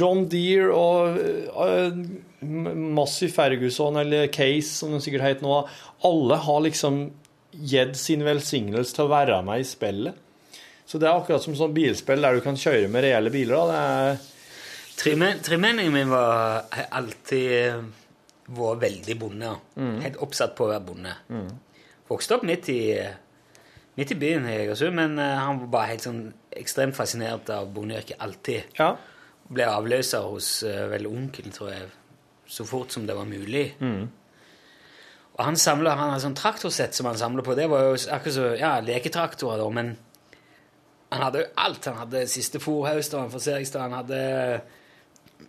[0.00, 1.18] John Deere og
[1.52, 1.92] uh,
[2.96, 5.58] Massey Ferguson eller Case, som de sikkert heter nå.
[6.08, 7.10] Alle har liksom
[7.52, 10.14] gitt sin velsignelse til å være med i spillet.
[10.86, 13.56] Så det er akkurat som sånn bilspill der du kan kjøre med reelle biler.
[13.56, 13.66] Da.
[13.72, 17.80] Det er Tremenningen min var har alltid eh,
[18.54, 19.54] vært veldig bonde.
[19.80, 19.96] Mm.
[20.04, 21.14] Helt oppsatt på å være bonde.
[22.10, 22.80] Vokste opp midt i,
[23.98, 26.22] midt i byen i Egersund, men eh, han var bare helt sånn
[26.54, 28.76] ekstremt fascinert av bondeyrket alltid.
[28.78, 28.92] Ja.
[29.44, 31.88] Ble avløser hos uh, vel onkel, tror jeg,
[32.48, 33.66] så fort som det var mulig.
[33.76, 34.06] Mm.
[35.34, 37.56] Og han samlet, han hadde sånn traktorsett som han samlet på.
[37.58, 39.92] Det var jo akkurat så, ja, leketraktorer da, men
[41.12, 41.84] han hadde jo alt.
[41.90, 43.20] Han hadde siste fòrhauster,
[43.78, 44.20] han hadde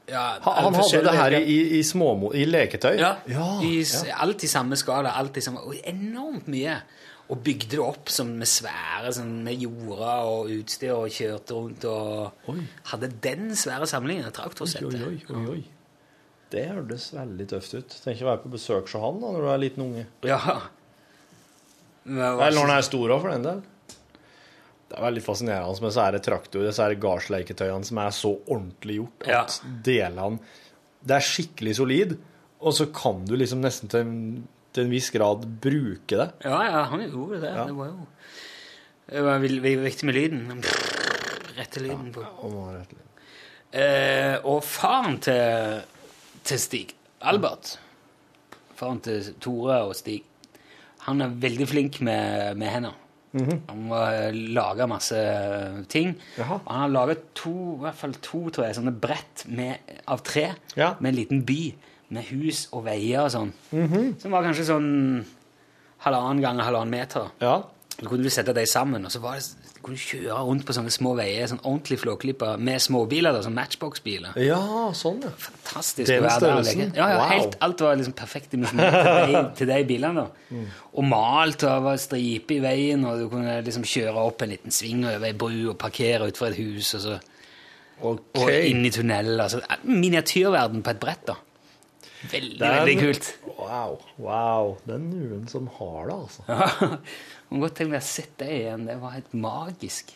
[0.09, 2.97] ja, Han, han hadde det her i, i, små, I leketøy?
[2.99, 4.19] ja, ja, i, ja.
[4.21, 6.79] alt i samme skala, alt i samme, og enormt mye.
[7.25, 11.87] Og bygde det opp som med svære, sånn, med jorder og utstyr, og kjørte rundt
[11.89, 12.59] og Oi.
[12.91, 14.93] hadde den svære samlingen av traktorsettet.
[14.93, 15.63] Oi, oi, oi, oi.
[16.53, 17.95] Det hørtes veldig tøft ut.
[18.03, 20.05] Tenk å være på besøk hos han da, når du er liten unge.
[20.29, 20.37] Ja.
[22.05, 23.63] Men det var Eller når han er stor òg, for den del.
[24.95, 29.57] Det er veldig fascinerende med disse traktor, disse gardsleiketøyene som er så ordentlig gjort at
[29.83, 30.39] delene
[31.03, 32.13] Det er skikkelig solid,
[32.63, 34.13] og så kan du liksom nesten til en,
[34.73, 36.29] til en viss grad bruke det.
[36.47, 37.51] Ja, ja, han gjorde det.
[37.51, 37.65] Ja.
[37.67, 38.07] Det var jo
[39.11, 39.43] Det var
[39.83, 40.63] viktig med lyden.
[41.59, 42.23] Rette lyden på.
[42.23, 43.01] Det-
[43.75, 45.81] Eh, og faren til,
[46.47, 47.73] til Stig, Albert
[48.79, 50.21] Faren til Tore og Stig,
[51.03, 52.95] han er veldig flink med, med hender.
[53.35, 55.19] Han har laga masse
[55.91, 56.13] ting.
[56.37, 56.59] Jaha.
[56.67, 60.53] Han har laga to, i hvert fall to tror jeg, sånne brett med, av tre
[60.75, 60.93] Ja.
[60.99, 61.73] med en liten by.
[62.15, 63.51] Med hus og veier og sånn.
[64.21, 65.25] Som var kanskje sånn
[66.05, 67.31] halvannen ganger halvannen meter.
[67.41, 67.63] Ja.
[67.99, 70.91] Så kunne du sette dem sammen, og så var det, kunne kjøre rundt på sånne
[70.93, 74.39] små veier, sånn ordentlig flåklipper med småbiler, da, sånn Matchbox-biler.
[74.41, 74.61] ja,
[74.97, 75.31] sånn, ja.
[75.45, 76.89] Fantastisk Den å være der og leke.
[76.97, 77.29] Ja, ja, Wow.
[77.31, 78.97] helt, alt var liksom perfekt dimensjonert
[79.29, 80.25] til, til de bilene.
[80.25, 80.49] da.
[80.49, 80.67] Mm.
[80.93, 84.71] Og malt og var stripe i veien, og du kunne liksom kjøre opp en liten
[84.73, 87.17] sving over ei bru og parkere utenfor et hus, og så
[88.01, 88.43] okay.
[88.43, 89.43] og inn i tunneler.
[89.45, 91.37] Altså, miniatyrverden på et brett, da.
[92.31, 93.31] Veldig, veldig kult.
[93.55, 93.97] Wow.
[94.21, 94.75] wow.
[94.87, 96.45] Den uen noen som har det, altså.
[96.49, 96.99] Ja,
[97.49, 98.87] Man godt tenke meg å sett det igjen.
[98.87, 100.15] Det var helt magisk.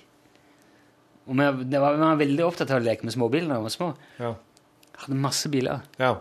[1.30, 3.68] Og vi, det var, vi var veldig opptatt av å leke med småbiler da vi
[3.68, 3.92] var små.
[4.18, 4.34] Ja.
[5.04, 5.86] Hadde masse biler.
[6.02, 6.18] ja.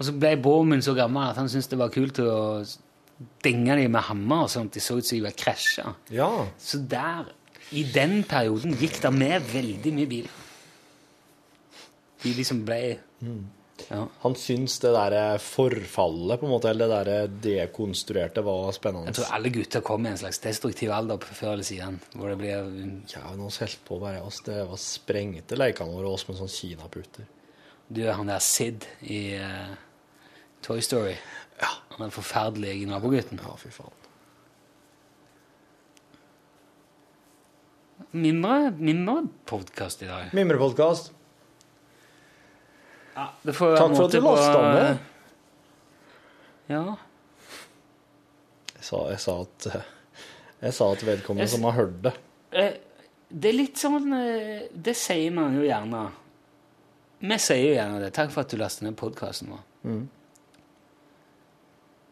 [0.00, 2.30] Og så ble Bormund så gammel at han syntes det var kult å
[3.44, 4.78] denge dem med hammer, sånn sånt.
[4.78, 5.90] de så ut som de var krasja.
[6.08, 6.30] Ja.
[6.56, 7.28] Så der
[7.76, 10.30] i den perioden gikk det med veldig mye bil.
[12.24, 12.80] De liksom ble
[13.90, 14.04] ja.
[14.22, 19.06] Han syns det der forfallet, på en måte, eller det der dekonstruerte, var spennende.
[19.10, 22.00] Jeg tror alle gutter kommer i en slags destruktiv alder på- før eller siden.
[22.14, 22.56] Hvor det blir
[23.14, 26.48] Ja, men oss holdt på bare oss, Det var sprengte lekene våre, oss med sånn
[26.48, 27.24] kinaputer.
[27.92, 29.74] Du er han der Sid i uh,
[30.62, 31.16] Toy Story.
[31.60, 31.68] Ja.
[31.96, 33.40] Han er forferdelige nabogutten.
[33.42, 33.96] Ja, fy faen.
[38.12, 40.32] Mimre, mimre podkast i dag.
[40.34, 41.12] Mimrepodkast.
[43.16, 44.98] Ja, det får være Takk for at du lasta på- ned.
[46.70, 46.82] Ja.
[48.76, 49.66] Jeg sa, jeg sa at
[50.62, 52.12] Jeg sa at vedkommende Jeg som har hørt det
[52.52, 52.72] Eh,
[53.32, 56.10] Det er litt sånn eh, Det sier man jo gjerne.
[57.20, 58.12] Vi sier jo gjerne det.
[58.16, 59.60] Takk for at du lastet ned podkasten vår.
[59.84, 60.08] Mm.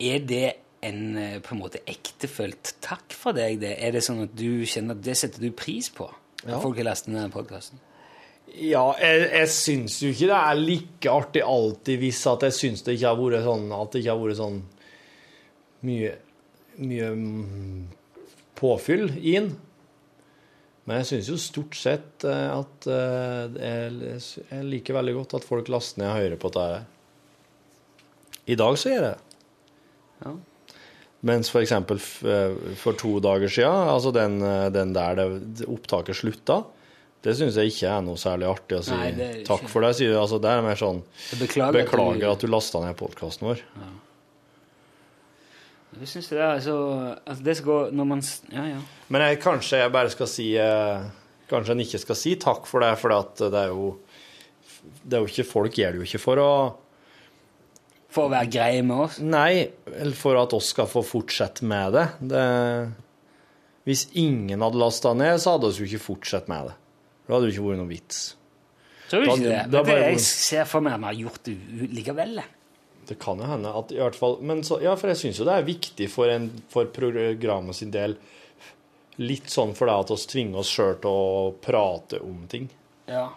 [0.01, 0.53] Er det
[0.83, 3.59] en eh, på en måte ektefølt takk for deg?
[3.61, 3.73] det?
[3.83, 6.07] Er det sånn at du kjenner at det setter du pris på?
[6.45, 6.61] At Ja.
[6.61, 7.81] folk har lastet ned podkasten?
[8.57, 12.83] Ja, jeg, jeg syns jo ikke det er like artig alltid hvis at jeg syns
[12.87, 14.59] det ikke har vært sånn At det ikke har vært sånn
[15.87, 16.13] mye
[16.79, 17.81] Mye mm,
[18.59, 19.49] påfyll i den.
[20.89, 25.47] Men jeg syns jo stort sett eh, at eh, jeg, jeg liker veldig godt at
[25.47, 26.79] folk laster ned og hører på dette.
[26.79, 28.07] her.
[28.49, 29.43] I dag så gjør jeg det.
[30.23, 30.33] Ja.
[31.29, 34.41] Mens for eksempel eh, for to dager siden, altså den,
[34.73, 36.63] den der det, opptaket slutta,
[37.27, 39.95] det syns jeg ikke er noe særlig artig å si Nei, det takk for det.
[39.99, 41.01] Sier, altså, det er mer sånn
[41.41, 43.65] beklager, Beklager at du du lasta ned podkasten vår.
[45.99, 46.77] Jeg synes det er så
[47.25, 48.21] altså Det skal gå når man
[48.53, 48.83] Ja, ja.
[49.09, 51.09] Men jeg, kanskje jeg bare skal si eh,
[51.51, 53.97] Kanskje en ikke skal si takk for det, for det er jo
[55.03, 56.53] det er jo ikke, Folk gjør det jo ikke for å
[58.15, 59.19] For å være greie med oss?
[59.25, 62.07] Nei, eller for at oss skal få fortsette med det.
[62.31, 62.47] det
[63.89, 66.75] hvis ingen hadde lasta ned, så hadde vi jo ikke fortsatt med det.
[67.29, 68.21] Da hadde det ikke vært noen vits.
[69.11, 69.71] Tror du Da- ikke det?
[69.71, 71.57] da Men det jeg ser for meg at vi har gjort det
[71.95, 72.43] likevel.
[73.09, 75.45] Det kan jo hende at i hvert fall Men så, ja, for jeg syns jo
[75.49, 78.17] det er viktig for, en, for programmet sin del
[79.19, 82.69] litt sånn for deg at oss tvinger oss sjøl til å prate om ting.
[83.09, 83.31] Ja.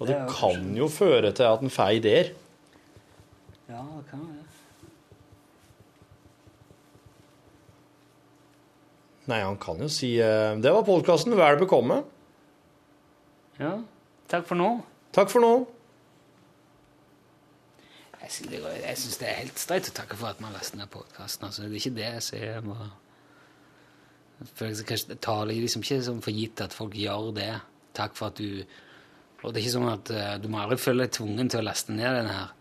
[0.00, 2.32] Og Det kan jo føre til at en får ideer.
[3.68, 4.40] ja, det kan det.
[9.26, 11.32] Nei, han kan jo si eh, Det var podkasten.
[11.38, 12.02] Vel bekomme.
[13.60, 13.78] Ja.
[14.30, 14.68] Takk for nå.
[15.14, 15.54] Takk for nå.
[18.24, 21.44] Jeg syns det, er helt streit å takke for at man laster ned podkasten.
[21.48, 22.46] Altså, det er ikke det jeg sier.
[22.56, 22.76] Jeg må...
[24.58, 27.52] kanskje, tar liksom ikke som for gitt at folk gjør det.
[27.94, 28.64] Takk for at du
[29.44, 31.66] Og det er ikke sånn at uh, du må aldri føle deg tvungen til å
[31.66, 32.54] laste ned den her.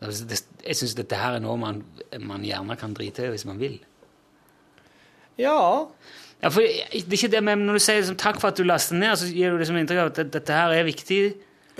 [0.00, 1.82] Altså, jeg syns dette her er noe man,
[2.24, 3.76] man gjerne kan drite i hvis man vil.
[5.36, 5.84] Ja.
[6.42, 8.62] Ja, for det er ikke det men Når du sier liksom, takk for at du
[8.64, 11.20] laster ned, så gir du liksom inntrykk av at dette her er viktig.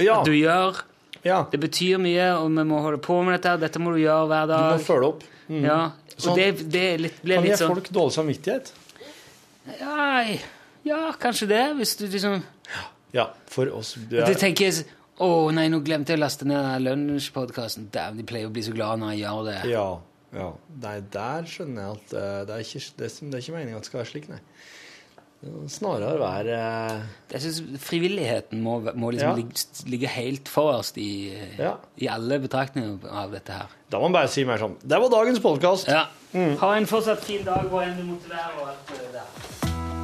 [0.03, 0.19] Ja.
[0.21, 0.81] At du gjør.
[1.25, 1.45] ja.
[1.53, 3.57] Det betyr mye, og vi må holde på med dette.
[3.61, 4.81] Dette må du gjøre hver Du må dag.
[4.87, 5.23] følge opp.
[5.49, 5.63] Mm.
[5.65, 5.79] Ja,
[6.19, 6.35] Sånn.
[6.37, 8.73] det, det er litt, Kan gi sånn folk dårlig samvittighet?
[9.81, 10.25] ja,
[10.85, 11.63] ja, kanskje det.
[11.79, 12.43] Hvis du liksom
[13.13, 14.83] Ja, for oss det Du er, tenker
[15.19, 17.89] å nei, nå glemte jeg å laste ned lunsjpodkasten.
[17.91, 19.57] De pleier å bli så glade når jeg gjør det.
[19.73, 19.87] Ja.
[20.35, 20.51] Ja.
[20.83, 23.77] Nei, der skjønner jeg at eh, det er ikke, det, er- det er ikke meningen
[23.77, 24.41] at det skal være slik, nei.
[25.39, 29.35] Det Snarere være eh, Jeg synes Frivilligheten må, må liksom Ja.
[29.39, 29.55] ligge,
[29.87, 31.77] ligge helt forrest i, Ja.
[31.97, 33.69] i alle betraktninger av dette her.
[33.89, 35.87] Da må man bare si mer sånn Det var dagens podkast.
[35.87, 36.09] Ja.
[36.35, 38.59] Ha en fortsatt fin dag hvor enn du måtte være.
[38.61, 39.47] og alt det der.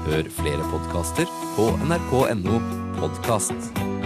[0.06, 1.26] Hør flere podkaster
[1.56, 2.60] på nrk.no
[3.00, 4.03] podkast.